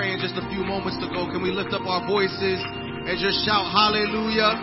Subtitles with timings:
[0.00, 1.28] praying just a few moments ago.
[1.28, 4.56] Can we lift up our voices and just shout hallelujah?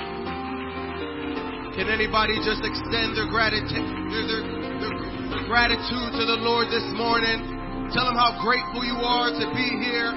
[1.77, 4.41] Can anybody just extend their gratitude, their, their,
[4.81, 4.93] their,
[5.29, 7.37] their gratitude to the Lord this morning?
[7.93, 10.09] Tell him how grateful you are to be here.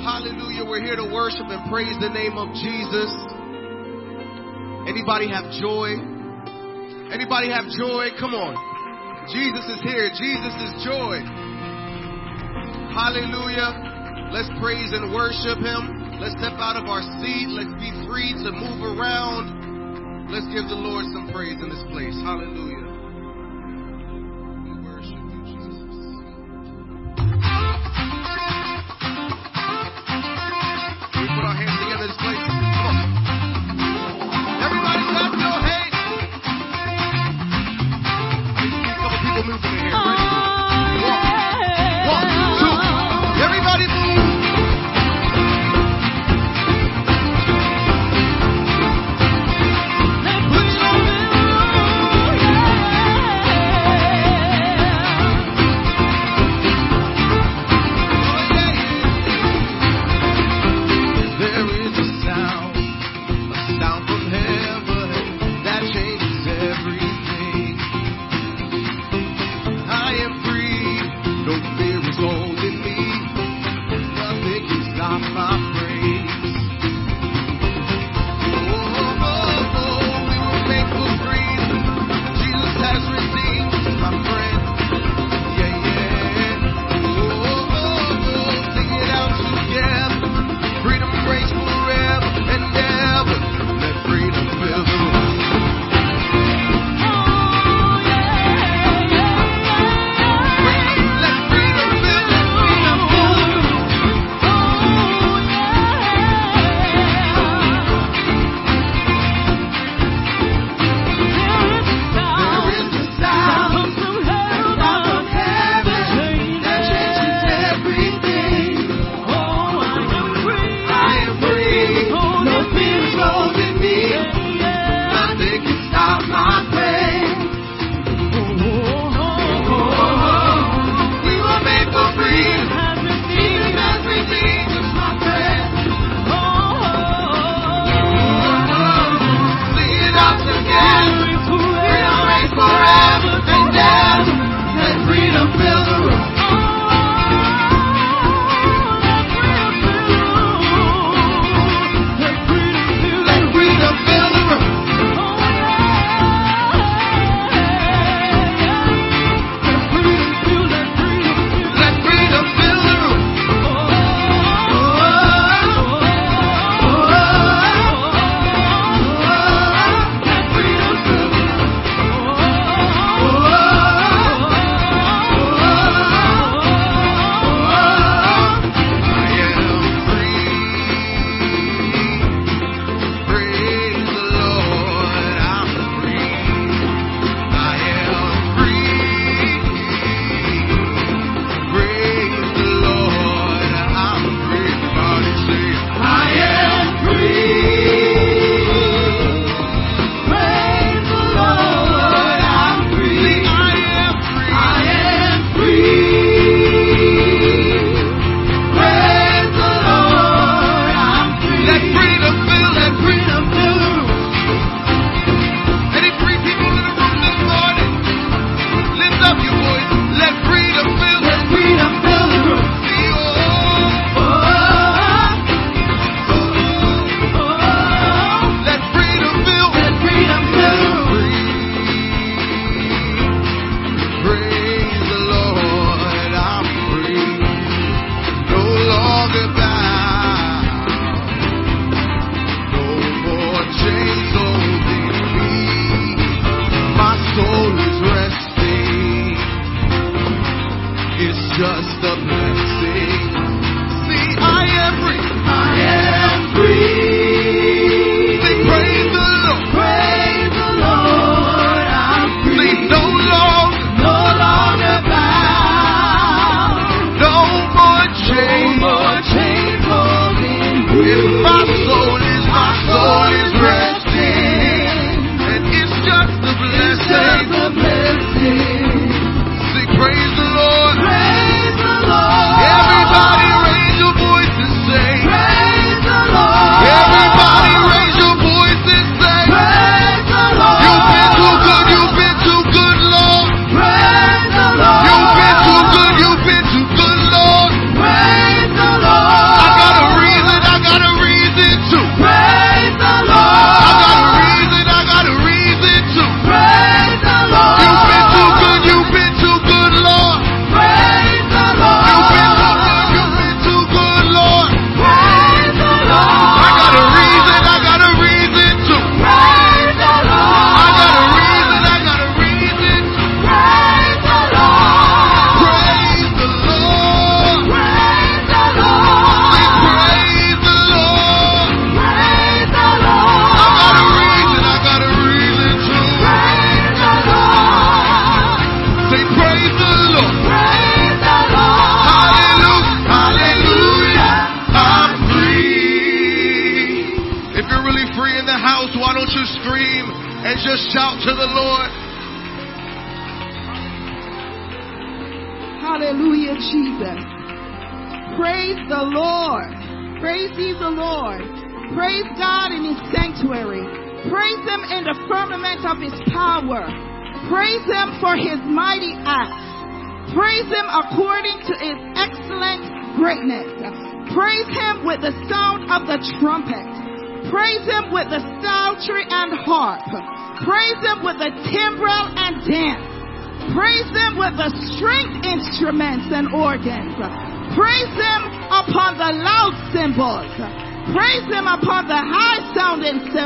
[0.00, 0.64] Hallelujah.
[0.64, 3.12] We're here to worship and praise the name of Jesus.
[4.88, 6.00] Anybody have joy?
[7.12, 8.08] Anybody have joy?
[8.16, 8.56] Come on.
[9.28, 10.08] Jesus is here.
[10.16, 11.20] Jesus is joy.
[12.88, 13.93] Hallelujah.
[14.34, 16.18] Let's praise and worship Him.
[16.18, 17.46] Let's step out of our seat.
[17.54, 20.26] Let's be free to move around.
[20.26, 22.18] Let's give the Lord some praise in this place.
[22.18, 22.73] Hallelujah.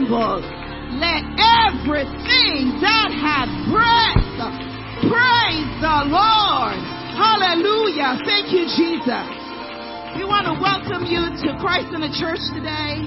[0.09, 4.25] Let everything that hath breath
[5.05, 6.81] praise the Lord.
[7.13, 8.17] Hallelujah.
[8.25, 9.29] Thank you, Jesus.
[10.17, 13.05] We want to welcome you to Christ in the Church today.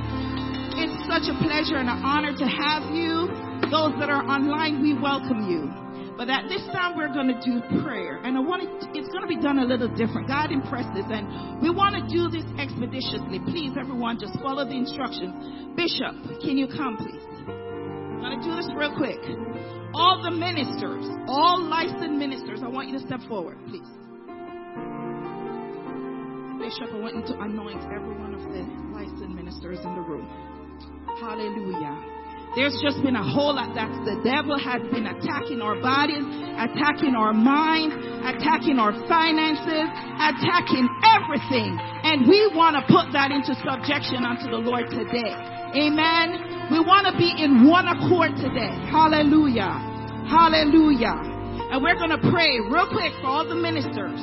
[0.77, 3.25] It's such a pleasure and an honor to have you.
[3.73, 5.73] Those that are online, we welcome you.
[6.15, 8.21] But at this time, we're going to do prayer.
[8.21, 8.69] And I want it,
[9.11, 10.31] it's going to be done a little different.
[10.31, 11.03] God impressed us.
[11.11, 13.43] And we want to do this expeditiously.
[13.43, 15.35] Please, everyone, just follow the instructions.
[15.75, 17.19] Bishop, can you come, please?
[17.43, 19.19] I'm going to do this real quick.
[19.91, 23.91] All the ministers, all licensed ministers, I want you to step forward, please.
[26.63, 28.63] Bishop, I want you to anoint every one of the
[28.95, 30.23] licensed ministers in the room.
[31.19, 32.10] Hallelujah.
[32.51, 36.19] There's just been a whole lot that the devil has been attacking our bodies,
[36.59, 37.95] attacking our minds,
[38.27, 39.87] attacking our finances,
[40.19, 41.79] attacking everything.
[41.79, 45.31] And we want to put that into subjection unto the Lord today.
[45.79, 46.67] Amen.
[46.75, 48.75] We want to be in one accord today.
[48.91, 49.71] Hallelujah.
[50.27, 51.15] Hallelujah.
[51.71, 54.19] And we're going to pray real quick for all the ministers.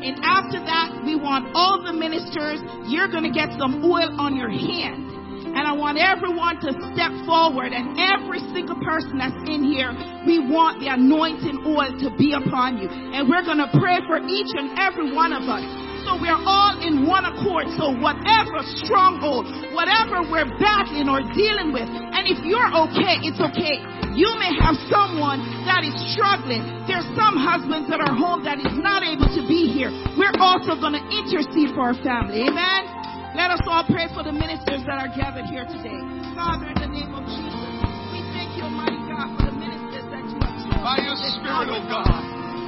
[0.00, 4.32] And after that, we want all the ministers, you're going to get some oil on
[4.32, 5.12] your hand.
[5.56, 9.88] And I want everyone to step forward and every single person that's in here,
[10.28, 12.92] we want the anointing oil to be upon you.
[12.92, 15.64] And we're going to pray for each and every one of us.
[16.04, 17.72] So we're all in one accord.
[17.80, 23.80] So whatever stronghold, whatever we're battling or dealing with, and if you're okay, it's okay.
[24.12, 26.62] You may have someone that is struggling.
[26.84, 29.88] There's some husbands that are home that is not able to be here.
[30.20, 32.44] We're also going to intercede for our family.
[32.44, 33.05] Amen.
[33.36, 36.00] Let us all pray for the ministers that are gathered here today.
[36.32, 37.68] Father, in the name of Jesus,
[38.08, 40.80] we thank you, Almighty God, for the ministers that you have chosen.
[40.80, 42.16] By your Spirit, oh God,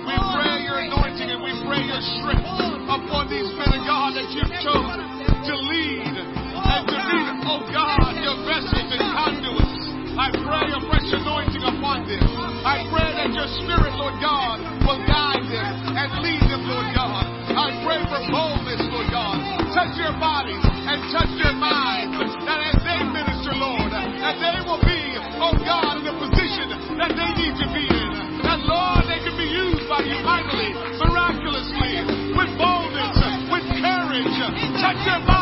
[0.05, 2.45] we pray your anointing and we pray your strength
[2.85, 5.09] upon these men of God that you've chosen
[5.49, 9.81] to lead oh, and to be, oh God, your vessels and conduits.
[10.21, 12.29] I pray a fresh anointing upon them.
[12.69, 17.25] I pray that your Spirit, Lord God, will guide them and lead them, Lord God.
[17.57, 19.58] I pray for boldness, Lord God.
[19.75, 22.17] Touch their bodies and touch their minds.
[22.49, 25.01] That as they minister, Lord, that they will be,
[25.39, 28.43] oh God, in the position that they need to be in.
[28.43, 32.01] That, Lord, they can be used by you mightily, miraculously,
[32.33, 33.17] with boldness,
[33.53, 34.37] with courage.
[34.81, 35.38] Touch their bodies,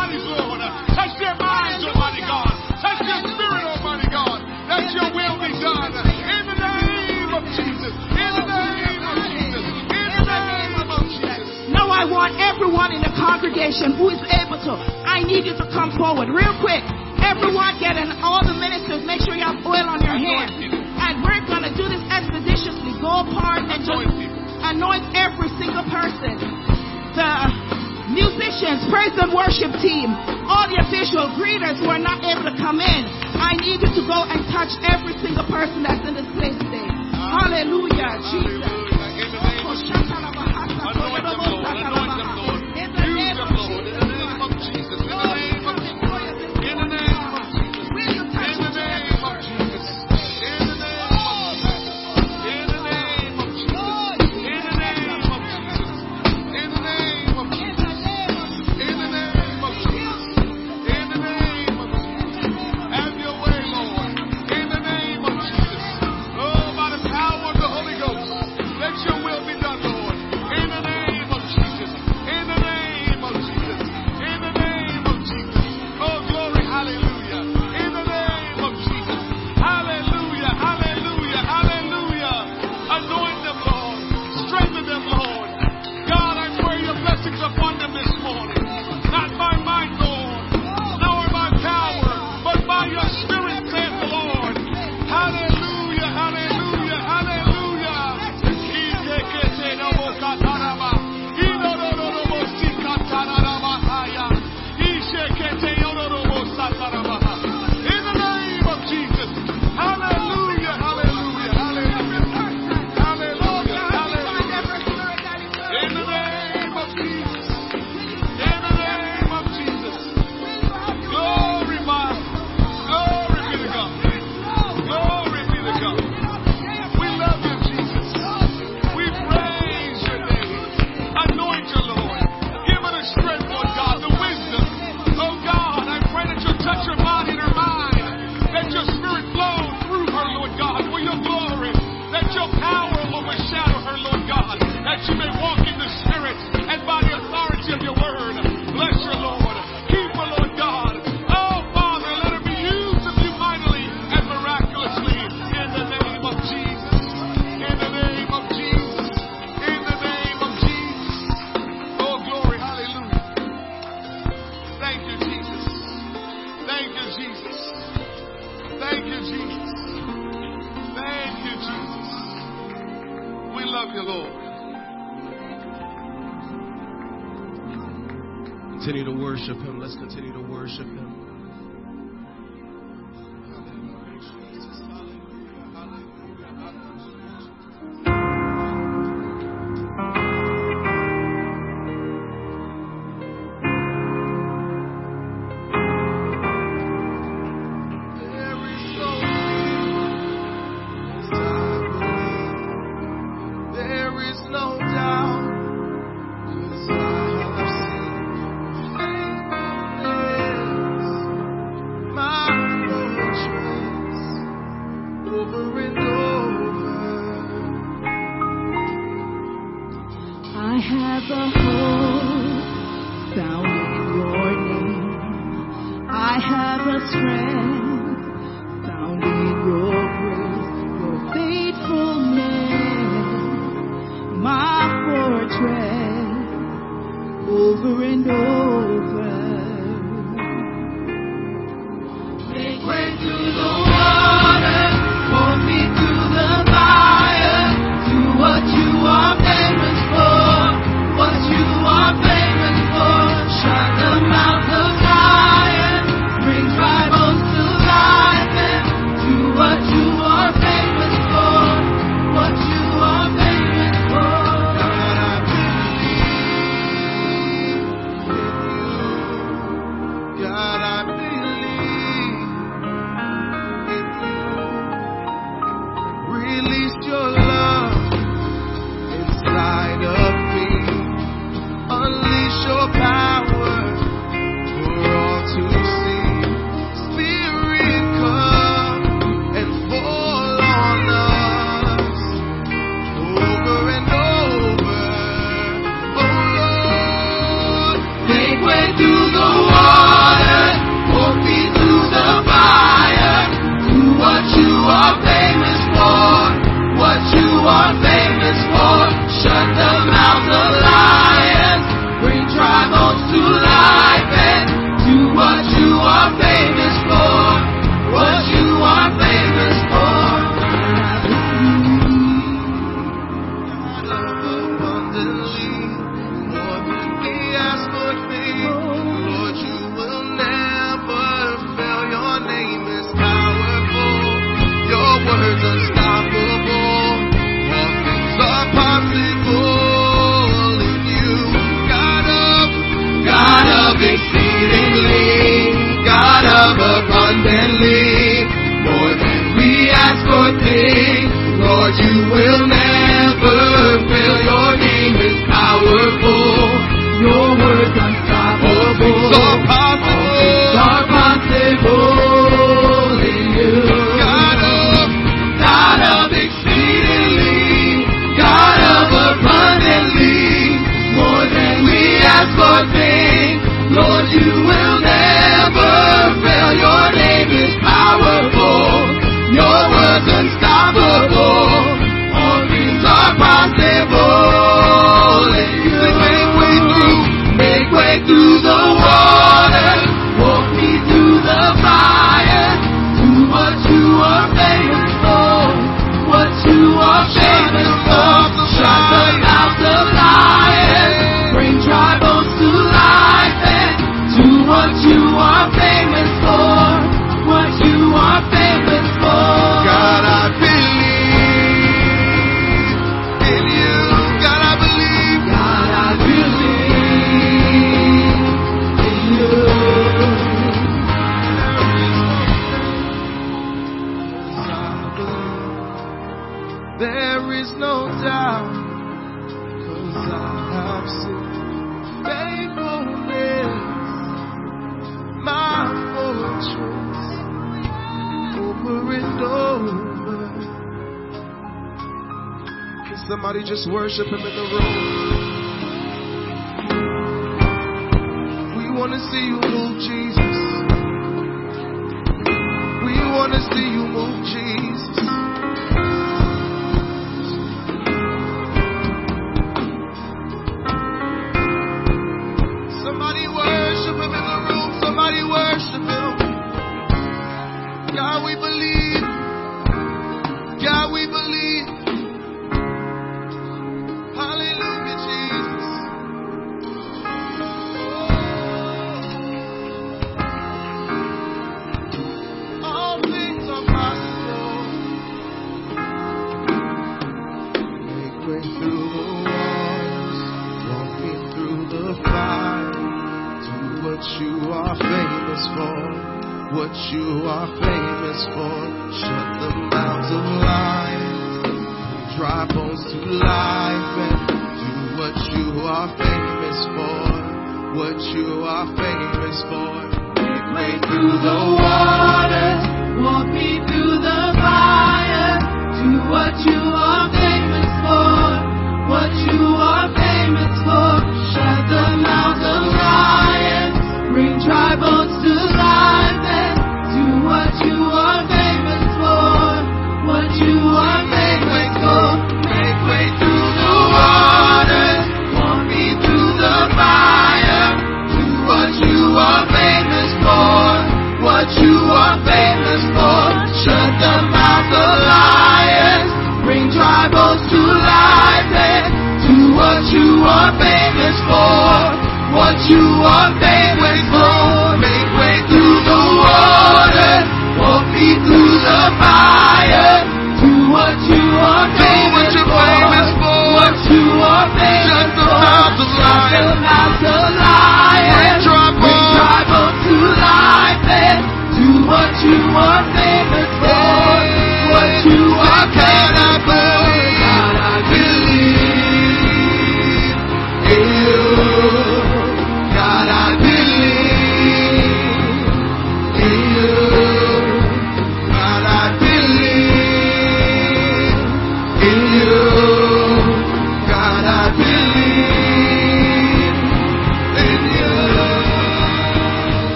[12.06, 15.90] I want everyone in the congregation who is able to, I need you to come
[15.98, 16.86] forward real quick.
[17.18, 20.54] Everyone getting all the ministers, make sure you have oil on your hands.
[20.70, 22.94] And we're going to do this expeditiously.
[23.02, 24.06] Go apart and just
[24.70, 26.38] anoint every single person.
[27.18, 27.30] The
[28.14, 30.14] musicians, praise and worship team,
[30.46, 33.02] all the official greeters who are not able to come in.
[33.34, 36.86] I need you to go and touch every single person that's in this place today.
[37.18, 38.76] Hallelujah, Jesus.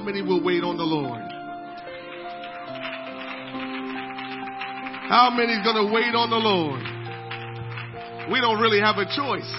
[0.00, 1.20] How many will wait on the Lord?
[5.10, 6.80] How many is going to wait on the Lord?
[8.32, 9.52] We don't really have a choice.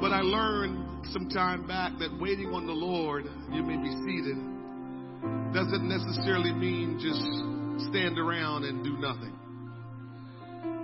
[0.00, 4.40] But I learned some time back that waiting on the Lord, you may be seated,
[5.52, 7.20] doesn't necessarily mean just
[7.90, 9.36] stand around and do nothing.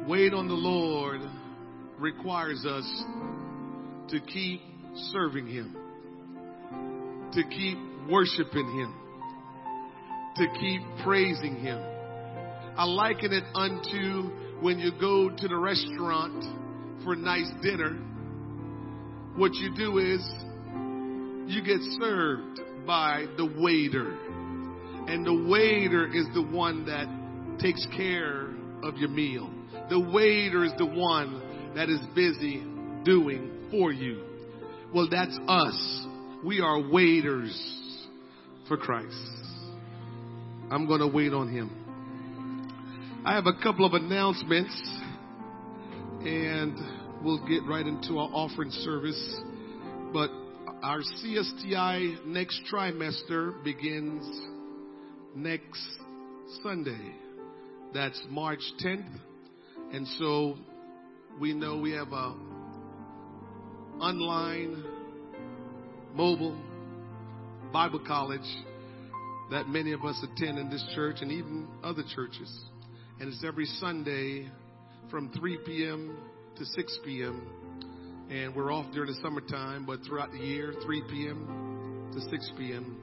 [0.06, 1.22] Wait on the Lord
[1.98, 2.84] requires us
[4.10, 4.60] to keep
[5.12, 5.76] serving Him,
[7.32, 8.94] to keep worshiping Him,
[10.36, 11.80] to keep praising Him.
[12.76, 16.44] I liken it unto when you go to the restaurant
[17.04, 17.96] for a nice dinner.
[19.36, 20.20] What you do is
[21.46, 24.16] you get served by the waiter.
[25.08, 27.06] And the waiter is the one that
[27.60, 28.48] takes care
[28.82, 29.50] of your meal.
[29.90, 32.62] The waiter is the one that is busy
[33.04, 34.22] doing for you.
[34.94, 36.06] Well, that's us.
[36.44, 37.52] We are waiters
[38.68, 39.16] for Christ.
[40.70, 43.22] I'm going to wait on him.
[43.24, 44.72] I have a couple of announcements
[46.20, 46.76] and
[47.24, 49.40] we'll get right into our offering service.
[50.12, 50.30] But
[50.80, 54.24] our CSTI next trimester begins
[55.34, 55.84] next
[56.62, 57.16] Sunday.
[57.92, 59.10] That's March 10th.
[59.92, 60.54] And so
[61.40, 62.34] we know we have a
[64.00, 64.84] online
[66.14, 66.56] mobile
[67.72, 68.40] Bible college
[69.50, 72.64] that many of us attend in this church and even other churches.
[73.20, 74.48] And it's every Sunday
[75.10, 76.16] from 3 p.m.
[76.56, 77.46] to 6 p.m.
[78.30, 82.10] And we're off during the summertime, but throughout the year, 3 p.m.
[82.12, 82.96] to 6 p.m.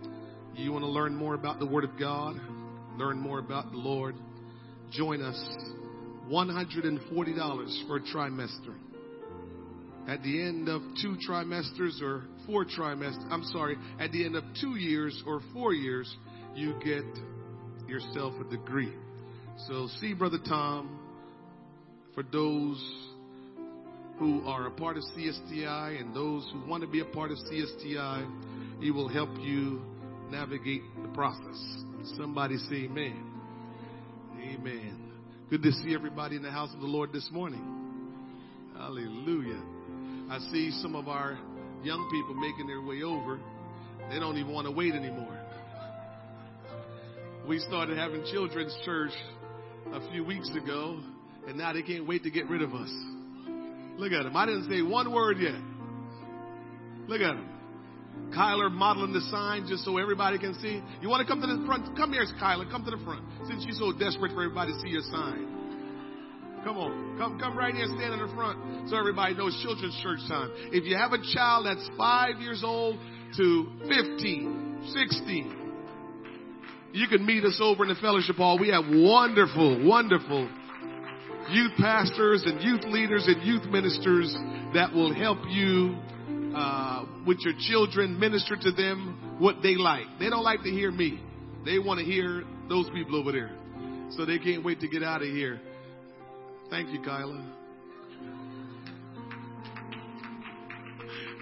[0.55, 2.39] You want to learn more about the Word of God,
[2.97, 4.15] learn more about the Lord,
[4.91, 5.37] join us.
[6.29, 8.73] $140 for a trimester.
[10.07, 14.43] At the end of two trimesters or four trimesters, I'm sorry, at the end of
[14.61, 16.13] two years or four years,
[16.55, 17.05] you get
[17.87, 18.93] yourself a degree.
[19.67, 20.99] So see Brother Tom
[22.13, 22.77] for those
[24.17, 27.37] who are a part of CSTI and those who want to be a part of
[27.37, 28.81] CSTI.
[28.81, 29.81] He will help you
[30.29, 31.83] navigate the process.
[32.17, 33.31] Somebody say amen.
[34.39, 35.11] Amen.
[35.49, 37.63] Good to see everybody in the house of the Lord this morning.
[38.75, 39.61] Hallelujah.
[40.29, 41.37] I see some of our
[41.85, 43.39] young people making their way over.
[44.09, 45.39] They don't even want to wait anymore.
[47.47, 49.11] We started having children's church
[49.93, 50.99] a few weeks ago,
[51.47, 52.91] and now they can't wait to get rid of us.
[53.97, 54.35] Look at them.
[54.35, 55.55] I didn't say one word yet.
[57.07, 57.49] Look at them.
[58.35, 60.81] Kyler modeling the sign just so everybody can see.
[61.01, 61.95] You want to come to the front?
[61.95, 62.69] Come here, Kyler.
[62.69, 63.23] Come to the front.
[63.47, 65.54] Since you're so desperate for everybody to see your sign.
[66.65, 67.17] Come on.
[67.19, 70.49] Come, come right here and stand in the front so everybody knows children's church time.
[70.73, 72.97] If you have a child that's five years old
[73.37, 75.55] to 15, 16,
[76.91, 78.57] you can meet us over in the fellowship hall.
[78.57, 80.49] We have wonderful, wonderful
[81.51, 84.35] youth pastors and youth leaders and youth ministers
[84.73, 85.95] that will help you
[86.55, 90.07] uh, with your children, minister to them what they like.
[90.17, 91.21] They don't like to hear me.
[91.63, 93.51] They want to hear those people over there.
[94.17, 95.61] So they can't wait to get out of here.
[96.69, 97.43] Thank you, Kyla.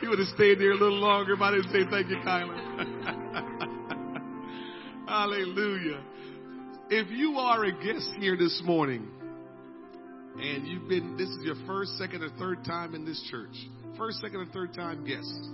[0.01, 2.57] You would have stayed there a little longer if I didn't say thank you, Kyla.
[5.07, 6.01] Hallelujah.
[6.89, 9.07] If you are a guest here this morning
[10.37, 13.55] and you've been, this is your first, second, or third time in this church,
[13.97, 15.47] first, second, or third time guest,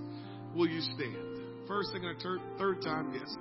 [0.56, 1.68] will you stand?
[1.68, 3.38] First, second, or third, third time guest.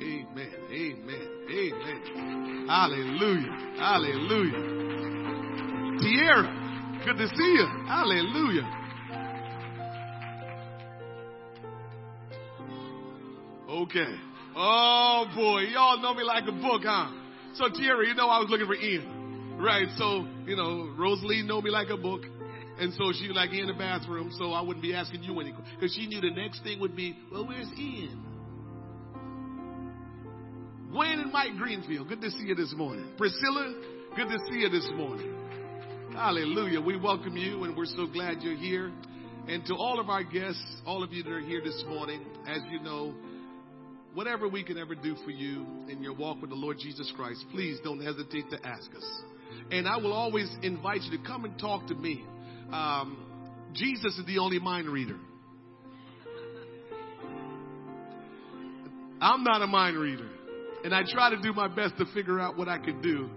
[0.00, 0.54] Amen.
[0.70, 1.28] Amen.
[1.50, 2.66] Amen.
[2.68, 3.74] Hallelujah.
[3.76, 5.17] Hallelujah.
[6.00, 7.66] Tierra, good to see you.
[7.86, 8.78] Hallelujah.
[13.68, 14.14] Okay.
[14.56, 17.10] Oh boy, y'all know me like a book, huh?
[17.54, 19.88] So Tierra, you know I was looking for Ian, right?
[19.96, 22.22] So you know Rosalie know me like a book,
[22.78, 25.94] and so she like in the bathroom, so I wouldn't be asking you any because
[25.94, 28.24] she knew the next thing would be, well, where's Ian?
[30.92, 33.12] Wayne and Mike Greenfield, good to see you this morning.
[33.16, 33.74] Priscilla,
[34.16, 35.37] good to see you this morning.
[36.18, 36.80] Hallelujah.
[36.80, 38.90] We welcome you and we're so glad you're here.
[39.46, 42.58] And to all of our guests, all of you that are here this morning, as
[42.72, 43.14] you know,
[44.14, 47.44] whatever we can ever do for you in your walk with the Lord Jesus Christ,
[47.52, 49.22] please don't hesitate to ask us.
[49.70, 52.24] And I will always invite you to come and talk to me.
[52.72, 53.24] Um,
[53.72, 55.18] Jesus is the only mind reader.
[59.20, 60.28] I'm not a mind reader.
[60.82, 63.30] And I try to do my best to figure out what I can do.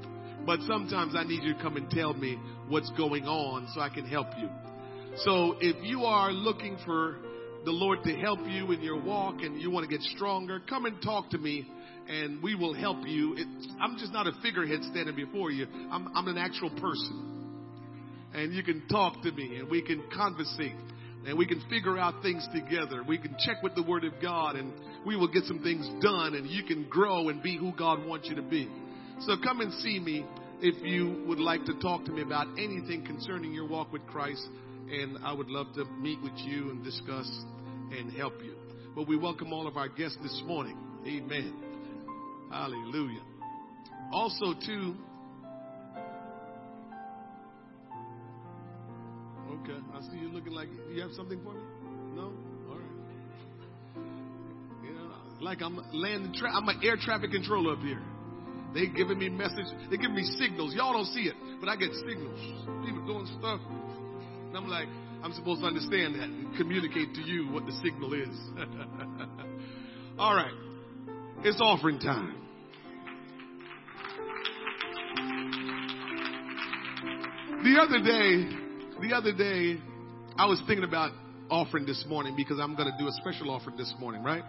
[0.47, 2.39] But sometimes I need you to come and tell me
[2.71, 4.49] what's going on so I can help you.
[5.17, 7.17] So if you are looking for
[7.65, 10.85] the Lord to help you in your walk and you want to get stronger, come
[10.85, 11.67] and talk to me
[12.07, 13.35] and we will help you.
[13.37, 15.67] It's, I'm just not a figurehead standing before you.
[15.91, 17.59] I'm, I'm an actual person.
[18.33, 20.75] And you can talk to me and we can conversate
[21.27, 23.03] and we can figure out things together.
[23.05, 24.73] We can check with the Word of God and
[25.05, 28.29] we will get some things done and you can grow and be who God wants
[28.29, 28.69] you to be.
[29.19, 30.25] So come and see me
[30.61, 34.47] if you would like to talk to me about anything concerning your walk with Christ
[34.91, 37.27] and I would love to meet with you and discuss
[37.91, 38.53] and help you.
[38.95, 40.77] But we welcome all of our guests this morning.
[41.07, 41.53] Amen.
[42.51, 43.21] Hallelujah.
[44.11, 44.95] Also, too,
[49.49, 51.61] okay, I see you looking like you have something for me.
[52.13, 52.33] No,
[52.69, 54.05] all right.
[54.83, 55.09] You know,
[55.39, 58.01] like I'm land, tra- I'm an air traffic controller up here.
[58.73, 59.65] They giving me message.
[59.89, 60.73] They giving me signals.
[60.73, 62.39] Y'all don't see it, but I get signals.
[62.85, 63.59] People doing stuff,
[64.47, 64.87] and I'm like,
[65.23, 68.35] I'm supposed to understand that and communicate to you what the signal is.
[70.17, 70.53] All right.
[71.43, 72.35] It's offering time.
[77.63, 79.79] The other day, the other day,
[80.37, 81.11] I was thinking about
[81.49, 84.43] offering this morning because I'm going to do a special offering this morning, right?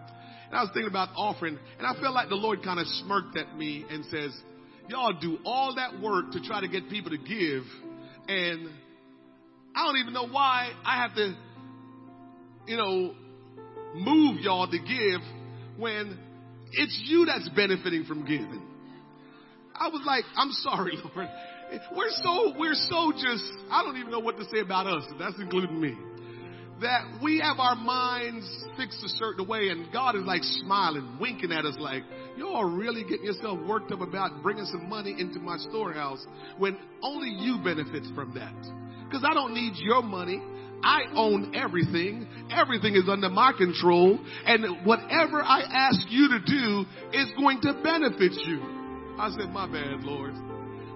[0.52, 3.38] And I was thinking about offering, and I felt like the Lord kind of smirked
[3.38, 4.38] at me and says,
[4.86, 7.62] Y'all do all that work to try to get people to give,
[8.28, 8.68] and
[9.74, 11.34] I don't even know why I have to,
[12.66, 13.14] you know,
[13.94, 15.22] move y'all to give
[15.78, 16.18] when
[16.72, 18.60] it's you that's benefiting from giving.
[19.74, 21.30] I was like, I'm sorry, Lord.
[21.96, 25.04] We're so, we're so just, I don't even know what to say about us.
[25.18, 25.96] That's including me.
[26.82, 28.44] That we have our minds
[28.76, 32.02] fixed a certain way and God is like smiling, winking at us like,
[32.36, 36.26] y'all really getting yourself worked up about bringing some money into my storehouse
[36.58, 38.54] when only you benefits from that.
[39.04, 40.42] Because I don't need your money.
[40.82, 42.26] I own everything.
[42.50, 44.18] Everything is under my control.
[44.44, 48.60] And whatever I ask you to do is going to benefit you.
[49.20, 50.34] I said, my bad, Lord.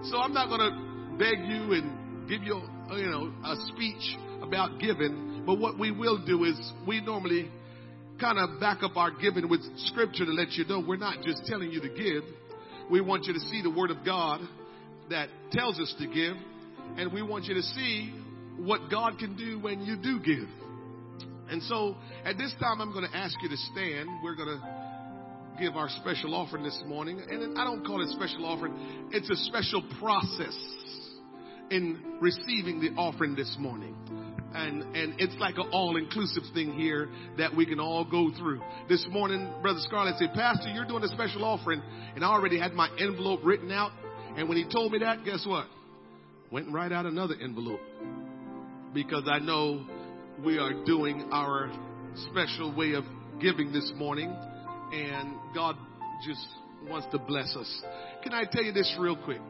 [0.03, 2.61] So I'm not going to beg you and give you,
[2.91, 5.26] you know, a speech about giving.
[5.47, 7.49] But what we will do is we normally
[8.19, 11.45] kind of back up our giving with scripture to let you know we're not just
[11.45, 12.23] telling you to give.
[12.91, 14.41] We want you to see the word of God
[15.09, 16.35] that tells us to give.
[16.97, 18.13] And we want you to see
[18.57, 20.49] what God can do when you do give.
[21.49, 21.95] And so
[22.25, 24.09] at this time, I'm going to ask you to stand.
[24.21, 27.21] We're going to give our special offering this morning.
[27.29, 30.57] And I don't call it special offering, it's a special process
[31.71, 33.95] in receiving the offering this morning.
[34.53, 38.61] And, and it's like an all inclusive thing here that we can all go through.
[38.89, 41.81] This morning, Brother Scarlett said, Pastor, you're doing a special offering.
[42.15, 43.91] And I already had my envelope written out.
[44.35, 45.67] And when he told me that, guess what?
[46.51, 47.81] Went right out another envelope.
[48.93, 49.85] Because I know
[50.43, 51.71] we are doing our
[52.31, 53.03] special way of
[53.41, 54.33] giving this morning.
[54.93, 55.75] And God
[56.25, 56.45] just
[56.89, 57.81] wants to bless us.
[58.23, 59.41] Can I tell you this real quick?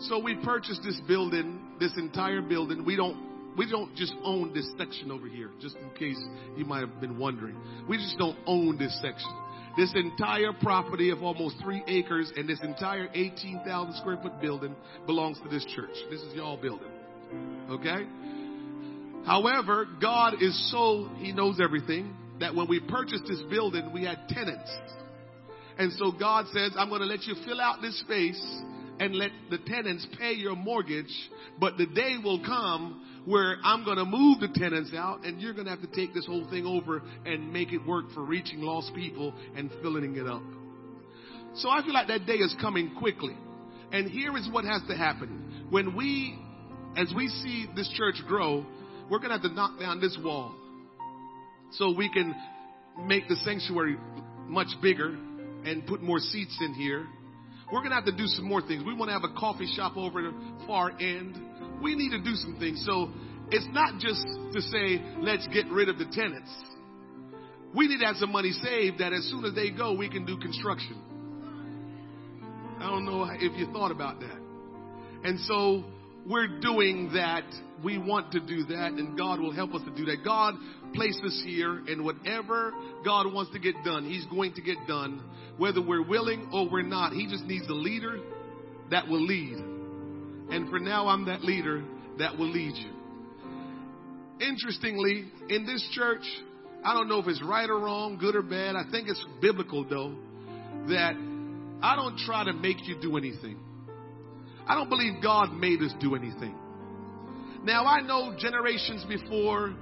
[0.00, 2.84] So we purchased this building, this entire building.
[2.84, 6.18] We don't we don't just own this section over here, just in case
[6.56, 7.56] you might have been wondering.
[7.88, 9.30] We just don't own this section.
[9.76, 14.74] This entire property of almost three acres and this entire 18,000 square foot building
[15.06, 15.94] belongs to this church.
[16.10, 16.90] This is y'all building.
[17.70, 18.06] Okay?
[19.24, 24.28] However, God is so, He knows everything, that when we purchased this building, we had
[24.28, 24.70] tenants.
[25.78, 28.42] And so God says, I'm going to let you fill out this space
[29.02, 31.12] and let the tenants pay your mortgage,
[31.58, 35.54] but the day will come where I'm going to move the tenants out and you're
[35.54, 38.60] going to have to take this whole thing over and make it work for reaching
[38.60, 40.42] lost people and filling it up.
[41.56, 43.36] So I feel like that day is coming quickly.
[43.90, 45.66] And here is what has to happen.
[45.68, 46.38] When we,
[46.96, 48.64] as we see this church grow,
[49.10, 50.54] we're going to have to knock down this wall
[51.72, 52.36] so we can
[53.04, 53.96] make the sanctuary
[54.46, 55.08] much bigger
[55.64, 57.04] and put more seats in here.
[57.72, 58.84] We're going to have to do some more things.
[58.84, 60.34] We want to have a coffee shop over the
[60.66, 61.40] far end.
[61.82, 62.84] We need to do some things.
[62.84, 63.10] So
[63.50, 66.50] it's not just to say, let's get rid of the tenants.
[67.74, 70.26] We need to have some money saved that as soon as they go, we can
[70.26, 71.00] do construction.
[72.78, 74.38] I don't know if you thought about that.
[75.24, 75.82] And so
[76.26, 77.44] we're doing that.
[77.82, 80.24] We want to do that, and God will help us to do that.
[80.24, 80.54] God
[80.94, 82.72] placed us here, and whatever
[83.04, 85.20] God wants to get done, He's going to get done,
[85.58, 87.12] whether we're willing or we're not.
[87.12, 88.20] He just needs a leader
[88.90, 89.56] that will lead.
[89.56, 91.82] And for now, I'm that leader
[92.18, 92.90] that will lead you.
[94.40, 96.22] Interestingly, in this church,
[96.84, 98.76] I don't know if it's right or wrong, good or bad.
[98.76, 100.14] I think it's biblical, though,
[100.88, 101.14] that
[101.82, 103.58] I don't try to make you do anything.
[104.66, 106.54] I don't believe God made us do anything.
[107.64, 109.74] Now I know generations before,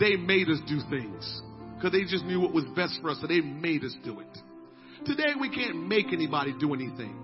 [0.00, 1.42] they made us do things
[1.76, 4.38] because they just knew what was best for us, so they made us do it.
[5.04, 7.20] Today we can't make anybody do anything.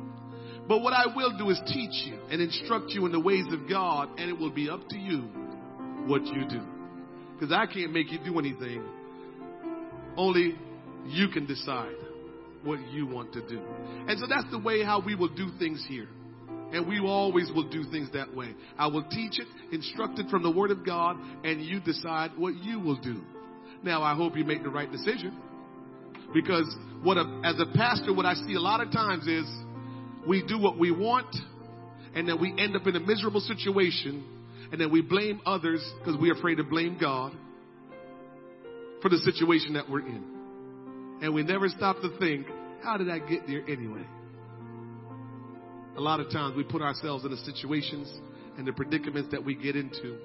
[0.69, 3.69] But what I will do is teach you and instruct you in the ways of
[3.69, 5.23] God, and it will be up to you
[6.07, 6.61] what you do.
[7.35, 8.85] Because I can't make you do anything.
[10.17, 10.57] Only
[11.07, 11.95] you can decide
[12.63, 13.61] what you want to do.
[14.07, 16.09] And so that's the way how we will do things here.
[16.73, 18.55] And we always will do things that way.
[18.79, 22.55] I will teach it, instruct it from the Word of God, and you decide what
[22.57, 23.21] you will do.
[23.83, 25.37] Now, I hope you make the right decision.
[26.33, 29.45] Because what a, as a pastor, what I see a lot of times is
[30.29, 31.35] we do what we want,
[32.15, 34.25] and then we end up in a miserable situation,
[34.71, 37.33] and then we blame others because we're afraid to blame God
[39.03, 41.19] for the situation that we're in.
[41.23, 42.47] And we never stop to think,
[42.83, 44.07] how did I get there anyway?
[45.97, 48.11] A lot of times we put ourselves in the situations
[48.57, 50.19] and the predicaments that we get into.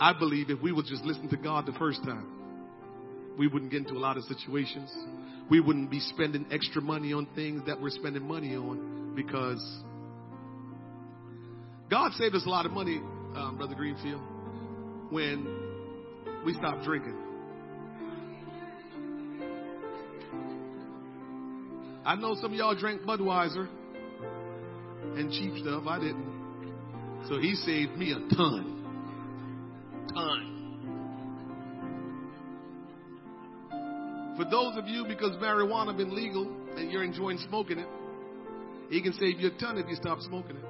[0.00, 2.26] I believe if we would just listen to God the first time,
[3.38, 4.92] we wouldn't get into a lot of situations.
[5.50, 9.62] We wouldn't be spending extra money on things that we're spending money on because
[11.90, 12.96] God saved us a lot of money,
[13.36, 14.20] um, Brother Greenfield,
[15.10, 15.46] when
[16.44, 17.16] we stopped drinking.
[22.06, 23.68] I know some of y'all drank Budweiser
[25.16, 25.84] and cheap stuff.
[25.86, 27.24] I didn't.
[27.28, 28.82] So he saved me a ton.
[30.12, 30.50] Ton.
[34.36, 37.88] For those of you, because marijuana been legal and you're enjoying smoking it,
[38.90, 40.64] he can save you a ton if you stop smoking it.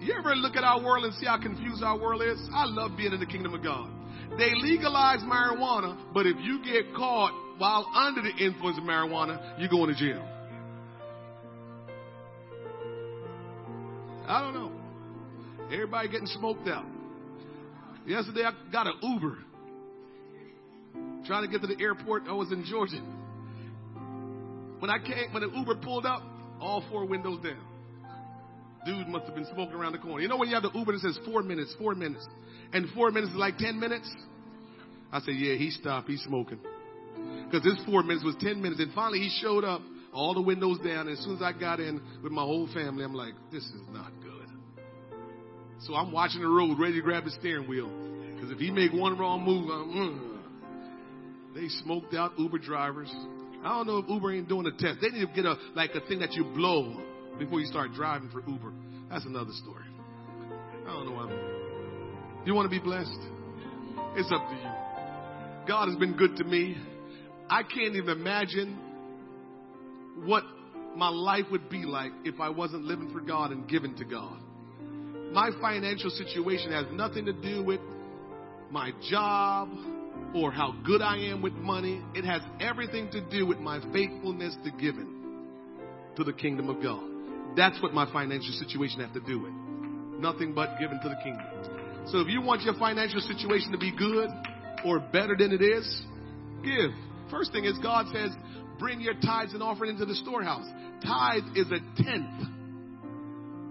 [0.00, 2.40] You ever look at our world and see how confused our world is?
[2.52, 3.88] I love being in the kingdom of God.
[4.36, 7.32] They legalize marijuana, but if you get caught
[7.62, 10.20] while under the influence of marijuana, you're going to jail.
[14.26, 14.72] I don't know.
[15.72, 16.84] Everybody getting smoked out.
[18.04, 19.38] Yesterday I got an Uber.
[21.24, 22.24] Trying to get to the airport.
[22.26, 23.00] I was in Georgia.
[24.80, 26.24] When I came, when the Uber pulled up,
[26.60, 27.62] all four windows down.
[28.84, 30.20] Dude must have been smoking around the corner.
[30.20, 32.26] You know when you have the Uber that says four minutes, four minutes,
[32.72, 34.10] and four minutes is like ten minutes?
[35.12, 36.08] I said, yeah, he stopped.
[36.08, 36.58] He's smoking.
[37.50, 38.80] Because this four minutes was ten minutes.
[38.80, 41.08] And finally he showed up, all the windows down.
[41.08, 43.80] And as soon as I got in with my whole family, I'm like, this is
[43.90, 44.48] not good.
[45.80, 47.90] So I'm watching the road, ready to grab the steering wheel.
[48.34, 51.54] Because if he make one wrong move, I'm, mm.
[51.54, 53.12] they smoked out Uber drivers.
[53.64, 54.98] I don't know if Uber ain't doing a test.
[55.00, 57.00] They need to get a like a thing that you blow
[57.38, 58.72] before you start driving for Uber.
[59.10, 59.84] That's another story.
[60.86, 61.16] I don't know.
[61.16, 63.10] I'm, you want to be blessed?
[64.16, 65.66] It's up to you.
[65.68, 66.76] God has been good to me.
[67.52, 68.78] I can't even imagine
[70.24, 70.44] what
[70.96, 74.38] my life would be like if I wasn't living for God and giving to God
[75.32, 77.80] my financial situation has nothing to do with
[78.70, 79.70] my job
[80.34, 82.02] or how good I am with money.
[82.14, 85.08] It has everything to do with my faithfulness to giving
[86.16, 87.02] to the kingdom of God.
[87.56, 89.52] That's what my financial situation has to do with.
[90.20, 91.46] Nothing but giving to the kingdom.
[92.08, 94.28] So if you want your financial situation to be good
[94.84, 96.02] or better than it is,
[96.62, 96.90] give.
[97.32, 98.30] First thing is God says,
[98.78, 100.66] bring your tithes and offering into the storehouse.
[101.04, 102.48] Tithe is a tenth.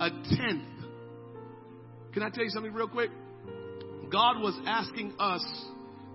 [0.01, 0.71] A tenth
[2.13, 3.09] can I tell you something real quick?
[4.11, 5.45] God was asking us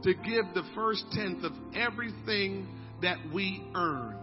[0.03, 2.69] to give the first tenth of everything
[3.01, 4.15] that we earn.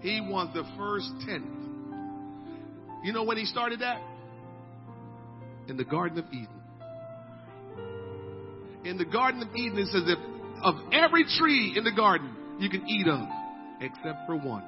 [0.00, 1.46] He wants the first tenth.
[3.02, 4.02] You know when he started that?
[5.68, 6.48] In the Garden of Eden.
[8.84, 10.18] In the Garden of Eden, it says that
[10.62, 13.28] of every tree in the garden you can eat of,
[13.80, 14.64] except for one.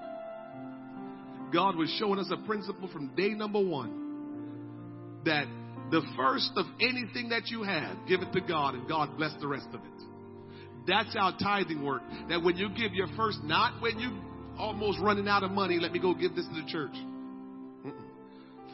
[1.53, 5.47] God was showing us a principle from day number one that
[5.91, 9.47] the first of anything that you have, give it to God and God bless the
[9.47, 10.87] rest of it.
[10.87, 12.05] That's how tithing works.
[12.29, 14.11] That when you give your first, not when you
[14.59, 16.97] almost running out of money, let me go give this to the church.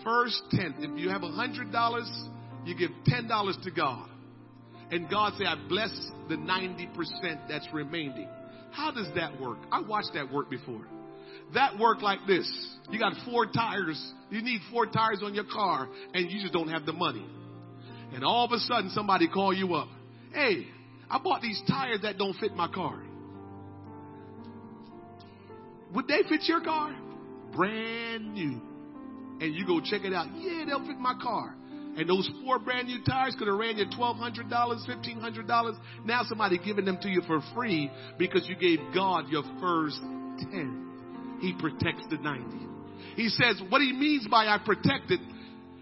[0.05, 0.77] First tenth.
[0.79, 2.11] If you have a hundred dollars,
[2.65, 4.09] you give ten dollars to God.
[4.91, 5.91] And God say, I bless
[6.29, 8.29] the 90% that's remaining.
[8.75, 9.59] How does that work?
[9.71, 10.83] I watched that work before.
[11.55, 12.51] That work like this.
[12.91, 14.13] You got four tires.
[14.31, 17.25] You need four tires on your car and you just don't have the money.
[18.13, 19.89] And all of a sudden somebody call you up.
[20.33, 20.67] Hey,
[21.09, 23.01] I bought these tires that don't fit my car.
[25.95, 26.97] Would they fit your car?
[27.55, 28.61] Brand new.
[29.41, 30.27] And you go check it out.
[30.37, 31.55] Yeah, they'll fit my car.
[31.97, 35.77] And those four brand new tires could have ran you $1,200, $1,500.
[36.05, 41.39] Now somebody giving them to you for free because you gave God your first 10.
[41.41, 42.65] He protects the 90.
[43.17, 45.21] He says, what he means by I protect it,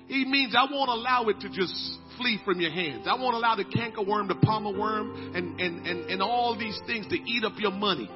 [0.09, 1.75] he means I won't allow it to just
[2.19, 3.07] flee from your hands.
[3.09, 7.07] I won't allow the cankerworm, the palmer worm, and, and, and, and all these things
[7.09, 8.11] to eat up your money.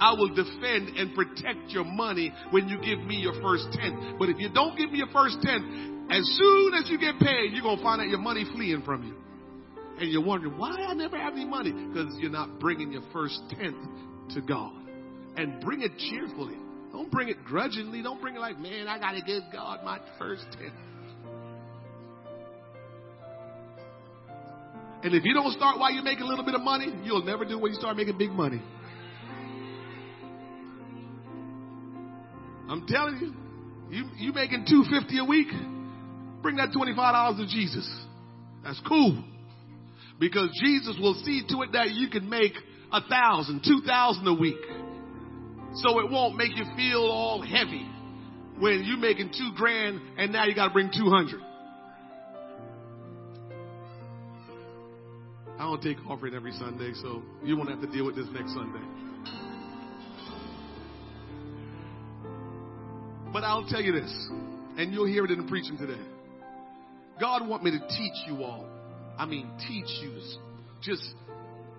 [0.00, 4.16] I will defend and protect your money when you give me your first 10.
[4.18, 7.52] But if you don't give me your first 10, as soon as you get paid,
[7.52, 9.14] you're going to find out your money fleeing from you.
[9.98, 11.72] And you're wondering, why I never have any money?
[11.72, 13.76] Because you're not bringing your first tenth
[14.34, 14.72] to God.
[15.36, 16.56] And bring it cheerfully.
[16.92, 18.02] Don't bring it grudgingly.
[18.02, 20.74] Don't bring it like, man, I got to give God my first tenth.
[25.02, 27.44] And if you don't start while you're making a little bit of money, you'll never
[27.44, 28.62] do when you start making big money.
[32.68, 33.34] I'm telling you,
[33.94, 35.48] you you making two fifty a week,
[36.44, 37.88] bring that twenty five dollars to Jesus.
[38.62, 39.24] That's cool,
[40.20, 42.52] because Jesus will see to it that you can make
[42.92, 44.60] a thousand, two thousand a week,
[45.76, 47.88] so it won't make you feel all heavy
[48.58, 51.40] when you're making two grand and now you got to bring two hundred.
[55.58, 58.52] I don't take offering every Sunday, so you won't have to deal with this next
[58.52, 58.84] Sunday.
[63.32, 64.28] But I'll tell you this,
[64.76, 66.00] and you'll hear it in the preaching today.
[67.20, 68.66] God want me to teach you all.
[69.16, 70.18] I mean, teach you
[70.82, 71.04] just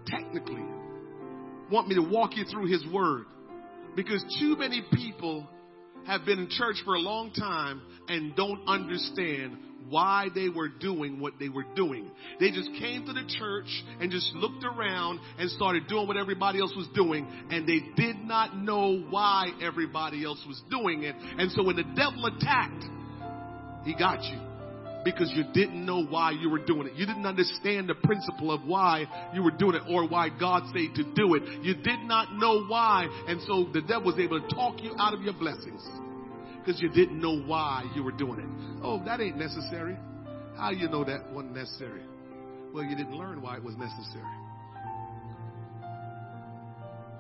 [0.08, 0.64] technically.
[1.72, 3.26] Want me to walk you through His Word.
[3.96, 5.48] Because too many people
[6.06, 9.58] have been in church for a long time and don't understand
[9.90, 12.10] why they were doing what they were doing.
[12.40, 13.68] They just came to the church
[14.00, 18.18] and just looked around and started doing what everybody else was doing and they did
[18.18, 21.16] not know why everybody else was doing it.
[21.38, 22.84] And so when the devil attacked,
[23.86, 24.55] he got you
[25.06, 26.94] because you didn't know why you were doing it.
[26.96, 30.96] You didn't understand the principle of why you were doing it or why God said
[30.96, 31.44] to do it.
[31.64, 33.08] You did not know why.
[33.28, 35.88] And so the devil was able to talk you out of your blessings
[36.58, 38.82] because you didn't know why you were doing it.
[38.84, 39.96] Oh, that ain't necessary.
[40.58, 42.02] How you know that wasn't necessary?
[42.74, 44.24] Well, you didn't learn why it was necessary.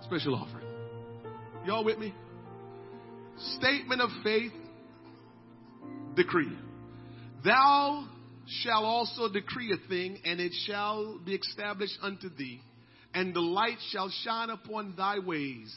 [0.02, 0.66] Special offering.
[1.66, 2.14] Y'all with me?
[3.58, 4.54] Statement of faith,
[6.16, 6.52] decree.
[7.46, 8.08] Thou
[8.64, 12.60] shalt also decree a thing, and it shall be established unto thee,
[13.14, 15.74] and the light shall shine upon thy ways.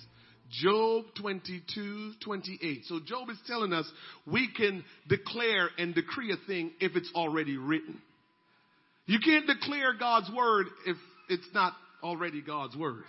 [0.51, 2.85] Job 22, 28.
[2.87, 3.91] So Job is telling us
[4.27, 8.01] we can declare and decree a thing if it's already written.
[9.05, 10.97] You can't declare God's word if
[11.29, 13.05] it's not already God's word.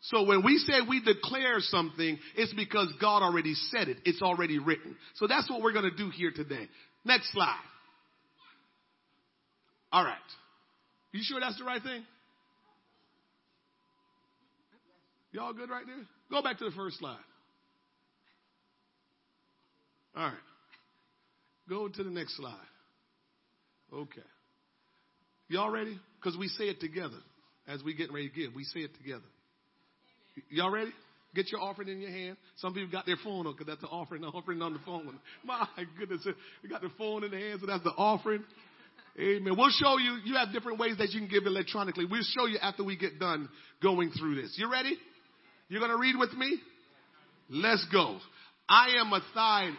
[0.00, 3.98] So when we say we declare something, it's because God already said it.
[4.04, 4.96] It's already written.
[5.16, 6.68] So that's what we're going to do here today.
[7.06, 7.60] Next slide.
[9.92, 10.16] All right.
[11.12, 12.02] You sure that's the right thing?
[15.30, 16.04] Y'all good right there?
[16.30, 17.16] Go back to the first slide.
[20.16, 20.34] All right.
[21.68, 22.56] Go to the next slide.
[23.92, 24.20] Okay.
[25.48, 26.00] Y'all ready?
[26.20, 27.18] Because we say it together
[27.68, 28.54] as we get ready to give.
[28.54, 29.22] We say it together.
[30.48, 30.90] Y'all ready?
[31.36, 32.38] Get your offering in your hand.
[32.56, 34.22] Some people got their phone on because that's the offering.
[34.22, 35.20] The offering on the phone.
[35.44, 35.68] My
[35.98, 36.26] goodness,
[36.62, 38.42] we got the phone in the hand, so that's the offering.
[39.20, 39.54] Amen.
[39.56, 40.18] We'll show you.
[40.24, 42.06] You have different ways that you can give electronically.
[42.06, 43.48] We'll show you after we get done
[43.82, 44.56] going through this.
[44.58, 44.96] You ready?
[45.68, 46.58] You're going to read with me?
[47.50, 48.18] Let's go.
[48.68, 49.74] I am a tithe.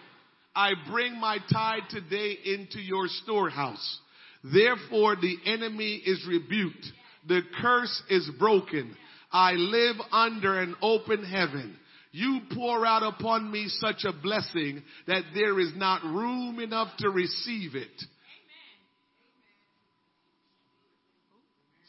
[0.56, 4.00] I bring my tithe today into your storehouse.
[4.44, 6.86] Therefore the enemy is rebuked.
[7.28, 8.96] The curse is broken.
[9.32, 11.76] I live under an open heaven.
[12.12, 17.10] You pour out upon me such a blessing that there is not room enough to
[17.10, 17.84] receive it.
[17.84, 18.08] Amen.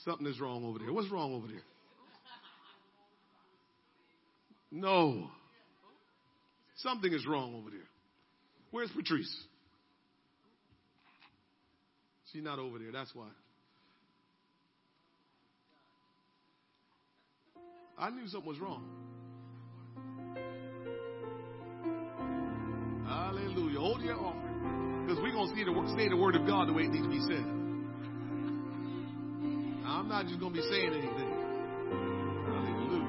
[0.04, 0.92] Something is wrong over there.
[0.92, 1.62] What's wrong over there?
[4.70, 5.30] No.
[6.76, 7.80] Something is wrong over there.
[8.70, 9.34] Where's Patrice?
[12.32, 12.92] She's not over there.
[12.92, 13.28] That's why.
[17.98, 18.84] I knew something was wrong.
[23.06, 23.80] Hallelujah.
[23.80, 25.04] Hold your offering.
[25.06, 27.04] Because we're going to see the, say the word of God the way it needs
[27.04, 27.44] to be said.
[29.88, 31.32] I'm not just going to be saying anything.
[32.46, 33.08] Hallelujah.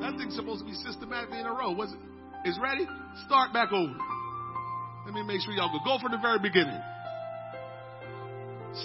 [0.00, 1.72] That thing's supposed to be systematically in a row.
[1.72, 2.48] Was it?
[2.48, 2.86] Is ready?
[3.26, 3.92] Start back over.
[5.04, 5.84] Let me make sure y'all go.
[5.84, 6.80] Go from the very beginning.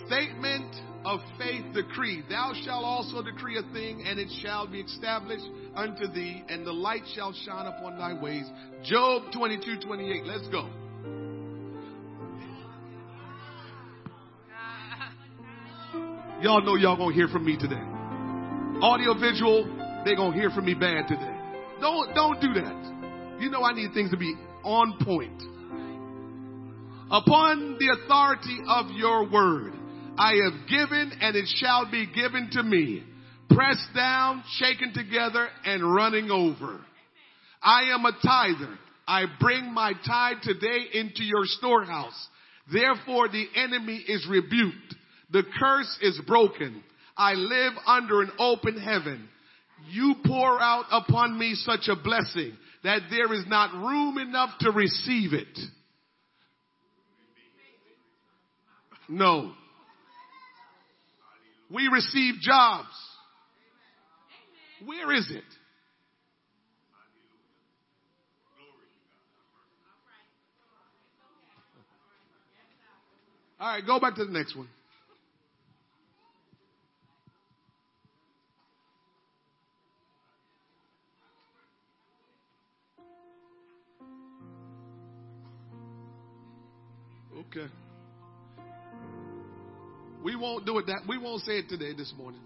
[0.05, 0.75] Statement
[1.05, 2.23] of faith decree.
[2.29, 6.73] Thou shalt also decree a thing, and it shall be established unto thee, and the
[6.73, 8.45] light shall shine upon thy ways.
[8.83, 10.25] Job 22, 28.
[10.25, 10.69] Let's go.
[16.41, 17.83] Y'all know y'all gonna hear from me today.
[18.81, 19.65] Audio visual,
[20.05, 21.35] they're going to hear from me bad today.
[21.81, 23.37] Don't, don't do that.
[23.41, 24.33] You know I need things to be
[24.63, 25.41] on point.
[27.11, 29.73] Upon the authority of your word,
[30.20, 33.03] I have given and it shall be given to me.
[33.49, 36.82] Pressed down, shaken together, and running over.
[37.63, 38.78] I am a tither.
[39.07, 42.28] I bring my tithe today into your storehouse.
[42.72, 44.95] Therefore the enemy is rebuked.
[45.32, 46.84] The curse is broken.
[47.15, 49.30] I live under an open heaven.
[49.89, 54.72] You pour out upon me such a blessing that there is not room enough to
[54.72, 55.57] receive it.
[59.07, 59.53] No.
[61.72, 62.88] We receive jobs.
[64.86, 65.43] Where is it?
[73.59, 74.70] All right, go back to the next one.
[87.38, 87.67] Okay.
[90.24, 91.01] We won't do it that.
[91.07, 92.41] We won't say it today this morning.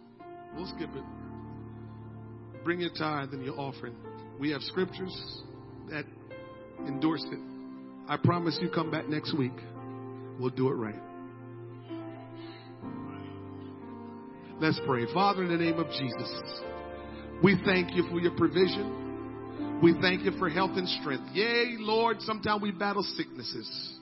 [0.55, 2.63] We'll skip it.
[2.63, 3.95] Bring your tithe and your offering.
[4.39, 5.41] We have scriptures
[5.89, 6.05] that
[6.87, 7.39] endorse it.
[8.07, 9.53] I promise you come back next week.
[10.39, 10.99] We'll do it right.
[14.59, 15.05] Let's pray.
[15.13, 16.61] Father, in the name of Jesus,
[17.43, 19.79] we thank you for your provision.
[19.81, 21.25] We thank you for health and strength.
[21.33, 23.99] Yea, Lord, sometimes we battle sicknesses,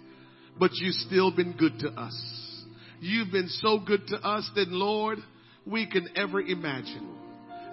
[0.60, 2.51] but you've still been good to us.
[3.02, 5.18] You've been so good to us that, Lord,
[5.66, 7.10] we can ever imagine.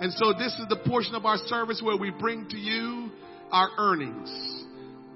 [0.01, 3.11] And so this is the portion of our service where we bring to you
[3.53, 4.65] our earnings.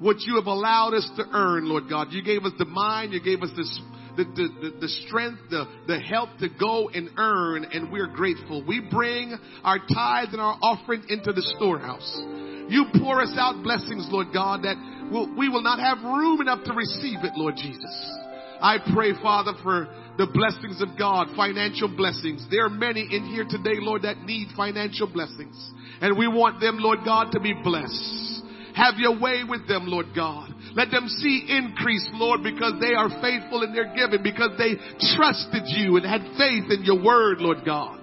[0.00, 2.08] What you have allowed us to earn, Lord God.
[2.10, 5.98] You gave us the mind, you gave us the, the, the, the, strength, the, the
[5.98, 8.62] help to go and earn, and we're grateful.
[8.66, 9.34] We bring
[9.64, 12.20] our tithes and our offering into the storehouse.
[12.68, 14.76] You pour us out blessings, Lord God, that
[15.10, 18.18] we'll, we will not have room enough to receive it, Lord Jesus.
[18.62, 19.88] I pray, Father, for
[20.18, 22.46] the blessings of God, financial blessings.
[22.50, 25.56] There are many in here today, Lord, that need financial blessings.
[26.00, 28.42] And we want them, Lord God, to be blessed.
[28.74, 30.52] Have your way with them, Lord God.
[30.74, 34.76] Let them see increase, Lord, because they are faithful in their giving, because they
[35.16, 38.01] trusted you and had faith in your word, Lord God.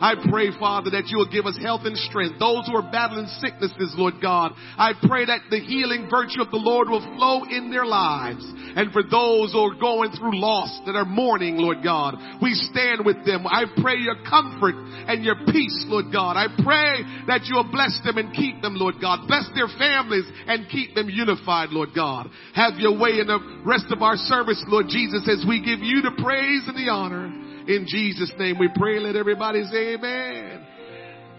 [0.00, 2.38] I pray, Father, that you will give us health and strength.
[2.38, 6.60] Those who are battling sicknesses, Lord God, I pray that the healing virtue of the
[6.60, 8.44] Lord will flow in their lives.
[8.76, 13.04] And for those who are going through loss that are mourning, Lord God, we stand
[13.04, 13.46] with them.
[13.46, 14.76] I pray your comfort
[15.08, 16.36] and your peace, Lord God.
[16.36, 19.26] I pray that you will bless them and keep them, Lord God.
[19.26, 22.28] Bless their families and keep them unified, Lord God.
[22.54, 26.02] Have your way in the rest of our service, Lord Jesus, as we give you
[26.02, 27.45] the praise and the honor.
[27.68, 29.00] In Jesus' name we pray.
[29.00, 30.64] Let everybody say amen.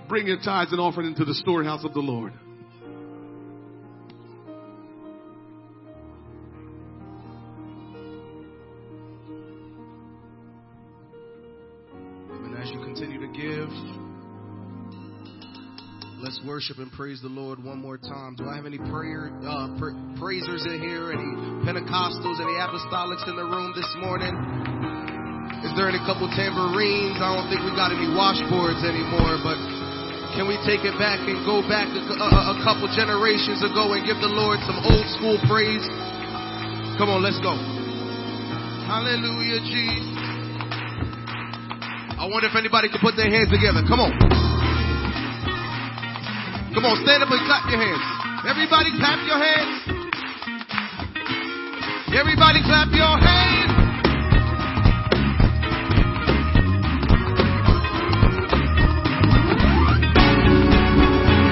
[0.10, 2.34] Bring your tithes and offering into the storehouse of the Lord.
[12.30, 13.70] And as you continue to give,
[16.22, 18.36] let's worship and praise the Lord one more time.
[18.36, 21.14] Do I have any prayer uh, pra- praisers in here?
[21.14, 21.24] Any
[21.66, 22.42] Pentecostals?
[22.42, 24.97] Any apostolics in the room this morning?
[25.68, 27.20] Is there any couple tambourines?
[27.20, 29.60] I don't think we got any washboards anymore, but
[30.32, 34.08] can we take it back and go back a, a, a couple generations ago and
[34.08, 35.84] give the Lord some old school praise?
[36.96, 37.52] Come on, let's go.
[38.88, 40.08] Hallelujah, Jesus.
[42.16, 43.84] I wonder if anybody can put their hands together.
[43.92, 44.16] Come on.
[46.72, 48.06] Come on, stand up and clap your hands.
[48.48, 49.74] Everybody clap your hands.
[52.16, 53.87] Everybody clap your hands.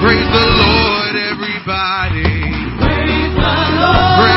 [0.06, 2.30] Praise the Lord, everybody.
[2.78, 4.22] Praise the Lord.
[4.22, 4.35] Praise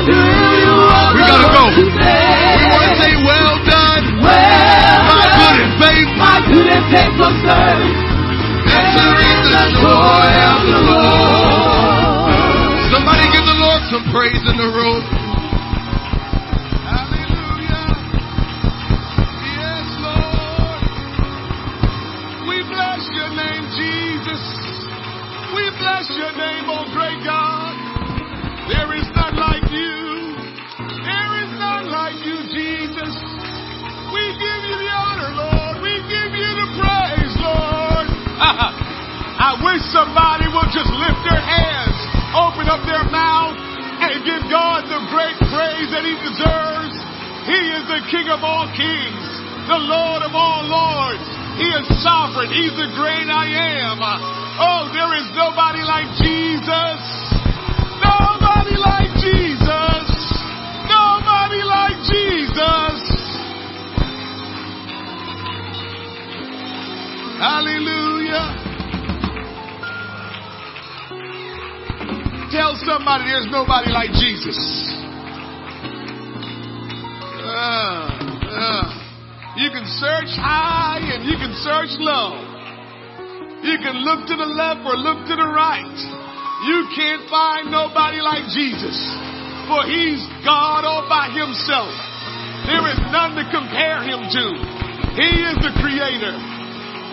[0.00, 0.72] do you
[1.12, 1.64] We gotta go.
[1.76, 7.32] We want to say, Well done, well my good and faithful, my good and faithful
[7.44, 7.96] servant.
[8.64, 12.32] Entering the joy of the Lord.
[12.96, 15.04] Somebody give the Lord some praise in the room.
[38.44, 41.96] I wish somebody would just lift their hands,
[42.36, 43.56] open up their mouth,
[44.04, 46.94] and give God the great praise that He deserves.
[47.48, 49.24] He is the King of all kings,
[49.68, 51.24] the Lord of all lords.
[51.60, 52.50] He is sovereign.
[52.50, 54.02] He's the great I am.
[54.02, 57.00] Oh, there is nobody like Jesus.
[58.02, 60.06] Nobody like Jesus.
[60.90, 62.98] Nobody like Jesus.
[67.38, 68.13] Hallelujah.
[72.54, 74.54] Tell somebody there's nobody like Jesus.
[77.42, 78.14] Uh,
[78.46, 78.86] uh.
[79.58, 82.38] You can search high and you can search low.
[83.58, 85.98] You can look to the left or look to the right.
[86.70, 88.94] You can't find nobody like Jesus.
[89.66, 91.90] For he's God all by himself.
[92.70, 94.44] There is none to compare him to.
[95.18, 96.38] He is the creator.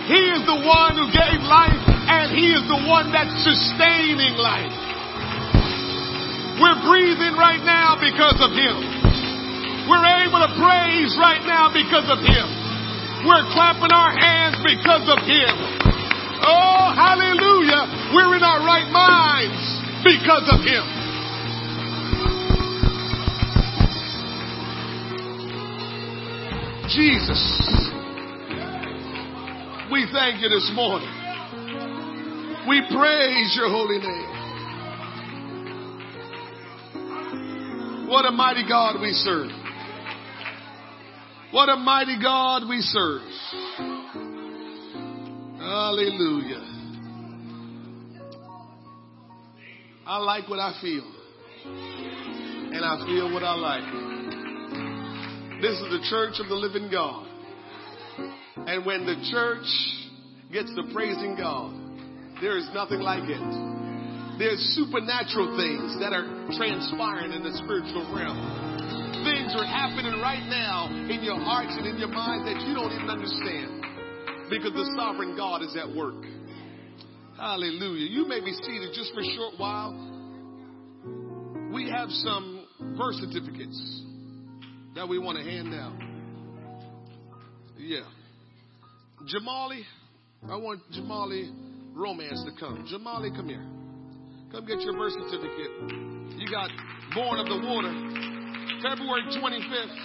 [0.05, 1.81] He is the one who gave life
[2.13, 4.90] and he is the one that's sustaining life.
[6.61, 8.77] We're breathing right now because of him.
[9.89, 12.47] We're able to praise right now because of him.
[13.25, 15.53] We're clapping our hands because of him.
[16.45, 18.13] Oh, hallelujah.
[18.13, 19.61] We're in our right minds
[20.05, 20.85] because of him.
[26.89, 27.41] Jesus.
[29.91, 31.09] We thank you this morning.
[32.67, 34.30] We praise your holy name.
[38.11, 39.49] What a mighty God we serve.
[41.51, 43.21] What a mighty God we serve.
[45.57, 46.61] Hallelujah.
[50.05, 51.09] I like what I feel.
[51.63, 53.85] And I feel what I like.
[55.61, 57.25] This is the church of the living God.
[58.57, 59.65] And when the church
[60.51, 61.73] gets to praising God,
[62.41, 63.80] there is nothing like it.
[64.41, 66.25] There's supernatural things that are
[66.57, 68.41] transpiring in the spiritual realm.
[69.21, 72.89] Things are happening right now in your hearts and in your mind that you don't
[72.89, 76.25] even understand because the sovereign God is at work.
[77.37, 78.09] Hallelujah.
[78.09, 79.93] You may be seated just for a short while.
[81.71, 82.65] We have some
[82.97, 84.01] birth certificates
[84.95, 85.93] that we want to hand out.
[87.77, 88.09] Yeah.
[89.21, 89.83] Jamali,
[90.49, 92.87] I want Jamali Romance to come.
[92.91, 93.80] Jamali, come here.
[94.51, 95.71] Come get your birth certificate.
[96.35, 96.69] You got
[97.15, 97.93] born of the water,
[98.83, 99.95] February 25th,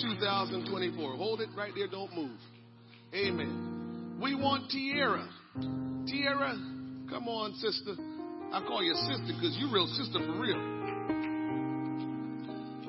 [0.00, 1.16] 2024.
[1.16, 1.88] Hold it right there.
[1.88, 2.38] Don't move.
[3.14, 4.18] Amen.
[4.20, 5.26] We want Tierra.
[6.06, 6.58] Tierra,
[7.08, 7.94] come on, sister.
[8.52, 10.60] I call you sister because you real sister for real.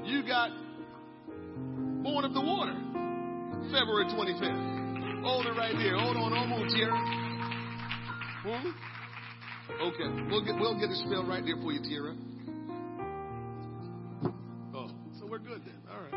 [0.04, 0.50] You got
[2.04, 2.76] born of the water,
[3.72, 5.24] February 25th.
[5.24, 5.98] Hold it right there.
[5.98, 7.00] Hold on, don't move, Tierra.
[8.44, 8.93] Hmm?
[9.82, 12.16] Okay, we'll get we'll get a spell right there for you, Tierra.
[14.74, 14.90] Oh,
[15.20, 15.76] so we're good then.
[15.92, 16.14] All right.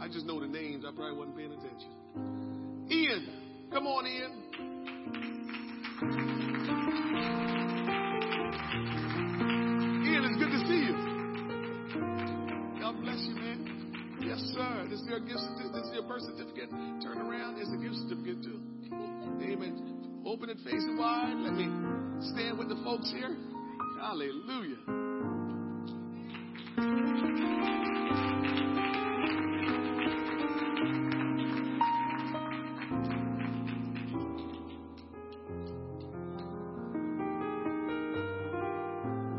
[0.00, 0.84] I just know the names.
[0.86, 2.86] I probably wasn't paying attention.
[2.90, 4.32] Ian, come on, Ian.
[10.04, 10.94] Ian, it's good to see you.
[12.80, 14.18] God bless you, man.
[14.20, 14.86] Yes, sir.
[14.90, 15.40] This is your gift.
[15.72, 16.70] This is your birth certificate.
[17.02, 17.58] Turn around.
[17.58, 18.60] It's a gift certificate too.
[19.42, 19.95] Amen.
[20.26, 21.36] Open it, face it wide.
[21.38, 21.70] Let me
[22.34, 23.36] stand with the folks here.
[24.00, 24.76] Hallelujah.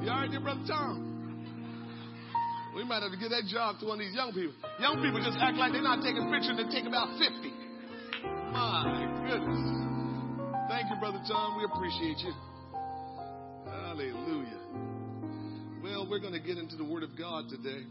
[0.07, 1.03] All right there, Brother Tom?
[2.73, 4.53] We might have to give that job to one of these young people.
[4.80, 7.51] Young people just act like they're not taking pictures they take about 50.
[8.53, 9.77] My goodness.
[11.28, 11.58] Tom.
[11.58, 12.34] We appreciate you.
[13.66, 14.62] Hallelujah.
[15.84, 17.84] Well, we're going to get into the Word of God today.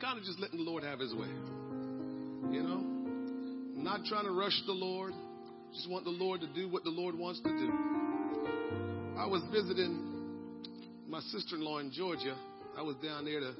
[0.00, 1.28] Kind of just letting the Lord have His way.
[2.50, 2.82] You know?
[3.76, 5.12] Not trying to rush the Lord.
[5.74, 7.70] Just want the Lord to do what the Lord wants to do.
[9.18, 10.08] I was visiting
[11.08, 12.34] my sister in law in Georgia.
[12.78, 13.52] I was down there to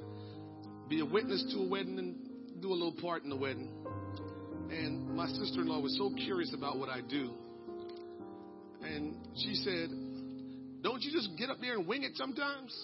[0.89, 3.69] be a witness to a wedding and do a little part in the wedding.
[4.70, 7.32] And my sister in law was so curious about what I do.
[8.84, 9.88] And she said,
[10.82, 12.74] Don't you just get up there and wing it sometimes?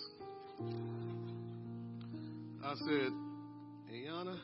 [2.65, 3.13] I said,
[3.91, 4.39] Hey, Anna,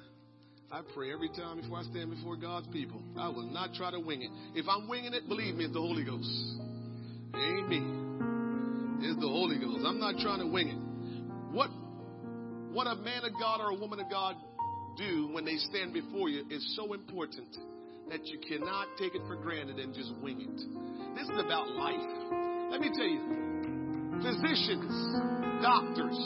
[0.72, 3.01] I pray every time before I stand before God's people.
[3.16, 4.31] I will not try to wing it.
[4.59, 6.28] If I'm winging it, believe me, it's the Holy Ghost.
[7.35, 7.82] Ain't me.
[9.06, 9.85] It's the Holy Ghost.
[9.86, 11.55] I'm not trying to wing it.
[11.55, 11.70] What
[12.72, 14.35] what a man of God or a woman of God
[14.97, 17.47] do when they stand before you is so important
[18.10, 21.16] that you cannot take it for granted and just wing it.
[21.16, 22.01] This is about life.
[22.70, 23.20] Let me tell you,
[24.22, 24.93] physicians,
[25.62, 26.18] doctors,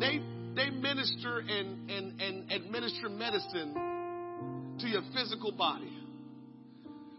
[0.00, 0.20] they
[0.54, 5.98] they minister and, and, and administer medicine to your physical body.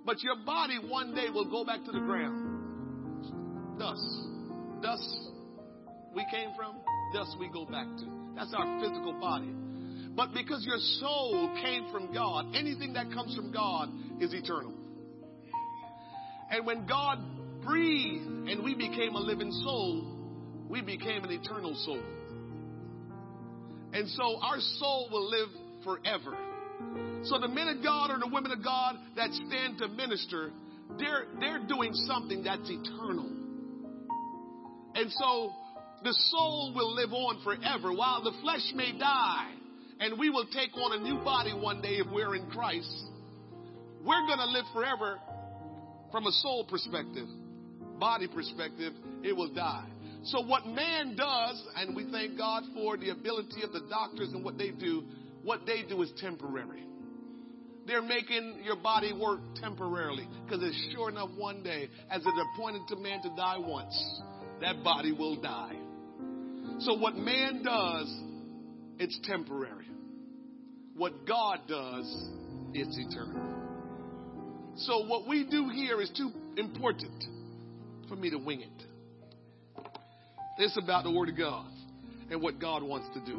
[0.05, 3.79] But your body one day will go back to the ground.
[3.79, 4.05] Dust.
[4.81, 5.33] Dust
[6.13, 6.75] we came from,
[7.13, 8.05] dust we go back to.
[8.35, 9.62] That's our physical body.
[10.15, 13.89] But because your soul came from God, anything that comes from God
[14.21, 14.73] is eternal.
[16.51, 17.17] And when God
[17.63, 20.05] breathed and we became a living soul,
[20.69, 22.01] we became an eternal soul.
[23.93, 25.49] And so our soul will live
[25.83, 26.37] forever.
[27.23, 30.51] So the men of God or the women of God that stand to minister,
[30.99, 33.29] they're, they're doing something that's eternal.
[34.95, 35.53] And so
[36.03, 39.53] the soul will live on forever while the flesh may die
[40.03, 42.93] and we will take on a new body one day if we're in Christ.
[44.03, 45.17] We're going to live forever
[46.11, 47.25] from a soul perspective,
[48.01, 48.91] body perspective,
[49.23, 49.87] it will die.
[50.25, 54.43] So what man does, and we thank God for the ability of the doctors and
[54.43, 55.05] what they do,
[55.41, 56.83] what they do is temporary.
[57.87, 62.81] They're making your body work temporarily because it's sure enough one day, as it appointed
[62.89, 64.21] to man to die once,
[64.59, 65.77] that body will die.
[66.79, 68.13] So what man does,
[68.99, 69.87] it's temporary.
[70.95, 72.29] What God does,
[72.73, 73.41] it's eternal.
[74.75, 77.23] So what we do here is too important
[78.07, 78.83] for me to wing it.
[80.57, 81.67] It's about the Word of God
[82.29, 83.37] and what God wants to do.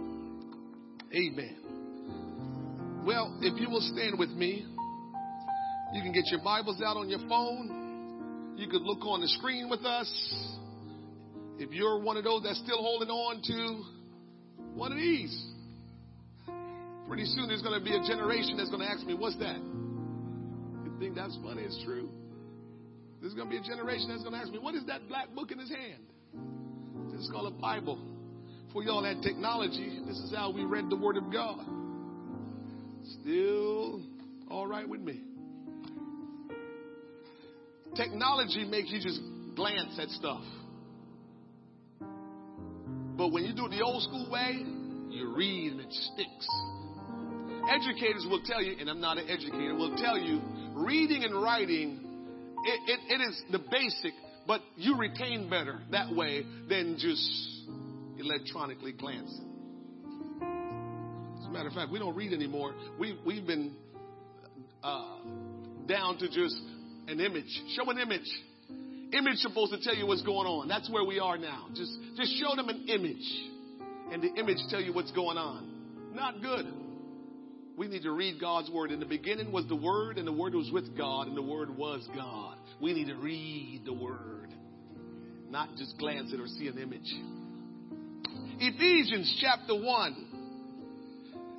[1.12, 3.02] Amen.
[3.06, 4.66] Well, if you will stand with me,
[5.92, 8.54] you can get your Bibles out on your phone.
[8.56, 10.10] You could look on the screen with us.
[11.58, 13.84] If you're one of those that's still holding on to
[14.74, 15.53] one of these,
[17.08, 19.56] pretty soon there's going to be a generation that's going to ask me, What's that?
[19.56, 21.62] You think that's funny?
[21.62, 22.08] It's true.
[23.20, 25.34] There's going to be a generation that's going to ask me, What is that black
[25.34, 26.02] book in his hand?
[27.18, 27.98] Is called a Bible.
[28.72, 31.64] For y'all had technology, this is how we read the Word of God.
[33.20, 34.02] Still
[34.50, 35.22] all right with me.
[37.94, 39.20] Technology makes you just
[39.54, 40.42] glance at stuff.
[43.16, 44.64] But when you do it the old school way,
[45.10, 46.48] you read and it sticks.
[47.70, 50.40] Educators will tell you, and I'm not an educator, will tell you
[50.74, 52.00] reading and writing,
[52.64, 54.12] it, it, it is the basic,
[54.46, 57.64] but you retain better that way than just
[58.18, 59.50] electronically glancing.
[61.40, 62.74] As a matter of fact, we don't read anymore.
[62.98, 63.74] We, we've been
[64.82, 65.18] uh,
[65.86, 66.56] down to just
[67.08, 67.62] an image.
[67.76, 68.28] Show an image.
[69.12, 70.68] Image supposed to tell you what's going on.
[70.68, 71.68] That's where we are now.
[71.74, 73.24] Just, just show them an image,
[74.12, 75.70] and the image tell you what's going on.
[76.14, 76.83] Not good.
[77.76, 78.92] We need to read God's word.
[78.92, 81.76] In the beginning was the word, and the word was with God, and the word
[81.76, 82.56] was God.
[82.80, 84.54] We need to read the word,
[85.50, 87.12] not just glance at or see an image.
[88.60, 90.26] Ephesians chapter 1.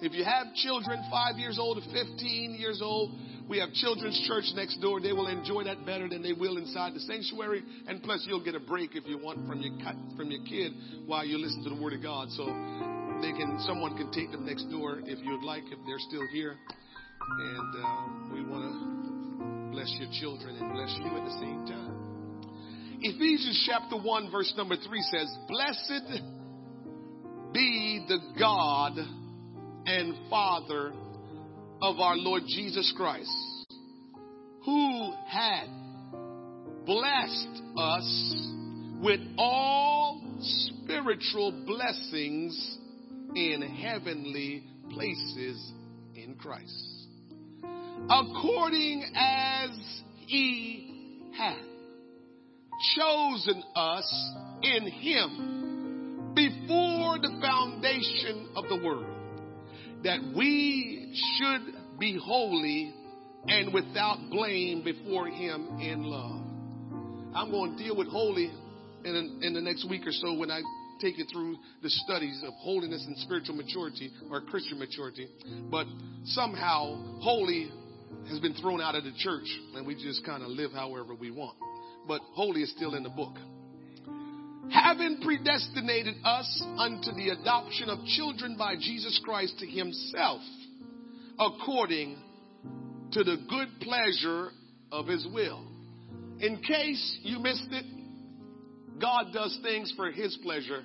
[0.02, 3.12] If you have children, five years old to 15 years old,
[3.48, 5.00] we have children's church next door.
[5.00, 7.64] They will enjoy that better than they will inside the sanctuary.
[7.88, 10.74] And plus, you'll get a break if you want from your cut, from your kid
[11.06, 12.30] while you listen to the Word of God.
[12.32, 16.26] So they can someone can take them next door if you'd like if they're still
[16.32, 16.56] here.
[17.40, 23.00] And uh, we want to bless your children and bless you at the same time.
[23.02, 26.22] Ephesians chapter one verse number three says, "Blessed
[27.54, 28.98] be the God
[29.86, 30.94] and Father."
[31.82, 33.30] of our Lord Jesus Christ,
[34.64, 35.68] who had
[36.86, 38.50] blessed us
[39.02, 42.78] with all spiritual blessings
[43.36, 45.72] in heavenly places
[46.16, 47.08] in Christ,
[48.10, 49.70] according as
[50.26, 51.58] He hath
[52.96, 54.32] chosen us
[54.64, 59.06] in Him before the foundation of the world
[60.04, 62.94] that we should be holy
[63.48, 66.42] and without blame before Him in love.
[67.36, 68.52] I'm going to deal with holy
[69.04, 70.62] in, in the next week or so when I
[71.00, 75.28] take you through the studies of holiness and spiritual maturity or Christian maturity.
[75.70, 75.88] But
[76.26, 77.72] somehow, holy
[78.30, 81.32] has been thrown out of the church and we just kind of live however we
[81.32, 81.58] want.
[82.08, 83.38] But holy is still in the book
[84.72, 90.42] having predestinated us unto the adoption of children by Jesus Christ to himself,
[91.40, 92.18] according
[93.12, 94.50] to the good pleasure
[94.92, 95.66] of his will.
[96.40, 97.86] In case you missed it,
[99.02, 100.84] God does things for his pleasure,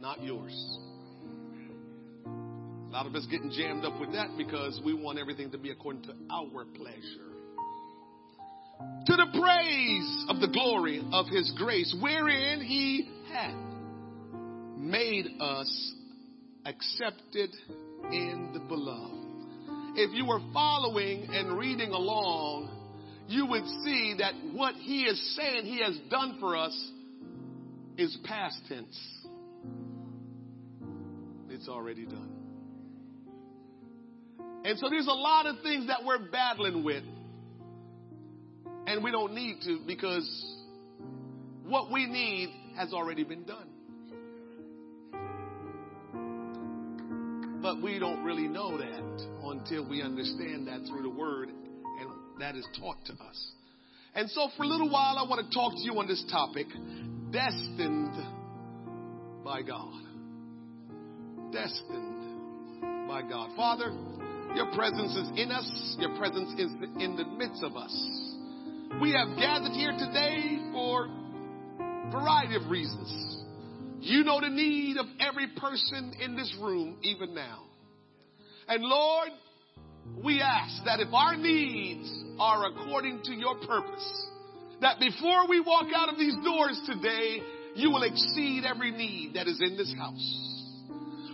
[0.00, 0.78] not yours.
[2.26, 5.70] A lot of us getting jammed up with that because we want everything to be
[5.70, 7.30] according to our pleasure
[9.06, 13.54] to the praise of the glory of his grace, wherein he hath
[14.76, 15.94] made us
[16.64, 17.50] accepted
[18.10, 19.16] in the beloved.
[19.96, 22.70] If you were following and reading along,
[23.28, 26.92] you would see that what he is saying he has done for us
[27.96, 28.98] is past tense.
[31.50, 32.30] It's already done.
[34.64, 37.04] And so there's a lot of things that we're battling with.
[38.86, 40.26] And we don't need to because
[41.64, 43.68] what we need has already been done.
[47.62, 52.10] But we don't really know that until we understand that through the word and
[52.40, 53.52] that is taught to us.
[54.14, 56.66] And so for a little while, I want to talk to you on this topic
[57.32, 58.14] destined
[59.44, 60.02] by God.
[61.52, 63.50] Destined by God.
[63.56, 63.92] Father,
[64.54, 66.70] your presence is in us, your presence is
[67.00, 67.92] in the midst of us.
[69.00, 73.44] We have gathered here today for a variety of reasons.
[74.00, 77.64] You know the need of every person in this room, even now.
[78.66, 79.28] And Lord,
[80.24, 84.26] we ask that if our needs are according to your purpose,
[84.80, 87.42] that before we walk out of these doors today,
[87.74, 90.36] you will exceed every need that is in this house.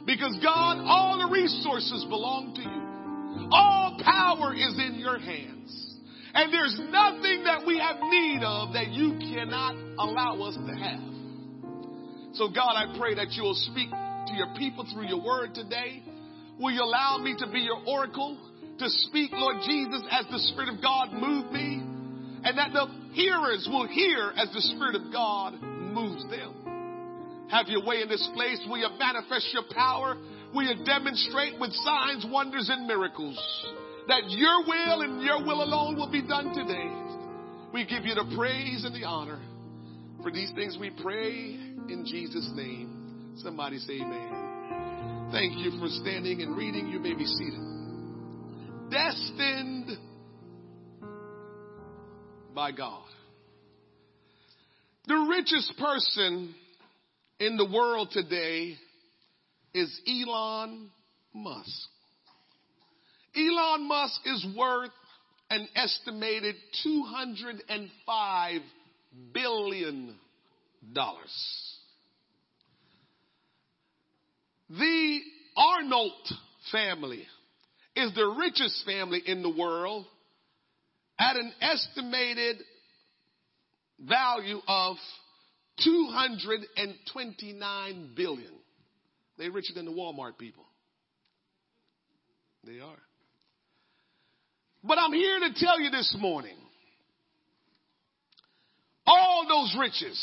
[0.04, 3.48] Because God, all the resources belong to you.
[3.50, 5.96] All power is in your hands.
[6.34, 12.34] And there's nothing that we have need of that you cannot allow us to have.
[12.34, 16.02] So God, I pray that you will speak to your people through your word today.
[16.60, 18.38] Will you allow me to be your oracle?
[18.78, 21.80] to speak, Lord Jesus, as the Spirit of God moved me,
[22.44, 22.86] and that the
[23.16, 27.48] hearers will hear as the Spirit of God moves them.
[27.50, 28.60] Have your way in this place.
[28.68, 30.16] Will you manifest your power?
[30.54, 33.38] Will you demonstrate with signs, wonders, and miracles
[34.08, 36.92] that your will and your will alone will be done today?
[37.72, 39.40] We give you the praise and the honor.
[40.22, 41.56] For these things we pray
[41.88, 43.34] in Jesus' name.
[43.38, 45.30] Somebody say amen.
[45.32, 46.88] Thank you for standing and reading.
[46.88, 47.76] You may be seated
[48.90, 49.98] destined
[52.56, 53.04] by God.
[55.06, 56.54] The richest person
[57.38, 58.74] in the world today
[59.74, 60.90] is Elon
[61.34, 61.88] Musk.
[63.36, 64.90] Elon Musk is worth
[65.50, 68.60] an estimated $205
[69.34, 70.16] billion.
[74.70, 75.20] The
[75.56, 76.12] Arnold
[76.72, 77.26] family
[77.94, 80.06] is the richest family in the world
[81.18, 82.62] at an estimated
[84.00, 84.96] value of
[85.84, 88.52] 229 billion.
[89.38, 90.64] They're richer than the Walmart people.
[92.64, 92.96] They are.
[94.82, 96.56] But I'm here to tell you this morning
[99.06, 100.18] all those riches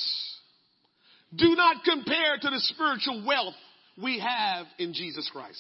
[1.36, 3.56] do not compare to the spiritual wealth
[4.02, 5.60] we have in Jesus Christ.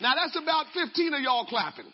[0.00, 1.86] Now that's about 15 of y'all clapping.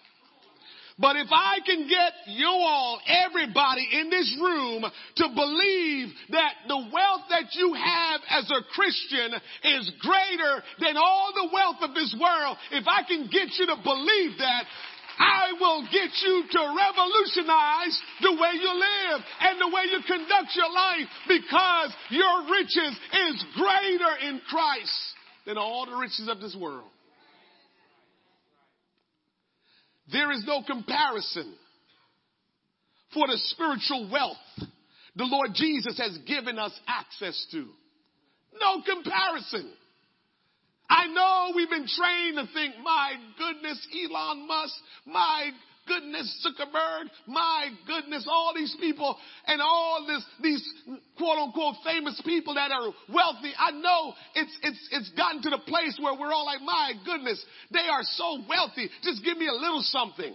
[1.01, 6.77] But if I can get you all, everybody in this room to believe that the
[6.93, 9.33] wealth that you have as a Christian
[9.65, 13.77] is greater than all the wealth of this world, if I can get you to
[13.83, 14.65] believe that,
[15.19, 20.57] I will get you to revolutionize the way you live and the way you conduct
[20.57, 24.97] your life because your riches is greater in Christ
[25.47, 26.89] than all the riches of this world.
[30.13, 31.55] There is no comparison
[33.15, 34.37] for the spiritual wealth
[35.17, 37.67] the Lord Jesus has given us access to.
[38.61, 39.71] No comparison.
[40.89, 44.75] I know we've been trained to think, my goodness, Elon Musk,
[45.07, 45.51] my
[45.91, 50.73] goodness, Zuckerberg, my goodness, all these people and all this, these
[51.19, 53.53] quote unquote famous people that are wealthy.
[53.59, 57.45] I know it's, it's, it's gotten to the place where we're all like, my goodness,
[57.73, 58.89] they are so wealthy.
[59.03, 60.35] Just give me a little something.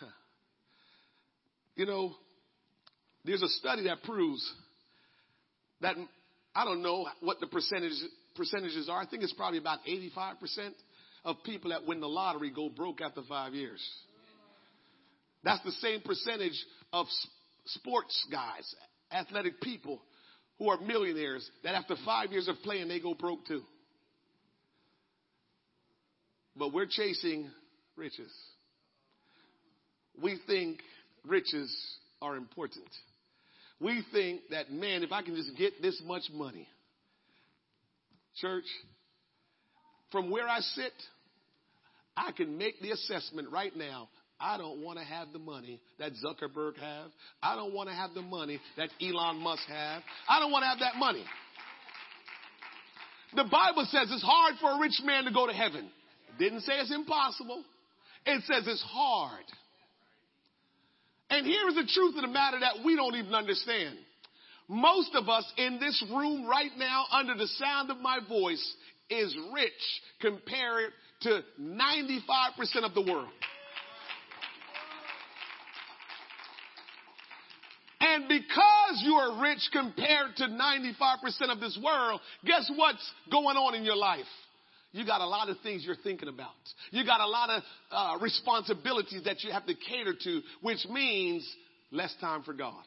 [1.74, 2.14] You know,
[3.24, 4.46] there's a study that proves
[5.80, 5.96] that
[6.54, 7.94] I don't know what the percentage
[8.36, 9.00] percentages are.
[9.00, 10.74] I think it's probably about 85 percent
[11.24, 13.80] of people that win the lottery go broke after five years.
[15.44, 16.58] That's the same percentage
[16.92, 17.06] of
[17.66, 18.74] sports guys,
[19.12, 20.00] athletic people
[20.58, 23.62] who are millionaires that after five years of playing, they go broke too.
[26.56, 27.50] But we're chasing
[27.96, 28.30] riches.
[30.22, 30.78] We think
[31.24, 31.74] riches
[32.20, 32.84] are important.
[33.80, 36.68] We think that, man, if I can just get this much money,
[38.36, 38.64] church,
[40.12, 40.92] from where I sit,
[42.16, 44.08] I can make the assessment right now.
[44.40, 47.10] I don't want to have the money that Zuckerberg have.
[47.42, 50.02] I don't want to have the money that Elon Musk have.
[50.28, 51.24] I don't want to have that money.
[53.34, 55.88] The Bible says it's hard for a rich man to go to heaven.
[56.38, 57.62] Didn't say it's impossible.
[58.26, 59.44] It says it's hard.
[61.30, 63.96] And here is the truth of the matter that we don't even understand.
[64.68, 68.74] most of us in this room right now, under the sound of my voice,
[69.08, 69.72] is rich
[70.20, 70.92] compared
[71.22, 73.28] to 95% of the world.
[78.00, 83.74] And because you are rich compared to 95% of this world, guess what's going on
[83.74, 84.26] in your life?
[84.92, 86.50] You got a lot of things you're thinking about.
[86.90, 91.48] You got a lot of uh, responsibilities that you have to cater to, which means
[91.90, 92.82] less time for God.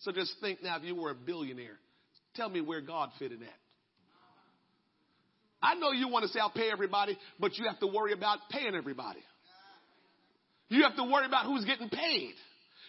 [0.00, 1.78] So just think now if you were a billionaire,
[2.34, 3.48] tell me where God fit in that.
[5.62, 8.38] I know you want to say I'll pay everybody, but you have to worry about
[8.50, 9.20] paying everybody.
[10.68, 12.34] You have to worry about who's getting paid.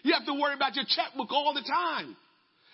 [0.04, 2.16] You have to worry about your checkbook all the time.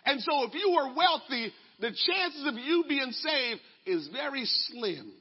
[0.05, 5.11] And so if you are wealthy, the chances of you being saved is very slim.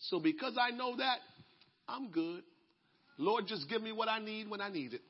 [0.00, 1.18] So because I know that,
[1.88, 2.42] I'm good.
[3.18, 5.00] Lord, just give me what I need when I need it.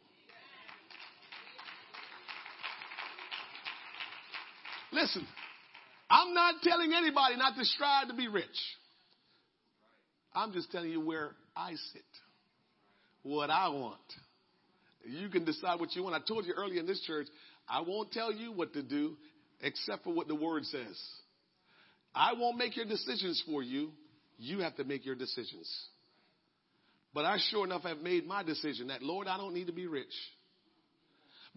[4.90, 5.27] Listen,
[6.11, 8.47] I'm not telling anybody not to strive to be rich.
[10.35, 12.03] I'm just telling you where I sit,
[13.23, 13.97] what I want.
[15.05, 16.15] You can decide what you want.
[16.15, 17.27] I told you earlier in this church,
[17.69, 19.17] I won't tell you what to do
[19.61, 20.99] except for what the word says.
[22.15, 23.91] I won't make your decisions for you.
[24.39, 25.71] You have to make your decisions.
[27.15, 29.87] But I sure enough have made my decision that, Lord, I don't need to be
[29.87, 30.13] rich.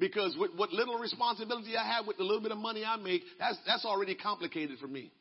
[0.02, 3.22] Because with what little responsibility I have with the little bit of money I make,
[3.38, 5.11] that's, that's already complicated for me.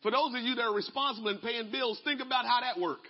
[0.00, 3.00] For those of you that are responsible in paying bills, think about how that work.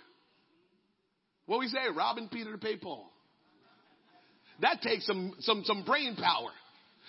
[1.45, 3.09] What we say, robbing Peter to pay Paul.
[4.59, 6.51] That takes some, some, some brain power.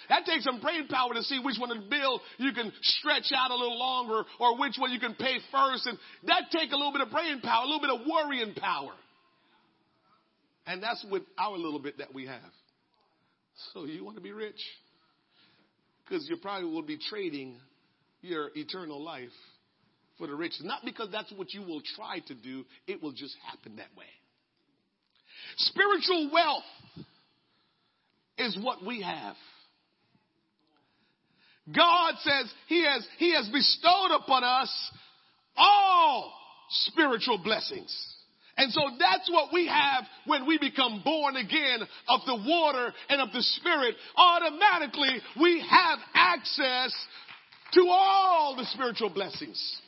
[0.08, 3.32] That takes some brain power to see which one of the bill you can stretch
[3.36, 5.86] out a little longer or which one you can pay first.
[5.86, 5.98] And
[6.28, 8.92] that take a little bit of brain power, a little bit of worrying power.
[10.66, 12.40] And that's with our little bit that we have.
[13.72, 14.60] So you want to be rich?
[16.04, 17.56] Because you probably will be trading
[18.20, 19.28] your eternal life
[20.18, 20.62] for the riches.
[20.64, 24.06] Not because that's what you will try to do, it will just happen that way.
[25.56, 26.62] Spiritual wealth
[28.38, 29.36] is what we have.
[31.74, 34.90] God says He has, He has bestowed upon us
[35.56, 36.32] all
[36.68, 38.13] spiritual blessings.
[38.56, 43.20] And so that's what we have when we become born again of the water and
[43.20, 43.96] of the spirit.
[44.16, 46.94] Automatically we have access
[47.72, 49.80] to all the spiritual blessings.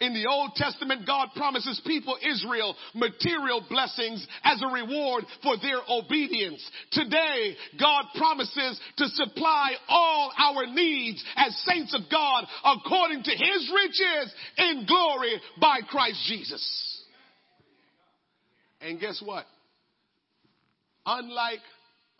[0.00, 5.78] In the Old Testament, God promises people Israel material blessings as a reward for their
[5.88, 6.68] obedience.
[6.90, 13.72] Today, God promises to supply all our needs as saints of God according to his
[13.72, 16.93] riches in glory by Christ Jesus.
[18.84, 19.46] And guess what?
[21.06, 21.60] Unlike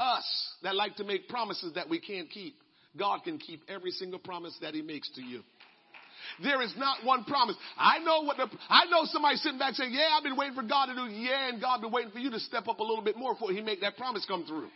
[0.01, 0.25] us
[0.63, 2.57] that like to make promises that we can't keep,
[2.97, 5.43] God can keep every single promise that he makes to you.
[6.43, 7.57] There is not one promise.
[7.77, 10.63] I know what the, I know somebody sitting back saying, yeah, I've been waiting for
[10.63, 13.05] God to do, yeah, and God been waiting for you to step up a little
[13.05, 14.69] bit more before he make that promise come through.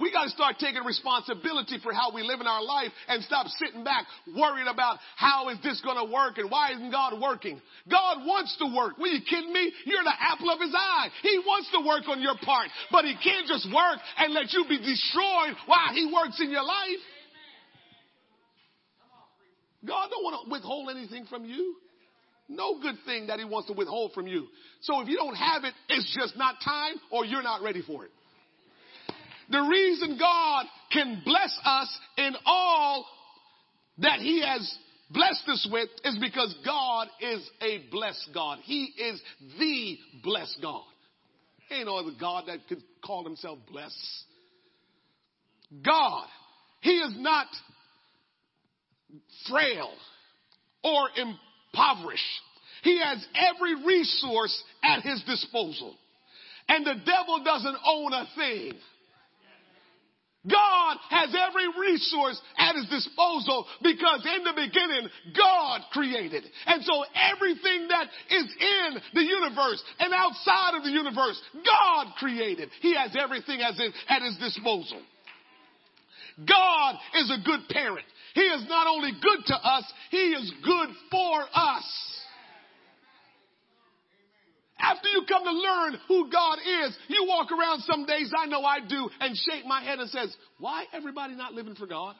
[0.00, 3.46] We got to start taking responsibility for how we live in our life and stop
[3.60, 7.60] sitting back worrying about how is this going to work and why isn't God working.
[7.90, 8.96] God wants to work.
[8.96, 9.72] Were you kidding me?
[9.84, 11.08] You're the apple of his eye.
[11.22, 14.64] He wants to work on your part, but he can't just work and let you
[14.66, 17.02] be destroyed while he works in your life.
[19.86, 21.76] God don't want to withhold anything from you.
[22.48, 24.48] No good thing that he wants to withhold from you.
[24.80, 28.04] So if you don't have it, it's just not time or you're not ready for
[28.04, 28.10] it.
[29.50, 33.04] The reason God can bless us in all
[33.98, 34.78] that He has
[35.10, 38.58] blessed us with is because God is a blessed God.
[38.62, 39.20] He is
[39.58, 40.84] the blessed God.
[41.70, 43.96] Ain't no other God that could call himself blessed.
[45.84, 46.26] God,
[46.80, 47.46] He is not
[49.48, 49.90] frail
[50.82, 52.22] or impoverished.
[52.82, 55.96] He has every resource at His disposal.
[56.68, 58.72] And the devil doesn't own a thing.
[60.48, 66.44] God has every resource at his disposal because in the beginning, God created.
[66.66, 72.70] And so everything that is in the universe and outside of the universe, God created.
[72.80, 75.02] He has everything at his disposal.
[76.48, 78.06] God is a good parent.
[78.34, 82.19] He is not only good to us, He is good for us.
[84.82, 88.62] After you come to learn who God is, you walk around some days, I know
[88.62, 92.14] I do, and shake my head and says, why everybody not living for God?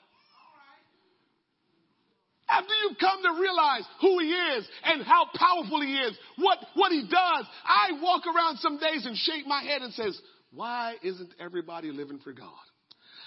[2.51, 6.91] After you come to realize who he is and how powerful he is, what, what
[6.91, 10.21] he does, I walk around some days and shake my head and says,
[10.53, 12.51] why isn't everybody living for God?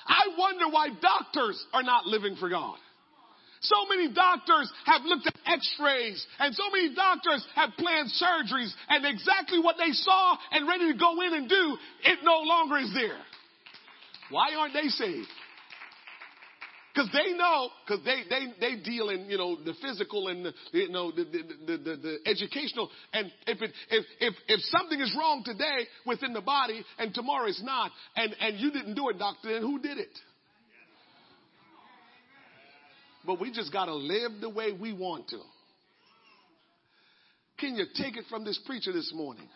[0.06, 2.76] I wonder why doctors are not living for God.
[3.64, 9.06] So many doctors have looked at x-rays and so many doctors have planned surgeries and
[9.06, 12.94] exactly what they saw and ready to go in and do, it no longer is
[12.94, 13.20] there.
[14.30, 15.28] Why aren't they saved?
[16.94, 20.54] Because they know, because they, they, they deal in, you know, the physical and, the,
[20.74, 22.90] you know, the, the, the, the, educational.
[23.14, 27.48] And if, it, if, if, if something is wrong today within the body and tomorrow
[27.48, 30.12] is not, and, and you didn't do it, doctor, then who did it?
[33.26, 35.40] But we just got to live the way we want to.
[37.60, 39.48] Can you take it from this preacher this morning?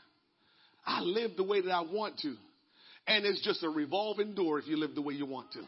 [0.86, 2.36] I live the way that I want to.
[3.08, 5.62] And it's just a revolving door if you live the way you want to.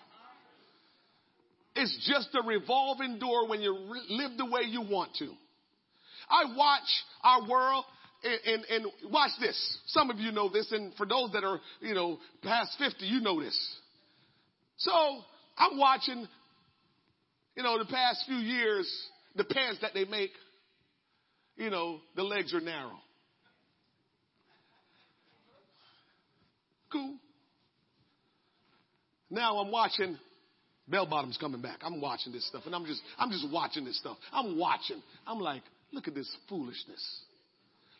[1.76, 5.32] It's just a revolving door when you re- live the way you want to.
[6.30, 7.86] I watch our world
[8.24, 9.78] and, and, and, watch this.
[9.88, 13.22] Some of you know this, and for those that are, you know, past 50, you
[13.22, 13.78] know this.
[14.78, 14.92] So
[15.58, 16.28] I'm watching
[17.56, 18.90] you know, the past few years,
[19.36, 20.32] the pants that they make,
[21.56, 23.00] you know, the legs are narrow.
[26.92, 27.18] Cool.
[29.30, 30.18] Now I'm watching
[30.88, 31.80] bell bottoms coming back.
[31.82, 34.18] I'm watching this stuff and I'm just, I'm just watching this stuff.
[34.32, 35.02] I'm watching.
[35.28, 35.62] I'm like,
[35.92, 37.22] look at this foolishness.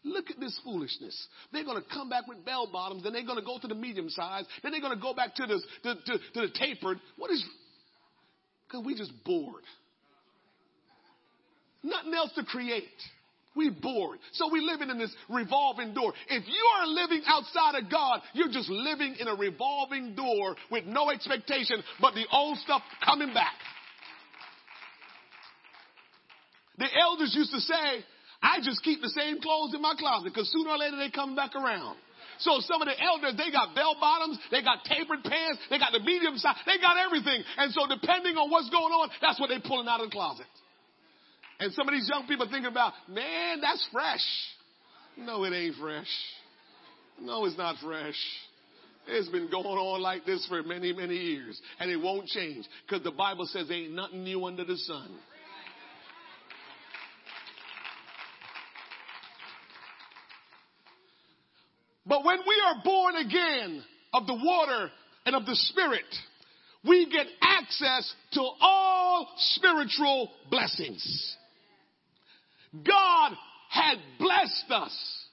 [0.04, 1.28] Look at this foolishness.
[1.52, 3.76] They're going to come back with bell bottoms, then they're going to go to the
[3.76, 7.00] medium size, then they're going to go back to the, to, to, to the tapered.
[7.18, 7.44] What is
[8.70, 9.64] because we just bored.
[11.84, 12.84] Nothing else to create.
[13.56, 14.20] We bored.
[14.34, 16.14] So we living in this revolving door.
[16.30, 20.86] If you are living outside of God, you're just living in a revolving door with
[20.86, 23.56] no expectation but the old stuff coming back.
[26.78, 28.06] The elders used to say,
[28.42, 31.36] I just keep the same clothes in my closet because sooner or later they come
[31.36, 31.98] back around.
[32.40, 35.92] So some of the elders, they got bell bottoms, they got tapered pants, they got
[35.92, 37.44] the medium size, they got everything.
[37.58, 40.48] And so depending on what's going on, that's what they're pulling out of the closet.
[41.60, 44.24] And some of these young people thinking about, man, that's fresh.
[45.18, 46.08] No, it ain't fresh.
[47.20, 48.16] No, it's not fresh.
[49.08, 51.60] It's been going on like this for many, many years.
[51.80, 55.10] And it won't change because the Bible says ain't nothing new under the sun.
[62.10, 64.90] But when we are born again of the water
[65.28, 66.06] and of the Spirit,
[66.84, 71.36] we get access to all spiritual blessings.
[72.74, 73.34] God
[73.70, 75.26] had blessed us,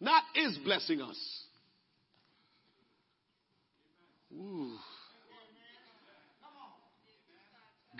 [0.00, 1.16] not is blessing us.
[4.34, 4.75] Ooh.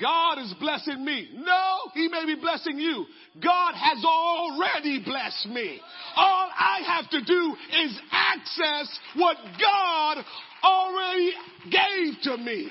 [0.01, 1.29] God is blessing me.
[1.35, 3.07] No, He may be blessing you.
[3.43, 5.81] God has already blessed me.
[6.15, 10.25] All I have to do is access what God
[10.63, 11.33] already
[11.71, 12.71] gave to me.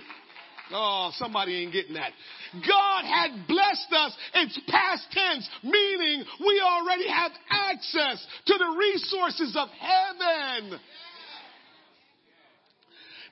[0.71, 2.11] Oh, somebody ain't getting that.
[2.53, 4.15] God had blessed us.
[4.33, 10.79] It's past tense, meaning we already have access to the resources of heaven.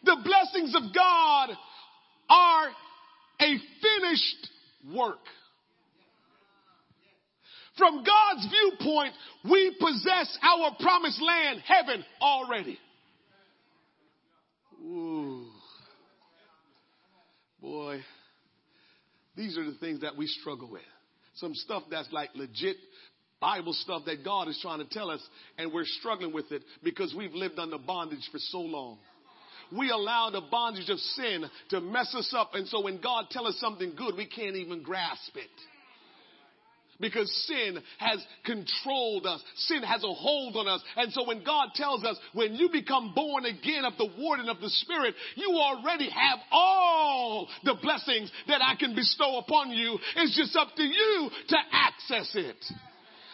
[0.04, 1.50] The blessings of God
[2.30, 2.68] are
[3.44, 4.50] a finished
[4.96, 5.20] work.
[7.78, 9.14] From God's viewpoint,
[9.50, 12.78] we possess our promised land, heaven, already.
[14.82, 15.46] Ooh.
[17.62, 18.02] Boy,
[19.36, 20.82] these are the things that we struggle with.
[21.36, 22.76] Some stuff that's like legit
[23.40, 25.22] Bible stuff that God is trying to tell us,
[25.58, 29.00] and we're struggling with it because we've lived under bondage for so long
[29.78, 32.52] we allow the bondage of sin to mess us up.
[32.56, 35.50] And so when God tells us something good, we can't even grasp it.
[37.00, 39.42] Because sin has controlled us.
[39.56, 40.82] Sin has a hold on us.
[40.96, 44.50] And so when God tells us, when you become born again of the Word and
[44.50, 49.98] of the Spirit, you already have all the blessings that I can bestow upon you.
[50.18, 52.64] It's just up to you to access it.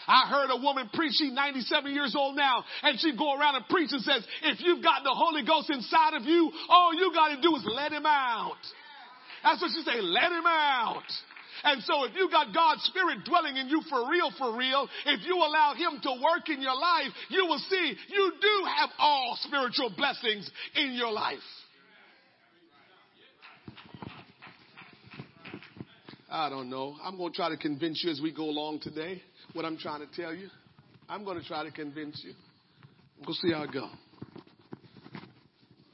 [0.09, 3.67] I heard a woman preach, she's 97 years old now, and she go around and
[3.69, 7.29] preach and says, if you've got the Holy Ghost inside of you, all you got
[7.29, 8.57] to do is let him out.
[9.43, 11.05] That's what she say, let him out.
[11.63, 15.25] And so if you got God's Spirit dwelling in you for real, for real, if
[15.25, 19.37] you allow Him to work in your life, you will see you do have all
[19.41, 21.37] spiritual blessings in your life.
[26.31, 26.95] I don't know.
[27.03, 29.21] I'm going to try to convince you as we go along today
[29.53, 30.47] what I'm trying to tell you.
[31.07, 32.33] I'm going to try to convince you.
[33.25, 33.89] We'll see how it goes.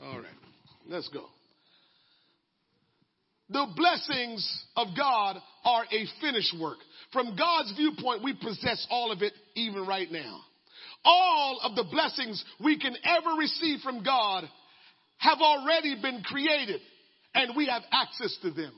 [0.01, 0.25] All right.
[0.87, 1.25] Let's go.
[3.49, 6.77] the blessings of God are a finished work.
[7.13, 10.41] From God's viewpoint, we possess all of it even right now.
[11.03, 14.43] All of the blessings we can ever receive from God
[15.17, 16.81] have already been created
[17.33, 18.73] and we have access to them.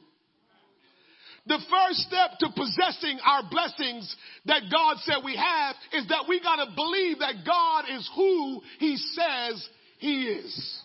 [1.48, 4.16] The first step to possessing our blessings
[4.46, 8.98] that God said we have is that we gotta believe that God is who He
[8.98, 10.82] says He is.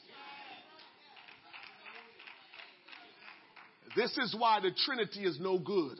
[3.96, 5.98] This is why the Trinity is no good.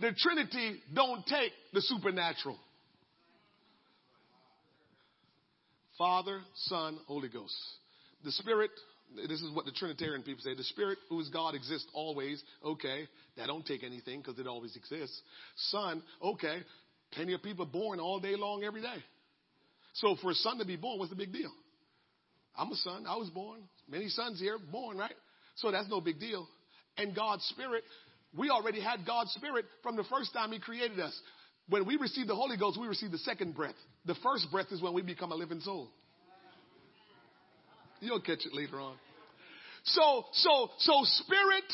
[0.00, 2.58] The Trinity don't take the supernatural.
[5.96, 7.54] Father, Son, Holy Ghost.
[8.24, 8.70] The Spirit,
[9.16, 10.54] this is what the Trinitarian people say.
[10.54, 12.42] The Spirit, who is God, exists always.
[12.64, 15.20] Okay, that don't take anything because it always exists.
[15.70, 16.58] Son, okay,
[17.12, 19.02] plenty of people born all day long every day.
[19.94, 21.50] So for a son to be born, what's the big deal?
[22.56, 23.04] I'm a son.
[23.06, 23.60] I was born.
[23.88, 25.14] Many sons here born, right?
[25.56, 26.46] So that's no big deal.
[26.96, 27.84] And God's Spirit,
[28.36, 31.18] we already had God's Spirit from the first time He created us.
[31.68, 33.74] When we receive the Holy Ghost, we receive the second breath.
[34.04, 35.90] The first breath is when we become a living soul.
[38.00, 38.96] You'll catch it later on.
[39.84, 41.64] So, so, so spirit,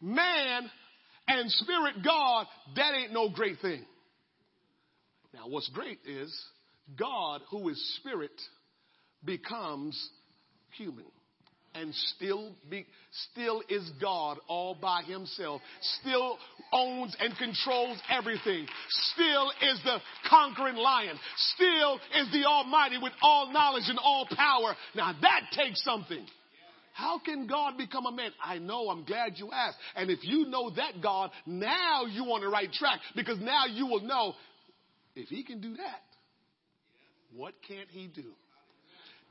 [0.00, 0.70] man,
[1.28, 2.46] and spirit God,
[2.76, 3.84] that ain't no great thing.
[5.32, 6.36] Now, what's great is
[6.98, 8.32] God, who is spirit,
[9.24, 10.10] becomes
[10.76, 11.04] human
[11.74, 12.86] and still be,
[13.30, 15.62] still is God all by himself,
[16.00, 16.36] still
[16.72, 19.98] owns and controls everything, still is the
[20.28, 21.16] conquering lion,
[21.54, 24.74] still is the almighty with all knowledge and all power.
[24.94, 26.24] Now that takes something.
[26.92, 28.30] How can God become a man?
[28.44, 29.78] I know, I'm glad you asked.
[29.96, 33.86] And if you know that God, now you on the right track because now you
[33.86, 34.34] will know
[35.14, 36.02] if he can do that,
[37.34, 38.32] what can't he do?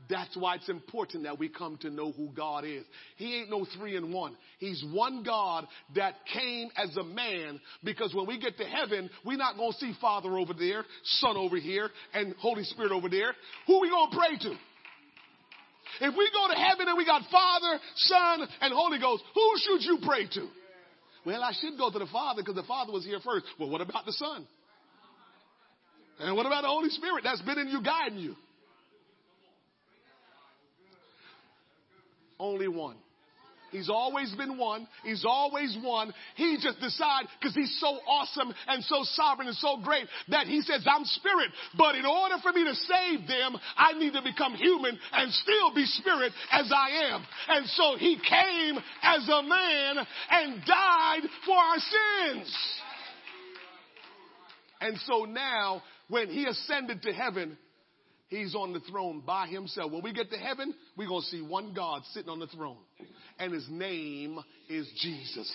[0.10, 2.84] That's why it's important that we come to know who God is.
[3.18, 4.36] He ain't no three in one.
[4.58, 9.38] He's one God that came as a man because when we get to heaven, we're
[9.38, 13.34] not going to see Father over there, Son over here, and Holy Spirit over there.
[13.68, 14.58] Who we going to pray to?
[16.02, 19.84] If we go to heaven and we got Father, Son, and Holy Ghost, who should
[19.84, 20.48] you pray to?
[21.26, 23.46] Well, I should go to the Father because the Father was here first.
[23.60, 24.48] Well, what about the Son?
[26.20, 28.36] And what about the Holy Spirit that's been in you, guiding you?
[32.40, 32.98] Only one.
[33.72, 34.88] He's always been one.
[35.04, 36.14] He's always one.
[36.36, 40.62] He just decided because he's so awesome and so sovereign and so great that he
[40.62, 41.52] says, I'm spirit.
[41.78, 45.74] But in order for me to save them, I need to become human and still
[45.74, 47.26] be spirit as I am.
[47.48, 52.80] And so he came as a man and died for our sins.
[54.82, 57.58] And so now when he ascended to heaven,
[58.30, 59.92] He's on the throne by himself.
[59.92, 62.78] When we get to heaven, we're going to see one God sitting on the throne.
[63.40, 64.40] And his name
[64.70, 65.52] is Jesus.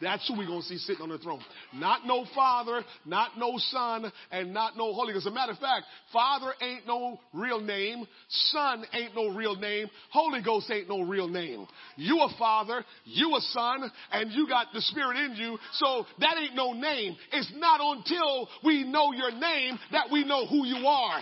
[0.00, 1.40] That's who we're going to see sitting on the throne.
[1.74, 5.26] Not no Father, not no Son, and not no Holy Ghost.
[5.26, 8.06] As a matter of fact, Father ain't no real name.
[8.28, 9.88] Son ain't no real name.
[10.10, 11.66] Holy Ghost ain't no real name.
[11.96, 15.58] You a Father, you a Son, and you got the Spirit in you.
[15.74, 17.16] So that ain't no name.
[17.32, 21.20] It's not until we know your name that we know who you are.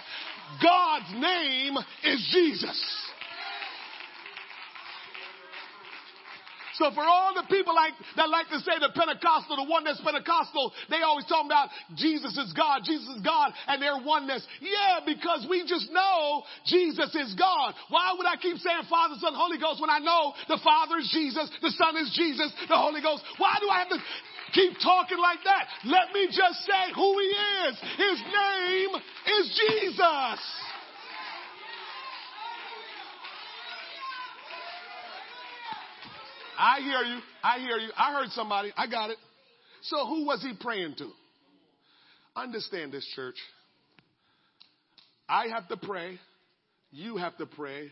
[0.61, 3.03] God's name is Jesus.
[6.74, 10.01] So for all the people like that like to say the Pentecostal, the one that's
[10.01, 14.43] Pentecostal, they always talk about Jesus is God, Jesus is God, and their oneness.
[14.61, 17.74] Yeah, because we just know Jesus is God.
[17.89, 21.11] Why would I keep saying Father, Son, Holy Ghost when I know the Father is
[21.12, 23.23] Jesus, the Son is Jesus, the Holy Ghost?
[23.37, 24.01] Why do I have to
[24.53, 25.66] keep talking like that.
[25.85, 27.27] Let me just say who he
[27.69, 27.79] is.
[27.97, 28.91] His name
[29.41, 30.39] is Jesus.
[36.59, 37.20] I hear you.
[37.43, 37.91] I hear you.
[37.97, 38.73] I heard somebody.
[38.77, 39.16] I got it.
[39.83, 41.11] So who was he praying to?
[42.37, 43.35] Understand this, church.
[45.29, 46.19] I have to pray.
[46.93, 47.91] You have to pray.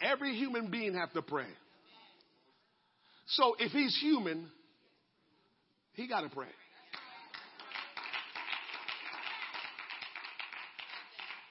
[0.00, 1.46] Every human being have to pray.
[3.26, 4.48] So if he's human,
[5.94, 6.48] he got to pray.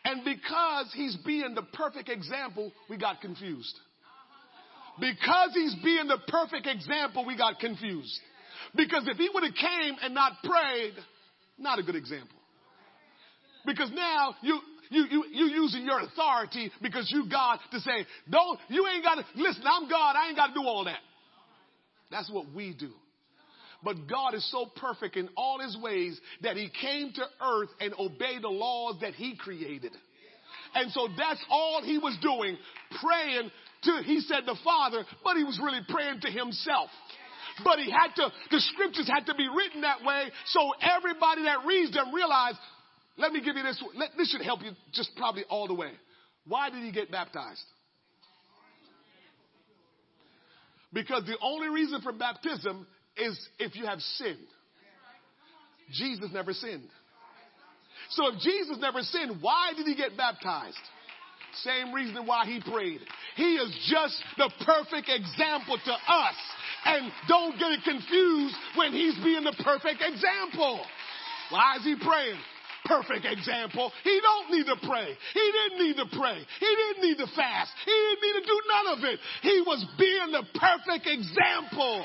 [0.05, 3.75] And because he's being the perfect example, we got confused.
[4.99, 8.19] Because he's being the perfect example, we got confused.
[8.75, 10.93] Because if he would have came and not prayed,
[11.57, 12.37] not a good example.
[13.65, 14.59] Because now you,
[14.89, 19.15] you, you, you using your authority because you God to say, don't, you ain't got
[19.15, 20.99] to, listen, I'm God, I ain't got to do all that.
[22.11, 22.91] That's what we do.
[23.83, 27.93] But God is so perfect in all his ways that he came to earth and
[27.99, 29.91] obeyed the laws that he created.
[30.75, 32.57] And so that's all he was doing,
[33.01, 33.51] praying
[33.83, 36.89] to, he said the Father, but he was really praying to himself.
[37.63, 41.65] but he had to, the scriptures had to be written that way so everybody that
[41.65, 42.55] reads them realize,
[43.17, 45.91] let me give you this, let, this should help you just probably all the way.
[46.47, 47.61] Why did he get baptized?
[50.91, 52.87] Because the only reason for baptism
[53.17, 54.47] is if you have sinned.
[55.91, 56.89] Jesus never sinned.
[58.09, 60.77] So if Jesus never sinned, why did he get baptized?
[61.61, 62.99] Same reason why he prayed.
[63.35, 66.35] He is just the perfect example to us.
[66.85, 70.81] And don't get it confused when he's being the perfect example.
[71.49, 72.39] Why is he praying?
[72.85, 73.91] Perfect example.
[74.03, 75.15] He don't need to pray.
[75.33, 76.43] He didn't need to pray.
[76.59, 77.71] He didn't need to fast.
[77.85, 79.19] He didn't need to do none of it.
[79.41, 82.03] He was being the perfect example.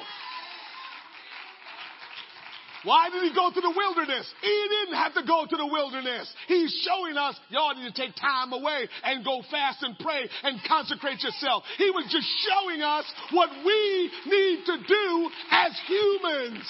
[2.84, 4.32] Why did he go to the wilderness?
[4.40, 6.32] He didn't have to go to the wilderness.
[6.46, 10.60] He's showing us y'all need to take time away and go fast and pray and
[10.66, 11.64] consecrate yourself.
[11.76, 16.64] He was just showing us what we need to do as humans.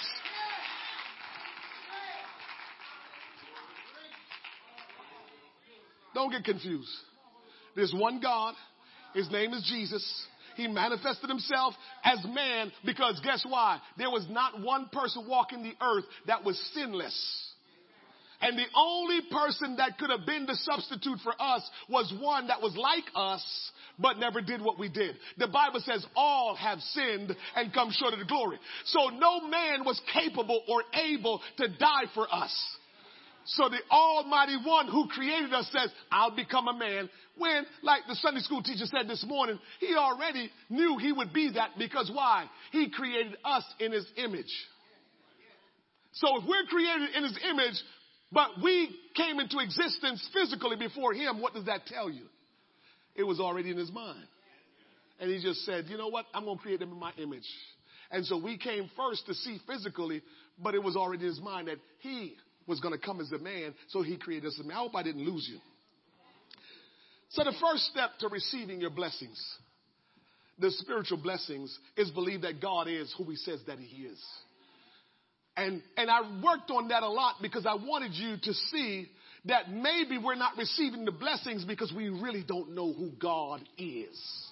[6.14, 6.89] Don't get confused.
[7.76, 8.55] There's one God.
[9.14, 10.26] His name is Jesus.
[10.59, 11.72] He manifested himself
[12.02, 13.78] as man because guess why?
[13.97, 17.14] There was not one person walking the earth that was sinless.
[18.40, 22.60] And the only person that could have been the substitute for us was one that
[22.60, 23.70] was like us,
[24.01, 25.14] but never did what we did.
[25.39, 28.59] The Bible says all have sinned and come short of the glory.
[28.86, 32.52] So no man was capable or able to die for us.
[33.49, 37.09] So the Almighty One who created us says, I'll become a man.
[37.39, 41.53] When, like the Sunday school teacher said this morning, he already knew he would be
[41.55, 42.47] that because why?
[42.73, 44.53] He created us in his image.
[46.12, 47.81] So if we're created in his image,
[48.31, 52.25] but we came into existence physically before him, what does that tell you?
[53.15, 54.27] It was already in his mind.
[55.20, 56.27] And he just said, you know what?
[56.35, 57.49] I'm going to create them in my image.
[58.11, 60.23] And so we came first to see physically,
[60.62, 62.37] but it was already in his mind that he
[62.69, 64.77] was going to come as a man, so he created us a man.
[64.77, 65.59] I hope I didn't lose you.
[67.31, 69.43] So the first step to receiving your blessings,
[70.59, 74.23] the spiritual blessings, is believe that God is who he says that he is.
[75.57, 79.09] And, and I worked on that a lot because I wanted you to see
[79.47, 84.48] that maybe we're not receiving the blessings because we really don't know who God is.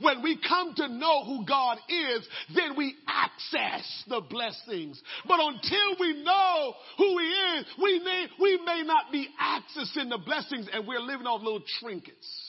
[0.00, 5.00] When we come to know who God is, then we access the blessings.
[5.26, 10.18] But until we know who He is, we may, we may not be accessing the
[10.24, 12.46] blessings and we're living off little trinkets.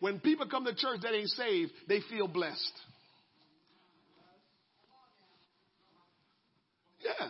[0.00, 2.72] When people come to church that ain't saved, they feel blessed.
[7.04, 7.28] Yeah.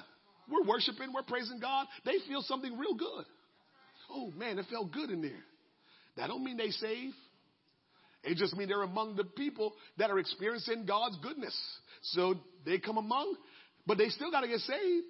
[0.48, 1.86] We're worshiping, we're praising God.
[2.04, 3.24] They feel something real good.
[4.10, 5.44] Oh man, it felt good in there.
[6.16, 7.12] That don't mean they save.
[8.22, 11.56] It just mean they're among the people that are experiencing God's goodness.
[12.02, 12.34] So
[12.66, 13.34] they come among,
[13.86, 15.06] but they still got to get saved.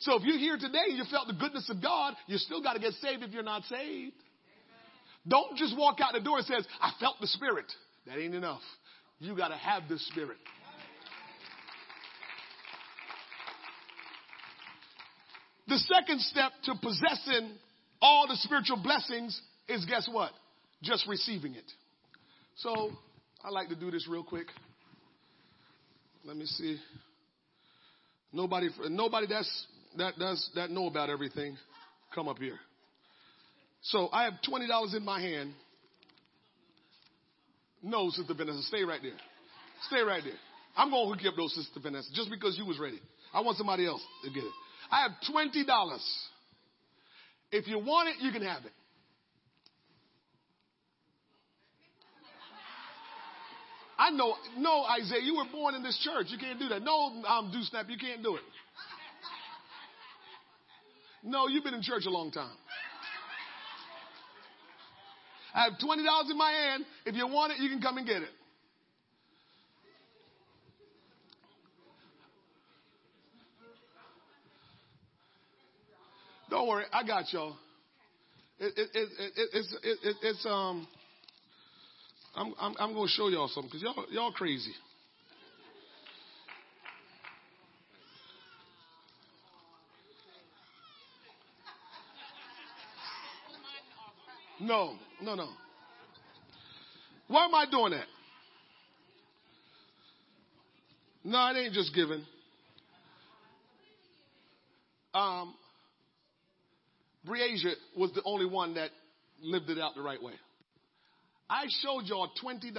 [0.00, 2.74] So if you're here today and you felt the goodness of God, you still got
[2.74, 4.14] to get saved if you're not saved.
[5.26, 7.66] Don't just walk out the door and says, I felt the Spirit.
[8.06, 8.60] That ain't enough.
[9.18, 10.36] You got to have the Spirit.
[15.66, 17.52] The second step to possessing
[18.02, 20.32] all the spiritual blessings is guess what?
[20.82, 21.70] Just receiving it.
[22.56, 22.90] So
[23.42, 24.46] I like to do this real quick.
[26.24, 26.78] Let me see.
[28.32, 29.66] Nobody, nobody that's
[29.96, 31.56] that does that know about everything,
[32.14, 32.58] come up here.
[33.82, 35.52] So I have twenty dollars in my hand.
[37.82, 39.18] No, Sister Vanessa, stay right there.
[39.88, 40.38] Stay right there.
[40.76, 42.98] I'm gonna hook you up, though, Sister Vanessa, just because you was ready.
[43.32, 44.52] I want somebody else to get it.
[44.90, 46.04] I have twenty dollars.
[47.52, 48.72] If you want it, you can have it.
[54.04, 56.26] I know, no, Isaiah, you were born in this church.
[56.28, 56.82] You can't do that.
[56.82, 58.42] No, um, do snap, you can't do it.
[61.22, 62.54] No, you've been in church a long time.
[65.54, 66.84] I have $20 in my hand.
[67.06, 68.28] If you want it, you can come and get it.
[76.50, 77.56] Don't worry, I got y'all.
[78.58, 79.08] It, it, it,
[79.54, 79.76] it's,
[80.22, 80.86] it's, um,
[82.36, 84.72] I'm, I'm, I'm going to show y'all something because y'all, y'all crazy.
[94.60, 95.48] No, no, no.
[97.28, 98.06] Why am I doing that?
[101.24, 102.24] No, it ain't just giving.
[105.12, 105.54] Um,
[107.24, 108.90] Breasia was the only one that
[109.42, 110.34] lived it out the right way.
[111.54, 112.72] I showed y'all $20.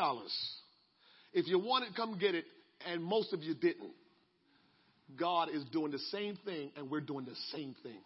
[1.34, 2.44] If you want it, come get it.
[2.86, 3.94] And most of you didn't.
[5.18, 8.00] God is doing the same thing, and we're doing the same thing.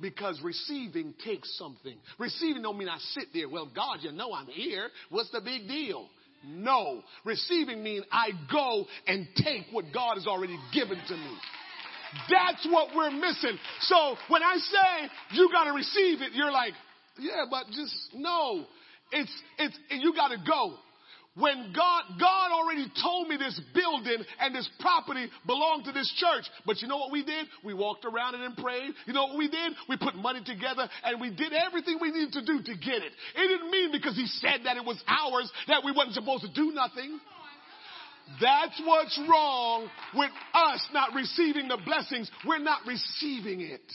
[0.00, 1.96] Because receiving takes something.
[2.18, 3.48] Receiving don't mean I sit there.
[3.48, 4.88] Well, God, you know I'm here.
[5.10, 6.08] What's the big deal?
[6.44, 7.02] No.
[7.24, 11.36] Receiving means I go and take what God has already given to me.
[12.28, 13.58] That's what we're missing.
[13.82, 16.72] So when I say you got to receive it, you're like,
[17.18, 18.64] yeah, but just no.
[19.12, 20.74] It's, it's, you got to go.
[21.38, 26.44] When God, God already told me this building and this property belonged to this church.
[26.66, 27.46] But you know what we did?
[27.64, 28.90] We walked around it and prayed.
[29.06, 29.72] You know what we did?
[29.88, 33.12] We put money together and we did everything we needed to do to get it.
[33.36, 36.52] It didn't mean because he said that it was ours that we wasn't supposed to
[36.52, 37.20] do nothing.
[38.40, 42.30] That's what's wrong with us not receiving the blessings.
[42.46, 43.92] We're not receiving it.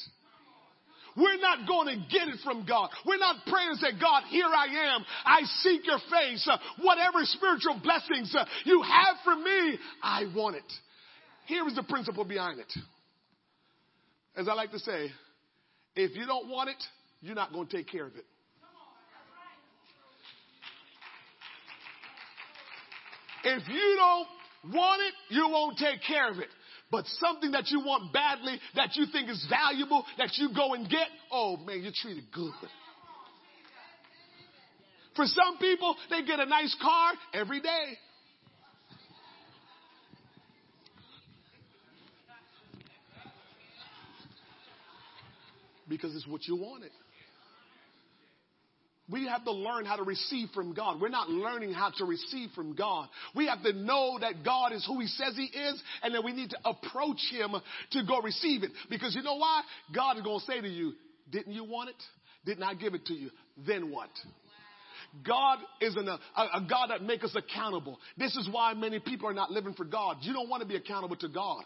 [1.16, 2.90] We're not going to get it from God.
[3.06, 5.06] We're not praying and say, God, here I am.
[5.26, 6.48] I seek your face.
[6.52, 10.74] Uh, whatever spiritual blessings uh, you have for me, I want it.
[11.46, 12.74] Here is the principle behind it.
[14.36, 15.12] As I like to say,
[15.96, 16.84] if you don't want it,
[17.22, 18.26] you're not going to take care of it.
[23.44, 26.48] If you don't want it, you won't take care of it.
[26.94, 30.88] But something that you want badly, that you think is valuable, that you go and
[30.88, 32.54] get, oh man, you're treated good.
[35.16, 37.98] For some people, they get a nice car every day.
[45.90, 46.92] Because it's what you wanted.
[49.10, 51.02] We have to learn how to receive from God.
[51.02, 53.10] We're not learning how to receive from God.
[53.36, 56.32] We have to know that God is who He says He is, and that we
[56.32, 57.56] need to approach Him
[57.92, 58.72] to go receive it.
[58.90, 59.62] Because you know why?
[59.94, 60.94] God is going to say to you,
[61.32, 62.02] Didn't you want it?
[62.46, 63.30] Didn't I give it to you?
[63.68, 64.10] Then what?
[65.26, 68.00] God is an, a, a God that makes us accountable.
[68.18, 70.18] This is why many people are not living for God.
[70.22, 71.64] You don't want to be accountable to God.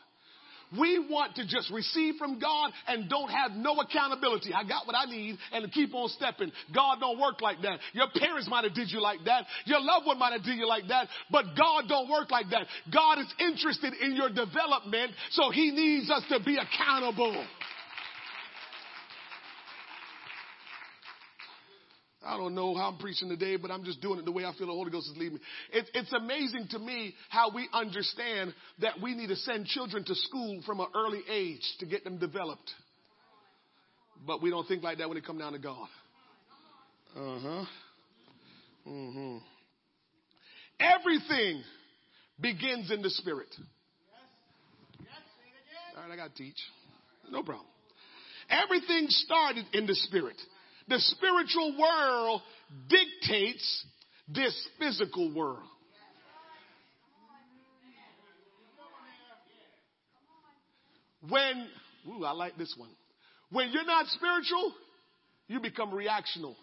[0.77, 4.53] We want to just receive from God and don't have no accountability.
[4.53, 6.51] I got what I need and keep on stepping.
[6.73, 7.79] God don't work like that.
[7.93, 9.45] Your parents might have did you like that.
[9.65, 11.07] Your loved one might have did you like that.
[11.31, 12.67] But God don't work like that.
[12.91, 17.45] God is interested in your development, so He needs us to be accountable.
[22.27, 24.51] I don't know how I'm preaching today, but I'm just doing it the way I
[24.57, 25.41] feel the Holy Ghost is leading me.
[25.71, 30.13] It, it's amazing to me how we understand that we need to send children to
[30.13, 32.69] school from an early age to get them developed.
[34.25, 35.87] But we don't think like that when it comes down to God.
[37.15, 37.65] Uh huh.
[38.85, 39.37] Mm-hmm.
[40.79, 41.63] Everything
[42.39, 43.47] begins in the spirit.
[45.95, 46.59] All right, I got to teach.
[47.31, 47.65] No problem.
[48.49, 50.37] Everything started in the spirit.
[50.87, 52.41] The spiritual world
[52.87, 53.85] dictates
[54.27, 55.63] this physical world.
[61.29, 61.67] When,
[62.07, 62.89] ooh, I like this one.
[63.51, 64.73] When you're not spiritual,
[65.47, 66.55] you become reactional.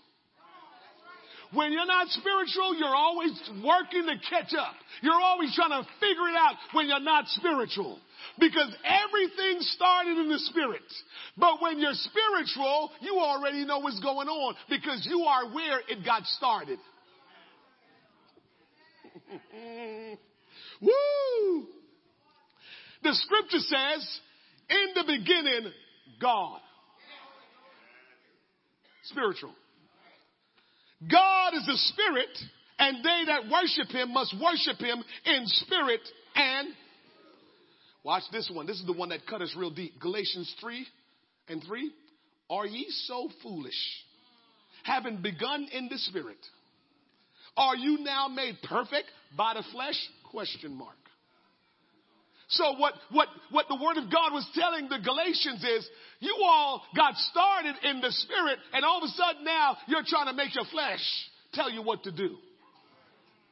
[1.54, 3.32] When you're not spiritual, you're always
[3.64, 4.74] working to catch up.
[5.02, 7.98] You're always trying to figure it out when you're not spiritual.
[8.38, 10.82] Because everything started in the spirit.
[11.36, 16.04] But when you're spiritual, you already know what's going on because you are where it
[16.04, 16.78] got started.
[20.80, 21.66] Woo!
[23.02, 24.20] The scripture says,
[24.70, 25.72] in the beginning,
[26.20, 26.60] God.
[29.04, 29.52] Spiritual.
[31.10, 32.38] God is a spirit,
[32.78, 36.00] and they that worship him must worship him in spirit
[36.34, 36.68] and
[38.04, 38.66] Watch this one.
[38.66, 39.98] This is the one that cut us real deep.
[39.98, 40.86] Galatians 3
[41.48, 41.90] and 3.
[42.50, 43.72] Are ye so foolish?
[44.84, 46.36] Having begun in the spirit.
[47.56, 49.06] Are you now made perfect
[49.36, 49.96] by the flesh?
[50.30, 50.96] Question mark.
[52.54, 55.88] So what, what, what the word of God was telling the Galatians is,
[56.20, 60.26] you all got started in the spirit and all of a sudden now you're trying
[60.26, 61.02] to make your flesh
[61.52, 62.36] tell you what to do.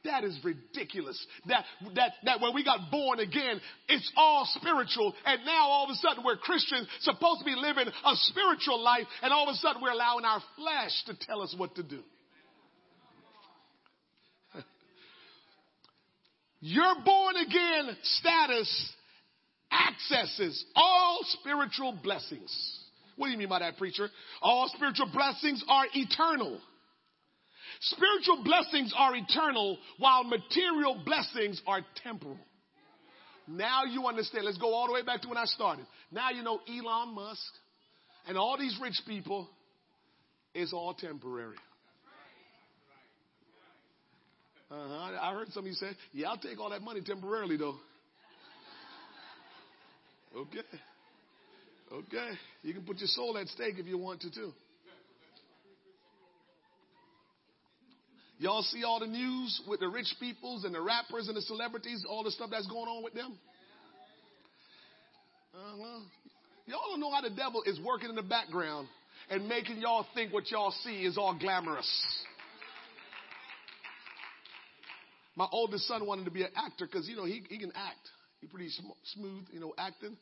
[0.05, 1.25] That is ridiculous.
[1.47, 1.65] That,
[1.95, 5.15] that, that when we got born again, it's all spiritual.
[5.25, 9.07] And now all of a sudden we're Christians, supposed to be living a spiritual life.
[9.23, 12.01] And all of a sudden we're allowing our flesh to tell us what to do.
[16.65, 18.93] Your born again status
[19.73, 22.79] accesses all spiritual blessings.
[23.17, 24.09] What do you mean by that, preacher?
[24.41, 26.61] All spiritual blessings are eternal.
[27.81, 32.39] Spiritual blessings are eternal while material blessings are temporal.
[33.49, 34.45] Now you understand.
[34.45, 35.85] Let's go all the way back to when I started.
[36.13, 37.43] Now you know Elon Musk
[38.29, 39.51] and all these rich people
[40.55, 41.57] is all temporary.
[44.73, 45.19] Uh-huh.
[45.21, 47.77] I heard some of you say, yeah, I'll take all that money temporarily though.
[50.35, 50.61] Okay.
[51.93, 52.31] Okay.
[52.63, 54.53] You can put your soul at stake if you want to too.
[58.39, 62.05] Y'all see all the news with the rich peoples and the rappers and the celebrities,
[62.09, 63.39] all the stuff that's going on with them?
[65.55, 66.01] Uh-huh.
[66.65, 68.89] Y'all don't know how the devil is working in the background
[69.29, 71.89] and making y'all think what y'all see is all glamorous.
[75.37, 78.09] My oldest son wanted to be an actor because, you know, he, he can act.
[78.41, 80.17] He's pretty sm- smooth, you know, acting.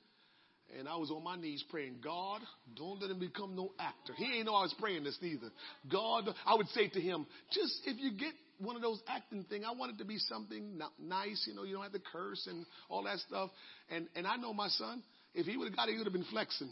[0.78, 2.40] And I was on my knees praying, God,
[2.76, 4.12] don't let him become no actor.
[4.16, 5.50] He ain't know I was praying this neither.
[5.90, 9.64] God, I would say to him, just if you get one of those acting thing,
[9.64, 12.64] I want it to be something nice, you know, you don't have to curse and
[12.88, 13.50] all that stuff.
[13.90, 15.02] And, and I know my son,
[15.34, 16.70] if he would have got it, he would have been flexing.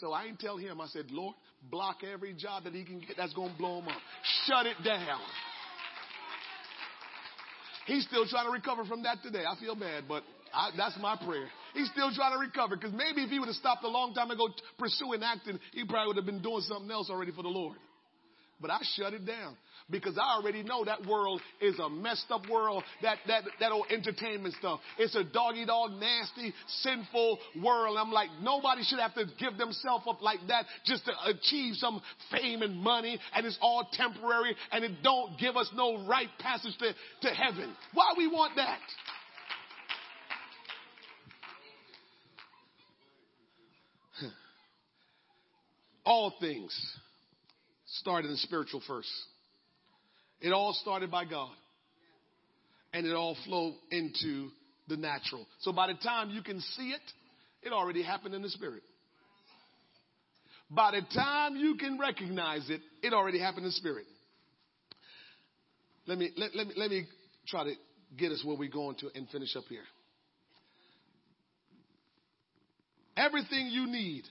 [0.00, 0.80] So I didn't tell him.
[0.80, 1.34] I said, Lord,
[1.70, 4.00] block every job that he can get that's going to blow him up.
[4.46, 5.20] Shut it down.
[7.86, 9.44] He's still trying to recover from that today.
[9.46, 11.48] I feel bad, but I, that's my prayer.
[11.74, 14.30] He's still trying to recover because maybe if he would have stopped a long time
[14.30, 14.48] ago
[14.78, 17.76] pursuing acting, he probably would have been doing something else already for the Lord.
[18.60, 19.56] But I shut it down
[19.90, 22.82] because I already know that world is a messed up world.
[23.02, 24.80] That that that old entertainment stuff.
[24.98, 27.96] It's a doggy dog, nasty, sinful world.
[27.98, 32.00] I'm like, nobody should have to give themselves up like that just to achieve some
[32.30, 36.76] fame and money, and it's all temporary, and it don't give us no right passage
[36.78, 36.94] to,
[37.28, 37.74] to heaven.
[37.92, 38.78] Why we want that?
[46.06, 46.74] all things
[47.86, 49.08] started in the spiritual first.
[50.40, 51.52] It all started by God.
[52.92, 54.50] And it all flowed into
[54.88, 55.46] the natural.
[55.60, 57.00] So by the time you can see it,
[57.62, 58.82] it already happened in the spirit.
[60.70, 64.06] By the time you can recognize it, it already happened in the spirit.
[66.06, 67.06] Let me, let, let me, let me
[67.48, 67.72] try to
[68.16, 69.84] get us where we're going to and finish up here.
[73.16, 74.24] Everything you need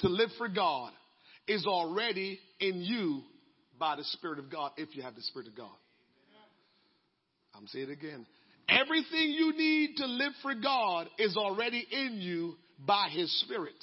[0.00, 0.92] to live for God
[1.46, 3.22] is already in you
[3.78, 5.70] by the Spirit of God if you have the Spirit of God.
[7.54, 8.26] I'm saying it again.
[8.68, 12.54] Everything you need to live for God is already in you
[12.86, 13.74] by His Spirit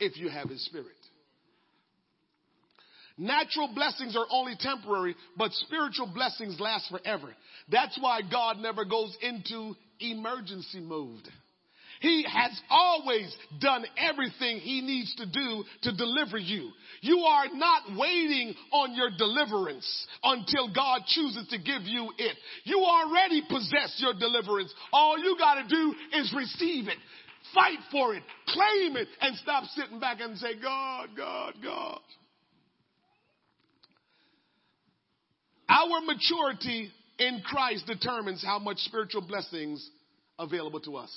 [0.00, 0.86] if you have His Spirit.
[3.18, 7.34] Natural blessings are only temporary, but spiritual blessings last forever.
[7.70, 11.28] That's why God never goes into emergency mode.
[12.00, 16.70] He has always done everything he needs to do to deliver you.
[17.00, 22.36] You are not waiting on your deliverance until God chooses to give you it.
[22.64, 24.72] You already possess your deliverance.
[24.92, 26.98] All you gotta do is receive it.
[27.54, 28.22] Fight for it.
[28.46, 32.00] Claim it and stop sitting back and say, God, God, God.
[35.68, 39.88] Our maturity in Christ determines how much spiritual blessings
[40.38, 41.10] available to us.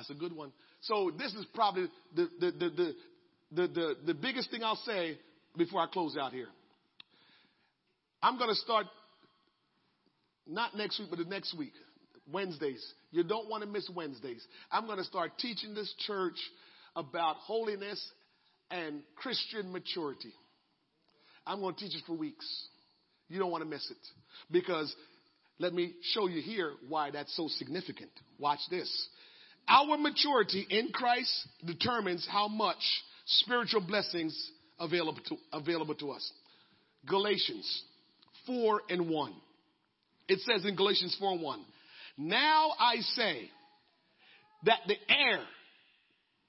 [0.00, 0.50] That's a good one.
[0.80, 1.86] So this is probably
[2.16, 2.94] the, the, the,
[3.52, 5.18] the, the, the, biggest thing I'll say
[5.58, 6.46] before I close out here.
[8.22, 8.86] I'm going to start
[10.46, 11.74] not next week, but the next week,
[12.32, 12.82] Wednesdays.
[13.10, 14.42] You don't want to miss Wednesdays.
[14.72, 16.38] I'm going to start teaching this church
[16.96, 18.02] about holiness
[18.70, 20.32] and Christian maturity.
[21.46, 22.46] I'm going to teach it for weeks.
[23.28, 23.98] You don't want to miss it
[24.50, 24.94] because
[25.58, 28.10] let me show you here why that's so significant.
[28.38, 29.08] Watch this.
[29.70, 31.30] Our maturity in Christ
[31.64, 32.82] determines how much
[33.24, 36.32] spiritual blessings available to, available to us.
[37.08, 37.82] Galatians
[38.46, 39.32] 4 and 1.
[40.28, 41.60] It says in Galatians 4 and 1,
[42.18, 43.48] Now I say
[44.64, 45.40] that the heir,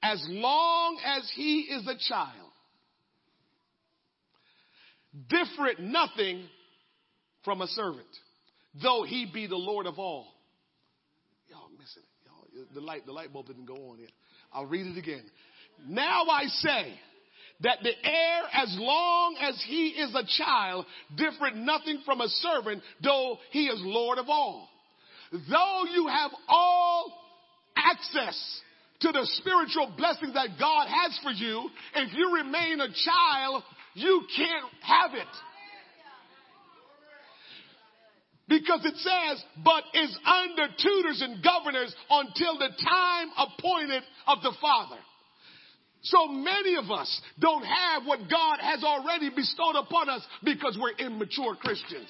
[0.02, 2.49] as long as he is a child,
[5.30, 6.48] different nothing
[7.43, 8.07] from a servant
[8.81, 10.27] though he be the Lord of all.
[12.74, 14.12] The light, the light bulb didn't go on yet.
[14.54, 15.24] I'll read it again.
[15.88, 16.94] Now I say
[17.62, 20.86] that the heir, as long as he is a child,
[21.16, 24.68] different nothing from a servant, though he is Lord of all.
[25.32, 27.14] Though you have all
[27.76, 28.62] access
[29.02, 33.64] to the spiritual blessings that God has for you, if you remain a child,
[33.94, 35.28] you can't have it.
[38.48, 44.54] Because it says, but is under tutors and governors until the time appointed of the
[44.60, 44.98] Father.
[46.04, 51.06] So many of us don't have what God has already bestowed upon us because we're
[51.06, 52.10] immature Christians.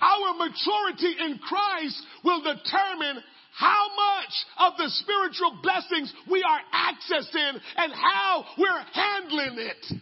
[0.00, 7.60] Our maturity in Christ will determine how much of the spiritual blessings we are accessing
[7.76, 10.00] and how we're handling it.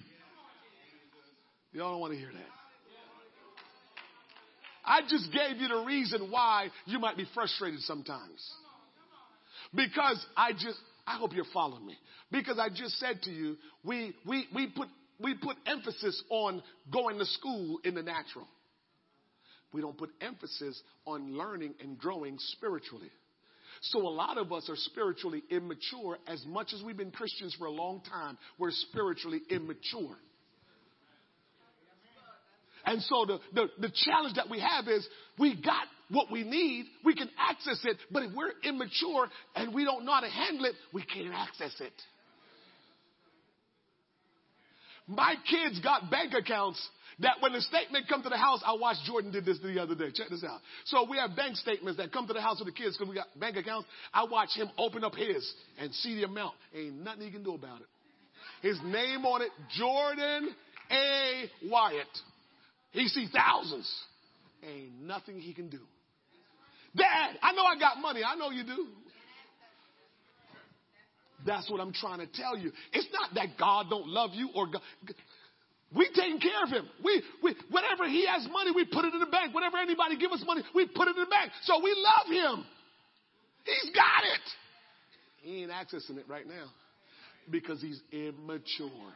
[1.79, 2.43] Y'all don't want to hear that.
[4.85, 8.53] I just gave you the reason why you might be frustrated sometimes.
[9.73, 10.77] Because I just,
[11.07, 11.97] I hope you're following me.
[12.33, 14.89] Because I just said to you, we, we, we put,
[15.21, 18.49] we put emphasis on going to school in the natural.
[19.73, 23.13] We don't put emphasis on learning and growing spiritually.
[23.83, 27.67] So a lot of us are spiritually immature as much as we've been Christians for
[27.67, 28.37] a long time.
[28.59, 30.17] We're spiritually immature.
[32.89, 35.07] And so the, the, the challenge that we have is
[35.39, 39.85] we got what we need, we can access it, but if we're immature and we
[39.85, 41.93] don't know how to handle it, we can't access it.
[45.07, 46.81] My kids got bank accounts
[47.21, 49.95] that when the statement come to the house, I watched Jordan did this the other
[49.95, 50.11] day.
[50.15, 50.61] Check this out.
[50.87, 53.15] So we have bank statements that come to the house with the kids because we
[53.15, 53.87] got bank accounts.
[54.15, 56.55] I watch him open up his and see the amount.
[56.75, 57.87] Ain't nothing he can do about it.
[58.67, 60.55] His name on it, Jordan
[60.91, 61.51] A.
[61.69, 62.07] Wyatt.
[62.93, 63.91] He sees thousands.
[64.63, 65.81] Ain't nothing he can do.
[66.97, 68.23] Dad, I know I got money.
[68.27, 68.87] I know you do.
[71.47, 72.73] That's what I'm trying to tell you.
[72.93, 74.83] It's not that God don't love you or God.
[75.95, 76.89] We taking care of him.
[77.03, 79.55] We, we, whenever he has money, we put it in the bank.
[79.55, 81.53] Whenever anybody give us money, we put it in the bank.
[81.63, 82.65] So we love him.
[83.65, 84.41] He's got it.
[85.43, 86.67] He ain't accessing it right now
[87.51, 89.15] because he's immature.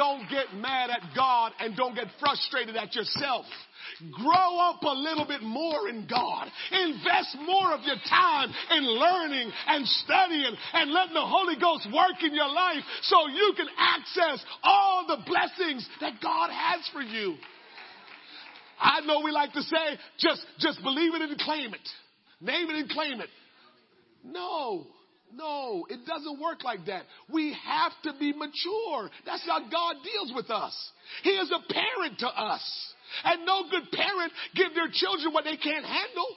[0.00, 3.44] Don't get mad at God and don't get frustrated at yourself.
[4.10, 6.48] Grow up a little bit more in God.
[6.72, 12.16] Invest more of your time in learning and studying and letting the Holy Ghost work
[12.22, 17.36] in your life so you can access all the blessings that God has for you.
[18.80, 21.88] I know we like to say, just, just believe it and claim it.
[22.40, 23.28] Name it and claim it.
[24.24, 24.86] No.
[25.34, 27.04] No, it doesn't work like that.
[27.32, 29.10] We have to be mature.
[29.24, 30.74] That's how God deals with us.
[31.22, 32.94] He is a parent to us.
[33.24, 36.36] And no good parent give their children what they can't handle.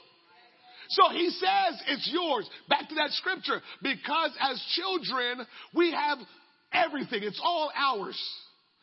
[0.90, 2.48] So he says it's yours.
[2.70, 3.61] Back to that scripture.
[3.82, 6.20] Because as children, we have
[6.72, 7.24] everything.
[7.24, 8.20] It's all ours.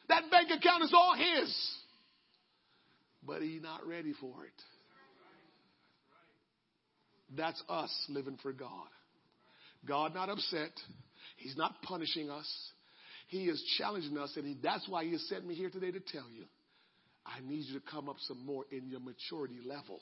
[0.09, 1.77] That bank account is all his.
[3.25, 4.63] But he's not ready for it.
[7.37, 8.89] That's us living for God.
[9.87, 10.73] God not upset.
[11.37, 12.47] He's not punishing us.
[13.29, 16.01] He is challenging us, and he, that's why he has sent me here today to
[16.01, 16.45] tell you.
[17.25, 20.01] I need you to come up some more in your maturity level.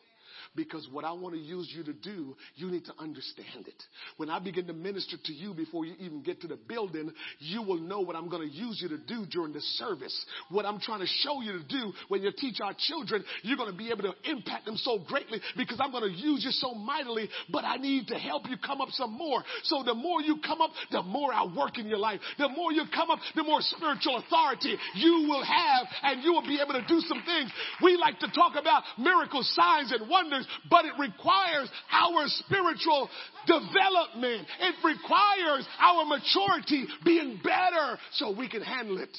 [0.54, 3.82] Because what I want to use you to do, you need to understand it.
[4.16, 7.62] When I begin to minister to you before you even get to the building, you
[7.62, 10.26] will know what I'm going to use you to do during the service.
[10.50, 13.70] What I'm trying to show you to do when you teach our children, you're going
[13.70, 16.74] to be able to impact them so greatly because I'm going to use you so
[16.74, 19.42] mightily, but I need to help you come up some more.
[19.64, 22.20] So the more you come up, the more I work in your life.
[22.38, 26.42] The more you come up, the more spiritual authority you will have and you will
[26.42, 27.50] be able to do some things.
[27.82, 33.08] We like to talk about miracles, signs, and wonders wonders, but it requires our spiritual
[33.46, 34.46] development.
[34.60, 39.16] It requires our maturity being better so we can handle it.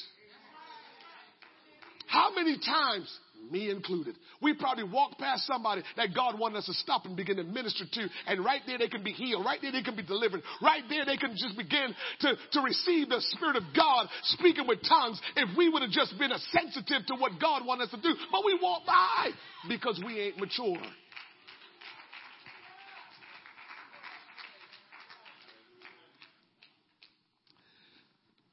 [2.06, 3.08] How many times,
[3.50, 7.36] me included, we probably walk past somebody that God wanted us to stop and begin
[7.36, 9.44] to minister to, and right there they can be healed.
[9.44, 10.42] Right there they can be delivered.
[10.62, 14.78] Right there they can just begin to, to receive the Spirit of God speaking with
[14.88, 18.14] tongues if we would have just been sensitive to what God wanted us to do.
[18.30, 19.30] But we walk by
[19.68, 20.76] because we ain't mature.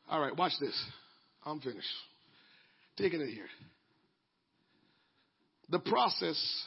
[0.09, 0.85] All right, watch this.
[1.45, 1.87] I'm finished.
[2.97, 3.47] Taking it here.
[5.69, 6.65] The process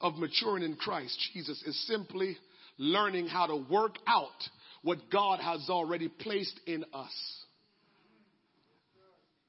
[0.00, 2.36] of maturing in Christ Jesus is simply
[2.78, 4.30] learning how to work out
[4.82, 7.12] what God has already placed in us.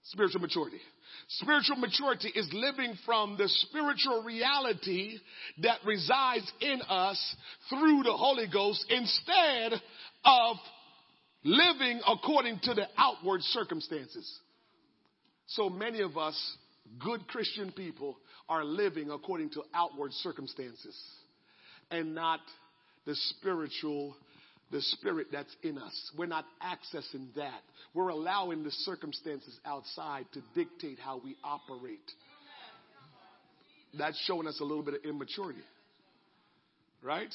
[0.03, 0.79] Spiritual maturity.
[1.29, 5.17] Spiritual maturity is living from the spiritual reality
[5.61, 7.35] that resides in us
[7.69, 9.73] through the Holy Ghost instead
[10.23, 10.55] of
[11.43, 14.39] living according to the outward circumstances.
[15.47, 16.57] So many of us,
[16.99, 18.17] good Christian people,
[18.49, 20.97] are living according to outward circumstances
[21.91, 22.39] and not
[23.05, 24.15] the spiritual,
[24.71, 26.11] the spirit that's in us.
[26.17, 27.61] We're not accessing that.
[27.93, 31.99] We're allowing the circumstances outside to dictate how we operate.
[33.97, 35.61] That's showing us a little bit of immaturity.
[37.01, 37.33] Right?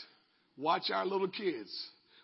[0.58, 1.70] Watch our little kids.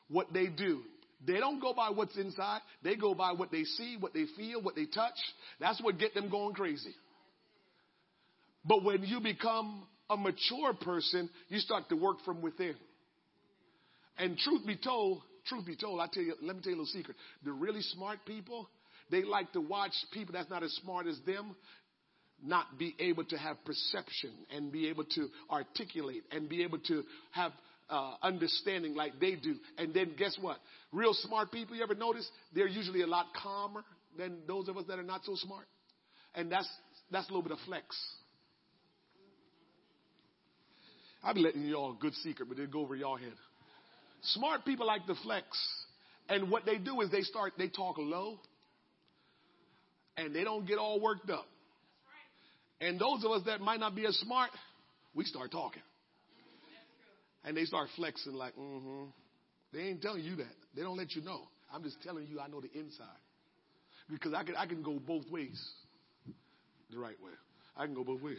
[0.08, 0.82] What they do.
[1.26, 2.60] They don't go by what's inside.
[2.82, 5.16] They go by what they see, what they feel, what they touch.
[5.58, 6.94] That's what get them going crazy.
[8.68, 12.74] But when you become a mature person, you start to work from within.
[14.18, 16.80] And truth be told, truth be told, I tell you, let me tell you a
[16.82, 17.16] little secret.
[17.44, 18.68] The really smart people,
[19.10, 21.56] they like to watch people that's not as smart as them
[22.44, 27.02] not be able to have perception and be able to articulate and be able to
[27.32, 27.52] have
[27.90, 29.56] uh, understanding like they do.
[29.76, 30.58] And then guess what?
[30.92, 32.28] Real smart people, you ever notice?
[32.54, 33.82] They're usually a lot calmer
[34.16, 35.64] than those of us that are not so smart.
[36.34, 36.68] And that's,
[37.10, 37.96] that's a little bit of flex.
[41.22, 43.32] I'll be letting y'all a good secret, but it'll go over y'all head.
[44.22, 45.46] Smart people like to flex.
[46.28, 48.38] And what they do is they start, they talk low.
[50.16, 51.46] And they don't get all worked up.
[52.80, 54.50] And those of us that might not be as smart,
[55.14, 55.82] we start talking.
[57.44, 59.04] And they start flexing like, mm-hmm.
[59.72, 60.54] They ain't telling you that.
[60.74, 61.42] They don't let you know.
[61.72, 63.06] I'm just telling you I know the inside.
[64.10, 65.62] Because I can, I can go both ways
[66.90, 67.32] the right way.
[67.76, 68.38] I can go both ways.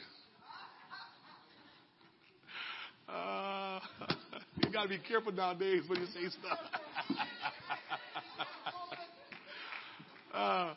[3.11, 3.79] Uh,
[4.63, 6.59] you got to be careful nowadays when you say stuff.
[10.33, 10.73] uh,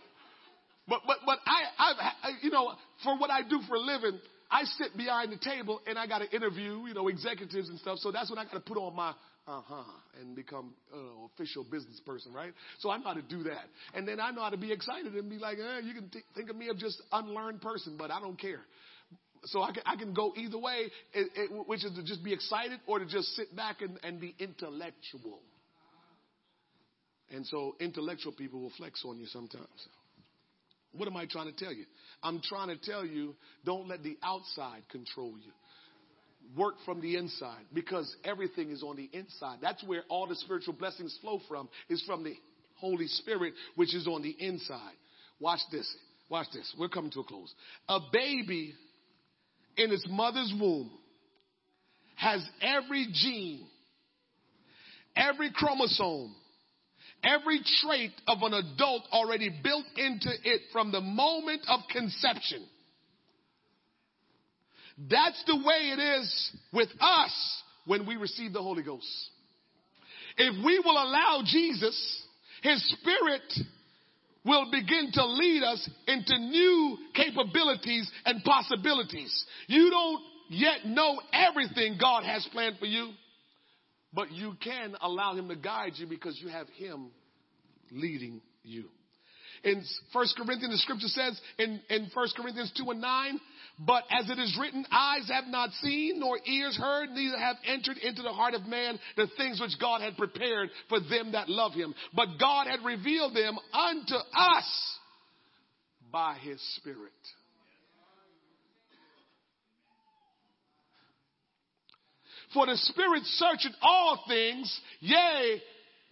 [0.88, 2.72] but but but I I've you know
[3.04, 4.18] for what I do for a living,
[4.50, 7.98] I sit behind the table and I got to interview you know executives and stuff.
[7.98, 9.10] So that's when I got to put on my
[9.46, 9.84] uh huh
[10.20, 12.52] and become uh, official business person, right?
[12.78, 13.64] So I know how to do that,
[13.94, 16.24] and then I know how to be excited and be like, eh, you can th-
[16.34, 18.60] think of me as just unlearned person, but I don't care.
[19.44, 22.32] So I can, I can go either way, it, it, which is to just be
[22.32, 25.40] excited or to just sit back and, and be intellectual.
[27.30, 29.66] And so intellectual people will flex on you sometimes.
[30.92, 31.86] What am I trying to tell you?
[32.22, 35.52] I'm trying to tell you don't let the outside control you.
[36.56, 39.58] Work from the inside because everything is on the inside.
[39.62, 42.34] That's where all the spiritual blessings flow from, is from the
[42.76, 44.94] Holy Spirit, which is on the inside.
[45.40, 45.90] Watch this.
[46.28, 46.74] Watch this.
[46.78, 47.52] We're coming to a close.
[47.88, 48.74] A baby
[49.76, 50.90] in its mother's womb
[52.16, 53.66] has every gene,
[55.16, 56.34] every chromosome,
[57.24, 62.64] every trait of an adult already built into it from the moment of conception.
[65.10, 69.06] That's the way it is with us when we receive the Holy Ghost.
[70.36, 72.26] If we will allow Jesus,
[72.62, 73.42] His Spirit
[74.44, 79.44] will begin to lead us into new capabilities and possibilities.
[79.68, 83.10] You don't yet know everything God has planned for you.
[84.14, 87.10] But you can allow him to guide you because you have him
[87.90, 88.84] leading you.
[89.64, 89.82] In
[90.12, 93.40] 1 Corinthians, the scripture says in, in 1 Corinthians 2 and 9,
[93.78, 97.98] but as it is written, eyes have not seen, nor ears heard, neither have entered
[97.98, 101.72] into the heart of man the things which God had prepared for them that love
[101.72, 101.94] him.
[102.14, 104.98] But God had revealed them unto us
[106.12, 107.12] by his Spirit.
[112.52, 115.62] For the Spirit searcheth all things, yea,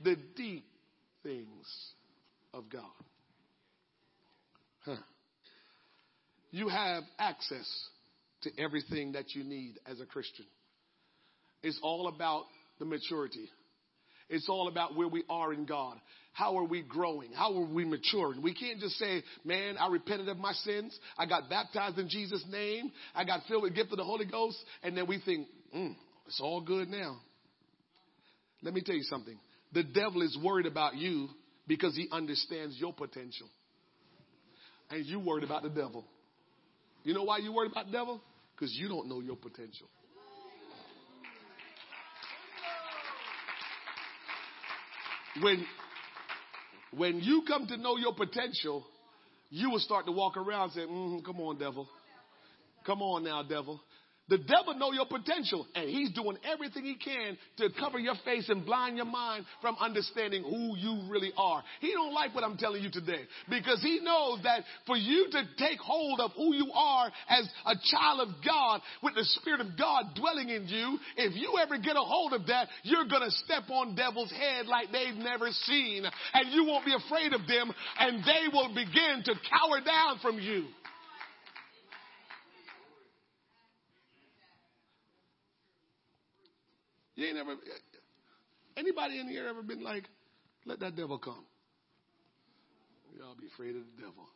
[0.02, 0.64] the deep
[1.22, 1.66] things
[2.54, 2.84] of God.
[4.84, 4.96] Huh.
[6.50, 7.68] You have access
[8.42, 10.46] to everything that you need as a Christian.
[11.62, 12.44] It's all about
[12.78, 13.48] the maturity.
[14.28, 15.96] It's all about where we are in God.
[16.32, 17.32] How are we growing?
[17.32, 18.42] How are we maturing?
[18.42, 20.96] We can't just say, man, I repented of my sins.
[21.18, 22.92] I got baptized in Jesus' name.
[23.14, 24.56] I got filled with the gift of the Holy Ghost.
[24.82, 25.94] And then we think, mm,
[26.26, 27.16] it's all good now.
[28.62, 29.38] Let me tell you something.
[29.72, 31.28] The devil is worried about you
[31.66, 33.48] because he understands your potential.
[34.90, 36.04] And you worried about the devil.
[37.04, 38.20] You know why you worried about devil?
[38.54, 39.88] Because you don't know your potential.
[45.40, 45.64] When,
[46.96, 48.84] when you come to know your potential,
[49.48, 51.88] you will start to walk around saying, mm, come on, devil.
[52.84, 53.80] Come on now, devil.
[54.30, 58.48] The devil know your potential and he's doing everything he can to cover your face
[58.48, 61.64] and blind your mind from understanding who you really are.
[61.80, 65.42] He don't like what I'm telling you today because he knows that for you to
[65.58, 69.76] take hold of who you are as a child of God with the spirit of
[69.76, 73.32] God dwelling in you, if you ever get a hold of that, you're going to
[73.32, 76.04] step on devil's head like they've never seen
[76.34, 80.38] and you won't be afraid of them and they will begin to cower down from
[80.38, 80.66] you.
[87.20, 87.54] You ain't ever,
[88.78, 90.04] anybody in here ever been like,
[90.64, 91.44] let that devil come?
[93.18, 94.26] Y'all be afraid of the devil.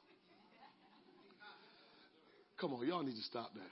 [2.61, 3.63] Come on, y'all need to stop that.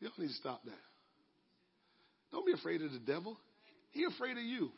[0.00, 0.72] Y'all need to stop that.
[2.32, 3.36] Don't be afraid of the devil.
[3.90, 4.70] He afraid of you.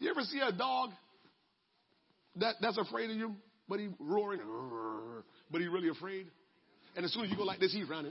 [0.00, 0.90] You ever see a dog
[2.34, 3.36] that, that's afraid of you,
[3.68, 4.40] but he roaring,
[5.52, 6.26] but he really afraid?
[6.96, 8.10] And as soon as you go like this, he's running.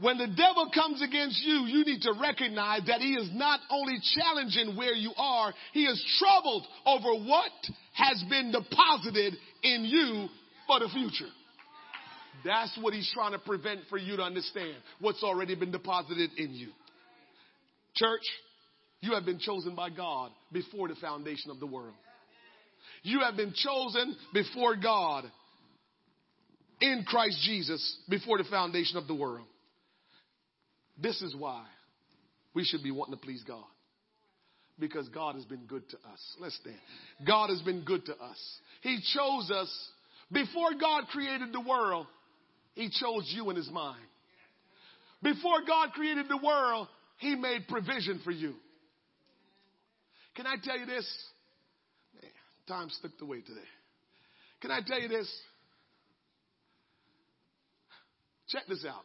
[0.00, 3.98] When the devil comes against you, you need to recognize that he is not only
[4.14, 7.50] challenging where you are, he is troubled over what
[7.94, 9.34] has been deposited
[9.64, 10.28] in you
[10.68, 11.30] for the future.
[12.44, 16.54] That's what he's trying to prevent for you to understand what's already been deposited in
[16.54, 16.68] you.
[17.96, 18.22] Church,
[19.00, 21.94] you have been chosen by God before the foundation of the world.
[23.02, 25.24] You have been chosen before God
[26.80, 29.46] in Christ Jesus before the foundation of the world.
[31.00, 31.64] This is why
[32.54, 33.64] we should be wanting to please God.
[34.78, 36.36] Because God has been good to us.
[36.38, 36.76] Let's stand.
[37.26, 38.58] God has been good to us.
[38.82, 39.90] He chose us
[40.30, 42.06] before God created the world.
[42.74, 44.00] He chose you in his mind.
[45.22, 46.86] Before God created the world,
[47.18, 48.54] he made provision for you.
[50.36, 51.06] Can I tell you this?
[52.14, 52.30] Man,
[52.68, 53.60] time slipped away today.
[54.60, 55.28] Can I tell you this?
[58.48, 59.02] Check this out.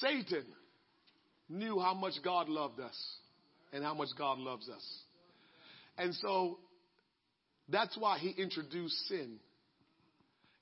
[0.00, 0.44] Satan
[1.48, 2.96] knew how much God loved us
[3.72, 4.84] and how much God loves us.
[5.96, 6.58] And so
[7.68, 9.36] that's why he introduced sin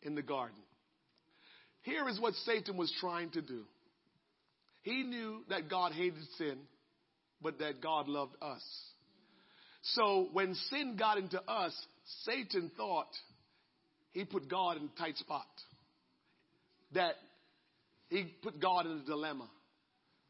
[0.02, 0.56] in the garden.
[1.82, 3.62] Here is what Satan was trying to do.
[4.82, 6.58] He knew that God hated sin,
[7.42, 8.62] but that God loved us.
[9.94, 11.72] So when sin got into us,
[12.24, 13.08] Satan thought
[14.12, 15.46] he put God in a tight spot.
[16.94, 17.14] That
[18.08, 19.48] he put God in a dilemma.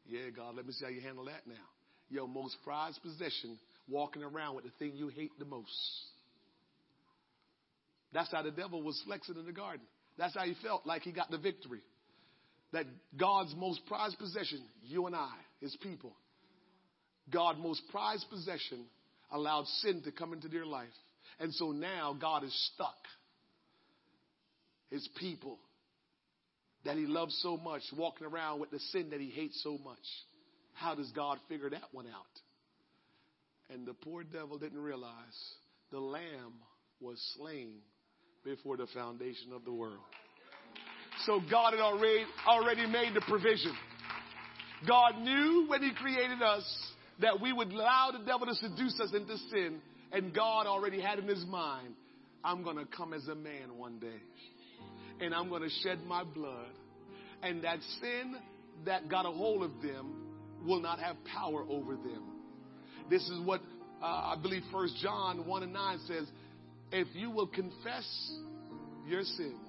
[0.05, 1.55] Yeah, God, let me see how you handle that now.
[2.09, 3.57] Your most prized possession,
[3.89, 5.71] walking around with the thing you hate the most.
[8.13, 9.85] That's how the devil was flexing in the garden.
[10.17, 11.81] That's how he felt like he got the victory.
[12.73, 12.85] That
[13.17, 16.13] God's most prized possession, you and I, his people,
[17.29, 18.85] God's most prized possession
[19.31, 20.87] allowed sin to come into their life.
[21.39, 22.95] And so now God is stuck.
[24.89, 25.59] His people
[26.85, 29.97] that he loves so much, walking around with the sin that he hates so much.
[30.73, 32.23] How does God figure that one out?
[33.69, 35.13] And the poor devil didn't realize
[35.91, 36.53] the lamb
[37.01, 37.79] was slain
[38.43, 39.99] before the foundation of the world.
[41.25, 43.73] So God had already, already made the provision.
[44.87, 46.63] God knew when he created us
[47.21, 49.79] that we would allow the devil to seduce us into sin.
[50.11, 51.95] And God already had in his mind,
[52.43, 54.21] I'm going to come as a man one day
[55.19, 56.69] and I'm going to shed my blood.
[57.43, 58.35] And that sin
[58.85, 60.13] that got a hold of them
[60.65, 62.23] will not have power over them.
[63.09, 63.61] This is what
[64.01, 66.27] uh, I believe First John 1 and 9 says.
[66.91, 68.31] If you will confess
[69.05, 69.67] your sins,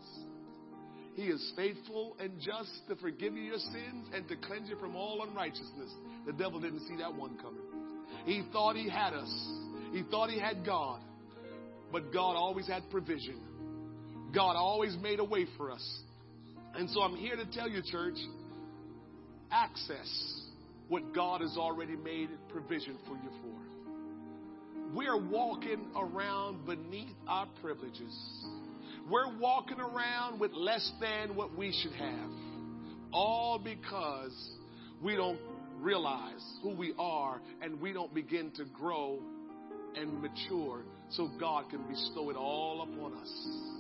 [1.15, 4.95] he is faithful and just to forgive you your sins and to cleanse you from
[4.95, 5.91] all unrighteousness.
[6.27, 7.61] The devil didn't see that one coming.
[8.25, 9.49] He thought he had us.
[9.93, 11.01] He thought he had God.
[11.91, 13.41] But God always had provision.
[14.35, 16.01] God always made a way for us.
[16.75, 18.17] And so I'm here to tell you, church,
[19.51, 20.43] access
[20.89, 24.95] what God has already made provision for you for.
[24.95, 28.15] We're walking around beneath our privileges.
[29.11, 32.31] We're walking around with less than what we should have.
[33.13, 34.33] All because
[35.03, 35.39] we don't
[35.81, 39.19] realize who we are and we don't begin to grow
[39.95, 43.78] and mature so God can bestow it all upon us.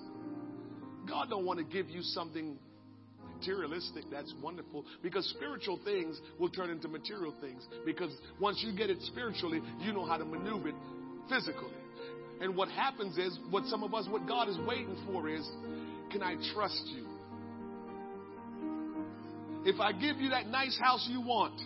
[1.09, 2.59] God don't want to give you something
[3.39, 4.05] materialistic.
[4.11, 9.01] That's wonderful because spiritual things will turn into material things because once you get it
[9.03, 10.75] spiritually, you know how to maneuver it
[11.29, 11.73] physically.
[12.41, 15.49] And what happens is, what some of us, what God is waiting for is,
[16.13, 17.05] can I trust you?
[19.65, 21.61] If I give you that nice house you want,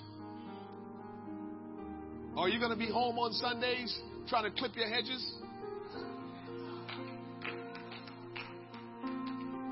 [2.37, 3.97] are you going to be home on Sundays
[4.29, 5.35] trying to clip your hedges?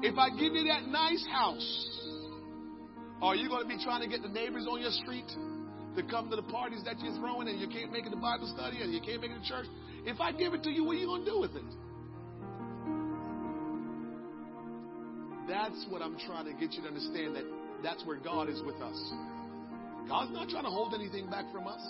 [0.03, 2.01] If I give you that nice house,
[3.21, 5.29] are you going to be trying to get the neighbors on your street
[5.97, 8.51] to come to the parties that you're throwing and you can't make it to Bible
[8.57, 9.67] study and you can't make it to church?
[10.07, 11.71] If I give it to you, what are you going to do with it?
[15.47, 17.45] That's what I'm trying to get you to understand that
[17.83, 19.13] that's where God is with us.
[20.09, 21.83] God's not trying to hold anything back from us.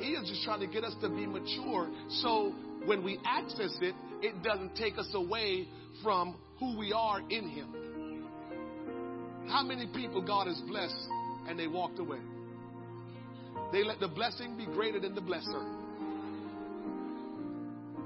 [0.00, 2.52] He is just trying to get us to be mature so
[2.84, 5.68] when we access it, it doesn't take us away
[6.02, 7.74] from who we are in Him.
[9.48, 11.08] How many people God has blessed
[11.48, 12.18] and they walked away?
[13.72, 15.64] They let the blessing be greater than the blesser.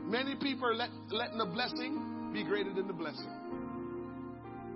[0.05, 3.31] Many people are let, letting the blessing be greater than the blessing.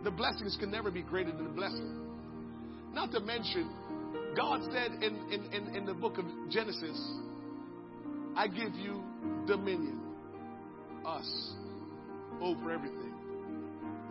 [0.05, 2.07] The blessings can never be greater than the blessing.
[2.93, 3.71] Not to mention,
[4.37, 6.99] God said in, in, in, in the book of Genesis,
[8.37, 9.03] I give you
[9.47, 10.01] dominion.
[11.07, 11.53] us
[12.41, 13.16] over everything.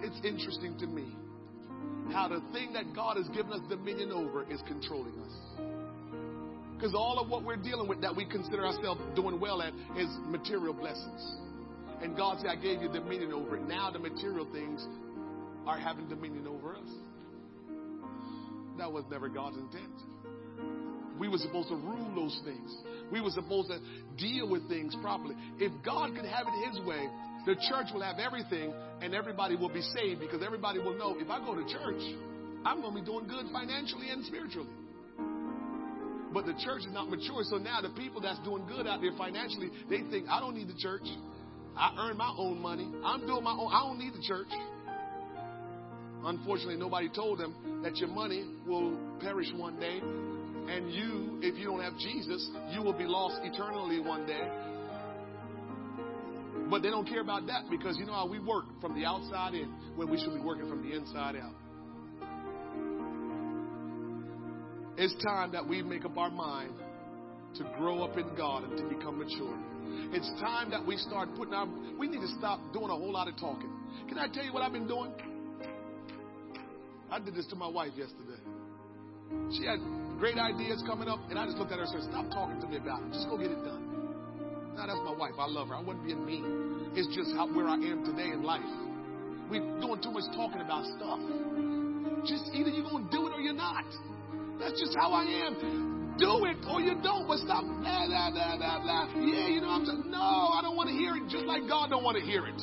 [0.01, 1.15] It's interesting to me
[2.11, 5.65] how the thing that God has given us dominion over is controlling us.
[6.75, 10.09] Because all of what we're dealing with that we consider ourselves doing well at is
[10.27, 11.37] material blessings.
[12.01, 13.67] And God said, I gave you dominion over it.
[13.67, 14.85] Now the material things
[15.65, 16.89] are having dominion over us.
[18.77, 19.93] That was never God's intent.
[21.17, 22.75] We were supposed to rule those things.
[23.11, 23.79] We were supposed to
[24.17, 25.35] deal with things properly.
[25.57, 27.07] If God could have it His way,
[27.45, 31.29] the church will have everything and everybody will be saved because everybody will know if
[31.29, 32.01] I go to church,
[32.65, 34.69] I'm going to be doing good financially and spiritually.
[36.33, 37.43] But the church is not mature.
[37.43, 40.67] So now the people that's doing good out there financially, they think, I don't need
[40.67, 41.05] the church.
[41.77, 42.91] I earn my own money.
[43.03, 43.71] I'm doing my own.
[43.71, 44.47] I don't need the church.
[46.25, 49.99] Unfortunately, nobody told them that your money will perish one day.
[49.99, 54.49] And you, if you don't have Jesus, you will be lost eternally one day.
[56.69, 59.53] But they don't care about that because you know how we work from the outside
[59.53, 61.53] in when we should be working from the inside out.
[64.97, 66.71] It's time that we make up our mind
[67.55, 69.57] to grow up in God and to become mature.
[70.13, 71.67] It's time that we start putting our,
[71.97, 73.69] we need to stop doing a whole lot of talking.
[74.07, 75.11] Can I tell you what I've been doing?
[77.11, 78.41] I did this to my wife yesterday.
[79.51, 79.79] She had
[80.17, 82.67] great ideas coming up, and I just looked at her and said, Stop talking to
[82.67, 83.13] me about it.
[83.13, 83.94] Just go get it done.
[84.75, 85.33] Now, that's my wife.
[85.39, 85.75] I love her.
[85.75, 86.91] I wasn't being mean.
[86.95, 88.61] It's just how, where I am today in life.
[89.49, 91.19] We're doing too much talking about stuff.
[92.27, 93.85] Just either you're going to do it or you're not.
[94.59, 96.15] That's just how I am.
[96.17, 97.27] Do it or you don't.
[97.27, 99.05] But stop blah blah blah blah blah.
[99.19, 100.03] Yeah, you know what I'm saying.
[100.07, 101.27] No, I don't want to hear it.
[101.27, 102.55] Just like God don't want to hear it.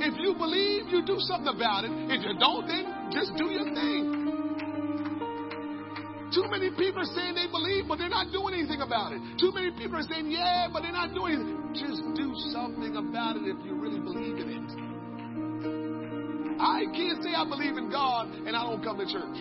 [0.00, 1.92] If you believe, you do something about it.
[2.08, 4.15] If you don't, then just do your thing.
[6.36, 9.22] Too many people are saying they believe, but they're not doing anything about it.
[9.40, 11.72] Too many people are saying, yeah, but they're not doing anything.
[11.72, 14.68] Just do something about it if you really believe in it.
[16.60, 19.38] I can't say I believe in God and I don't come to church.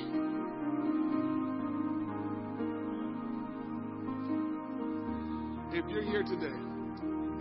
[5.75, 6.55] If you're here today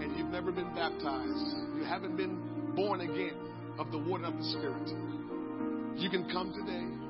[0.02, 3.36] and you've never been baptized, you haven't been born again
[3.78, 4.88] of the water of the Spirit,
[5.96, 7.03] you can come today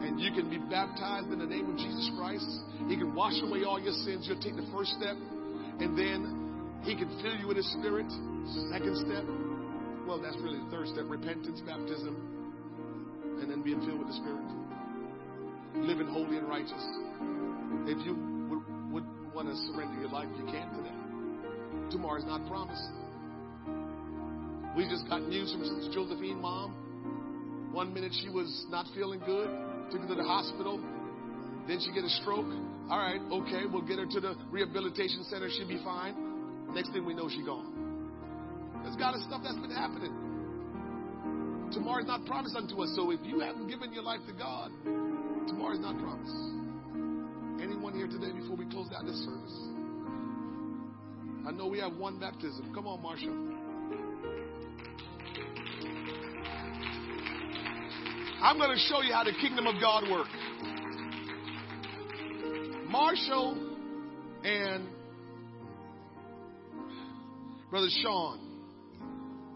[0.00, 2.48] and you can be baptized in the name of Jesus Christ.
[2.88, 4.26] He can wash away all your sins.
[4.26, 5.16] You'll take the first step,
[5.80, 8.08] and then He can fill you with His Spirit.
[8.72, 9.24] Second step,
[10.06, 12.16] well, that's really the third step repentance, baptism,
[13.40, 14.48] and then being filled with the Spirit.
[15.76, 16.84] Living holy and righteous.
[17.86, 18.14] If you
[18.50, 18.62] would,
[18.92, 20.96] would want to surrender your life, you can today.
[21.90, 22.90] Tomorrow's not promised.
[24.76, 27.70] We just got news from Sister Josephine, mom.
[27.72, 29.48] One minute she was not feeling good,
[29.92, 30.80] took her to the hospital.
[31.68, 32.50] Then she get a stroke.
[32.90, 35.48] All right, okay, we'll get her to the rehabilitation center.
[35.48, 36.74] She'll be fine.
[36.74, 38.80] Next thing we know, she gone.
[38.82, 40.10] There's got of stuff that's been happening.
[41.72, 42.92] Tomorrow's not promised unto us.
[42.96, 44.72] So if you haven't given your life to God,
[45.46, 46.34] tomorrow's not promised.
[47.62, 49.56] Anyone here today before we close out this service?
[51.46, 52.72] I know we have one baptism.
[52.74, 53.51] Come on, Marshall.
[58.42, 60.28] I'm going to show you how the kingdom of God works.
[62.88, 63.56] Marshall
[64.42, 64.88] and
[67.70, 68.40] Brother Sean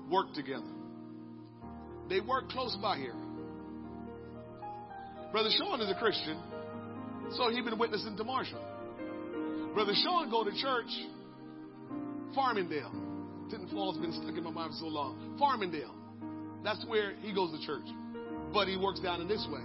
[0.08, 0.62] work together.
[2.08, 3.16] They work close by here.
[5.32, 6.40] Brother Sean is a Christian,
[7.32, 8.64] so he's been witnessing to Marshall.
[9.74, 10.90] Brother Sean go to church,
[12.36, 12.92] Farmingdale.
[13.50, 15.36] Tinton Falls been stuck in my mind for so long.
[15.40, 15.92] Farmingdale.
[16.62, 17.86] That's where he goes to church.
[18.52, 19.60] But he works down in this way.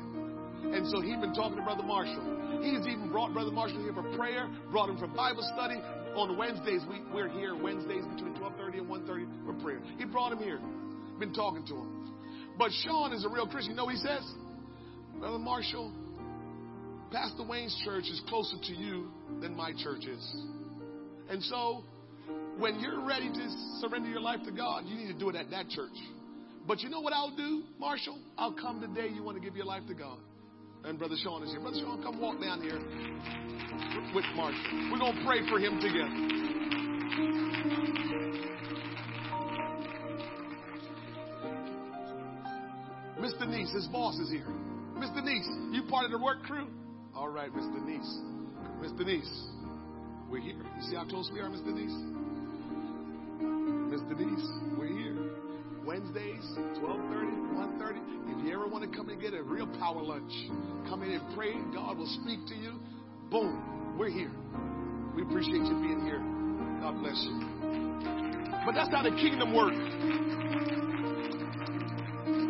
[0.64, 2.62] And so he's been talking to Brother Marshall.
[2.62, 5.82] He's even brought Brother Marshall here for prayer, brought him for Bible study.
[6.16, 9.82] On Wednesdays, we, we're here Wednesdays between 12.30 and 1.30 for prayer.
[9.98, 10.60] He brought him here.
[11.20, 12.14] Been talking to him.
[12.58, 13.72] But Sean is a real Christian.
[13.72, 14.24] You know what he says?
[15.20, 15.92] Brother Marshall,
[17.12, 19.10] Pastor Wayne's church is closer to you
[19.42, 20.36] than my church is.
[21.30, 21.84] And so,
[22.58, 23.50] when you're ready to
[23.80, 25.96] surrender your life to God, you need to do it at that church.
[26.68, 28.20] But you know what I'll do, Marshall?
[28.38, 30.18] I'll come the day you want to give your life to God.
[30.84, 31.60] And Brother Sean is here.
[31.60, 32.80] Brother Sean, come walk down here
[34.16, 34.90] with Marshall.
[34.92, 36.42] We're going to pray for him together.
[43.22, 44.48] Miss Denise, his boss is here.
[44.98, 46.68] Miss Denise, you part of the work crew?
[47.16, 48.20] All right, Miss Denise.
[48.82, 49.48] Miss Denise,
[50.30, 50.56] we're here.
[50.56, 51.94] You see how close we are, Miss Denise?
[53.92, 54.48] Miss Denise.
[55.86, 56.46] Wednesdays,
[56.80, 58.00] 1230, 130.
[58.32, 60.32] If you ever want to come and get a real power lunch,
[60.88, 61.54] come in and pray.
[61.74, 62.80] God will speak to you.
[63.30, 64.32] Boom, we're here.
[65.16, 66.22] We appreciate you being here.
[66.82, 67.40] God bless you.
[68.66, 70.91] But that's how the kingdom works.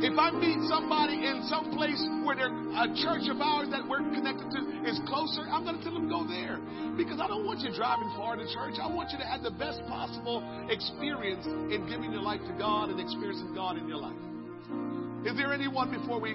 [0.01, 4.49] If I meet somebody in some place where a church of ours that we're connected
[4.49, 6.57] to is closer, I'm going to tell them go there.
[6.97, 8.81] Because I don't want you driving far to church.
[8.81, 10.41] I want you to have the best possible
[10.73, 14.17] experience in giving your life to God and experiencing God in your life.
[15.21, 16.33] Is there anyone before we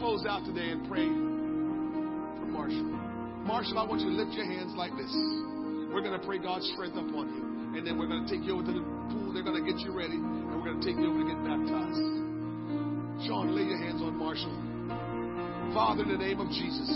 [0.00, 2.88] close out today and pray for Marshall?
[3.44, 5.12] Marshall, I want you to lift your hands like this.
[5.92, 7.76] We're going to pray God's strength upon you.
[7.76, 9.36] And then we're going to take you over to the pool.
[9.36, 10.16] They're going to get you ready.
[10.16, 12.23] And we're going to take you over to get baptized.
[13.22, 14.50] Sean, lay your hands on Marshall.
[15.70, 16.90] Father, in the name of Jesus,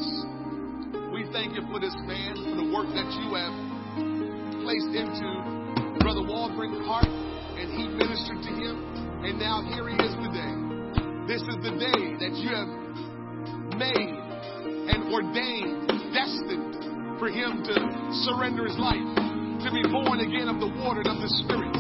[1.15, 3.55] we thank you for this man, for the work that you have
[4.67, 5.31] placed into
[6.03, 8.75] Brother Waldron's heart, and he ministered to him.
[9.23, 10.55] And now here he is today.
[11.31, 12.71] This is the day that you have
[13.79, 14.15] made
[14.91, 17.75] and ordained, destined for him to
[18.27, 19.07] surrender his life,
[19.63, 21.75] to be born again of the water and of the Spirit.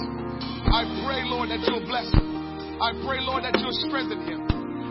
[0.72, 2.27] I pray, Lord, that you'll bless him.
[2.78, 4.46] I pray, Lord, that you'll strengthen him.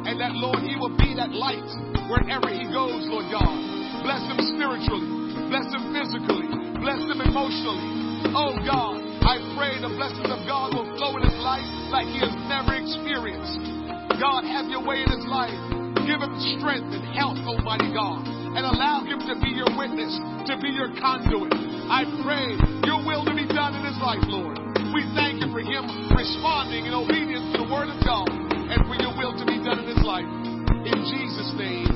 [0.07, 1.67] And that, Lord, he will be that light
[2.11, 3.55] wherever he goes, Lord God.
[4.03, 5.07] Bless him spiritually.
[5.47, 6.47] Bless him physically.
[6.83, 8.31] Bless him emotionally.
[8.35, 12.19] Oh, God, I pray the blessings of God will flow in his life like he
[12.23, 13.59] has never experienced.
[14.19, 15.55] God, have your way in his life.
[16.03, 18.23] Give him strength and health, Almighty God.
[18.55, 20.11] And allow him to be your witness,
[20.51, 21.51] to be your conduit.
[21.87, 24.56] I pray your will to be done in his life, Lord.
[24.93, 25.83] We thank you for him
[26.15, 29.83] responding in obedience to the word of God and for your will to be done
[29.83, 30.25] in his life.
[30.25, 31.91] In Jesus' name,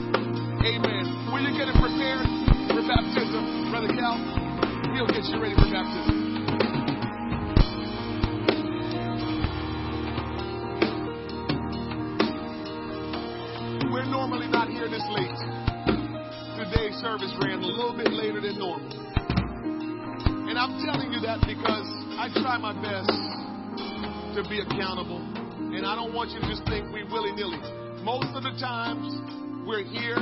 [0.59, 1.31] amen.
[1.31, 2.27] Will you get him prepared
[2.67, 4.19] for baptism, Brother Cal?
[4.93, 6.21] He'll get you ready for baptism.
[13.93, 15.39] We're normally not here this late.
[16.59, 18.91] Today's service ran a little bit later than normal.
[20.49, 23.09] And I'm telling you that because I try my best
[24.37, 25.17] to be accountable.
[25.73, 27.57] And I don't want you to just think we willy nilly.
[28.05, 29.09] Most of the times
[29.65, 30.21] we're here,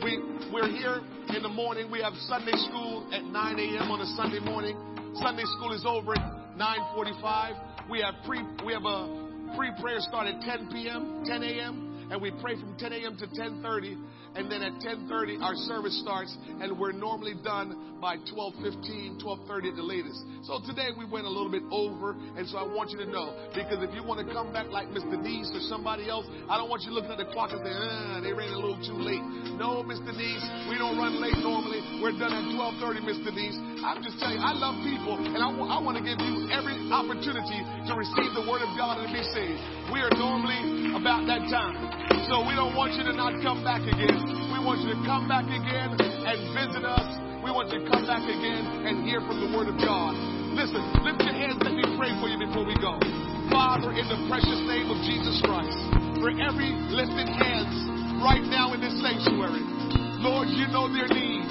[0.00, 0.16] we,
[0.48, 1.04] we're here
[1.36, 1.90] in the morning.
[1.92, 3.92] We have Sunday school at 9 a.m.
[3.92, 4.72] on a Sunday morning.
[5.20, 7.90] Sunday school is over at 9:45.
[7.90, 11.20] We have pre we have a pre prayer start at 10 p.m.
[11.26, 12.08] 10 a.m.
[12.10, 13.18] and we pray from 10 a.m.
[13.18, 14.00] to 10:30
[14.34, 19.76] and then at 10:30 our service starts and we're normally done by 12:15 12:30 at
[19.76, 22.98] the latest so today we went a little bit over and so I want you
[23.02, 25.10] to know because if you want to come back like Mr.
[25.10, 28.20] Denise or somebody else I don't want you looking at the clock and saying ah,
[28.22, 29.22] they ran a little too late
[29.58, 30.06] no Mr.
[30.14, 33.34] Denise we don't run late normally we're done at 12:30 Mr.
[33.34, 36.22] Denise I'm just telling you I love people and I, w- I want to give
[36.22, 37.60] you every opportunity
[37.90, 39.60] to receive the word of God and be saved
[39.92, 43.82] we are normally about that time so we don't want you to not come back
[43.82, 47.08] again we want you to come back again and visit us.
[47.40, 50.12] We want you to come back again and hear from the Word of God.
[50.52, 51.56] Listen, lift your hands.
[51.64, 53.00] Let me pray for you before we go.
[53.48, 55.72] Father, in the precious name of Jesus Christ,
[56.20, 57.72] for every lifted hands
[58.20, 59.64] right now in this sanctuary,
[60.20, 61.48] Lord, you know their need.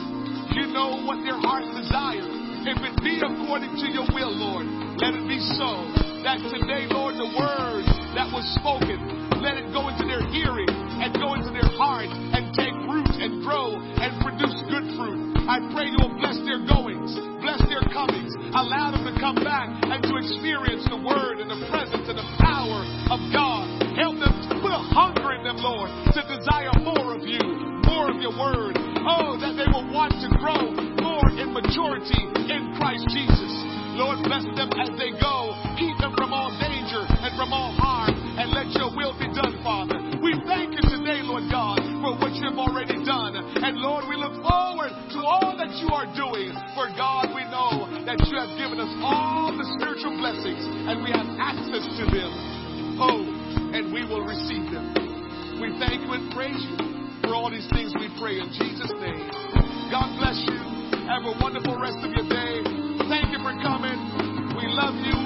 [0.53, 2.29] You know what their hearts desire.
[2.69, 4.69] If it be according to your will, Lord,
[5.01, 5.81] let it be so.
[6.21, 11.15] That today, Lord, the word that was spoken, let it go into their hearing and
[11.15, 15.39] go into their heart and take root and grow and produce good fruit.
[15.47, 19.71] I pray you will bless their goings, bless their comings, allow them to come back
[19.87, 23.65] and to experience the word and the presence and the power of God.
[23.95, 27.41] Help them to put a hunger in them, Lord, to desire more of you,
[27.87, 28.75] more of your word.
[29.07, 30.69] Oh, that they will want to grow
[30.99, 32.19] more in maturity
[32.51, 33.51] in Christ Jesus.
[33.95, 35.55] Lord, bless them as they go.
[35.75, 39.59] Keep them from all danger and from all harm, and let your will be done,
[39.67, 39.99] Father.
[40.23, 43.35] We thank you today, Lord God, for what you have already done.
[43.35, 46.55] And Lord, we look forward to all that you are doing.
[46.71, 51.11] For God, we know that you have given us all the spiritual blessings, and we
[51.11, 52.31] have access to them.
[53.03, 53.27] Oh,
[53.75, 54.87] and we will receive them.
[55.59, 56.79] We thank you and praise you
[57.27, 59.19] for all these things we pray in Jesus' name.
[59.91, 60.59] God bless you.
[61.11, 62.63] Have a wonderful rest of your day.
[63.11, 63.99] Thank you for coming.
[64.55, 65.17] We love you.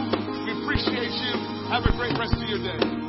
[0.49, 1.33] We appreciate you.
[1.69, 3.02] Have a great rest of your day.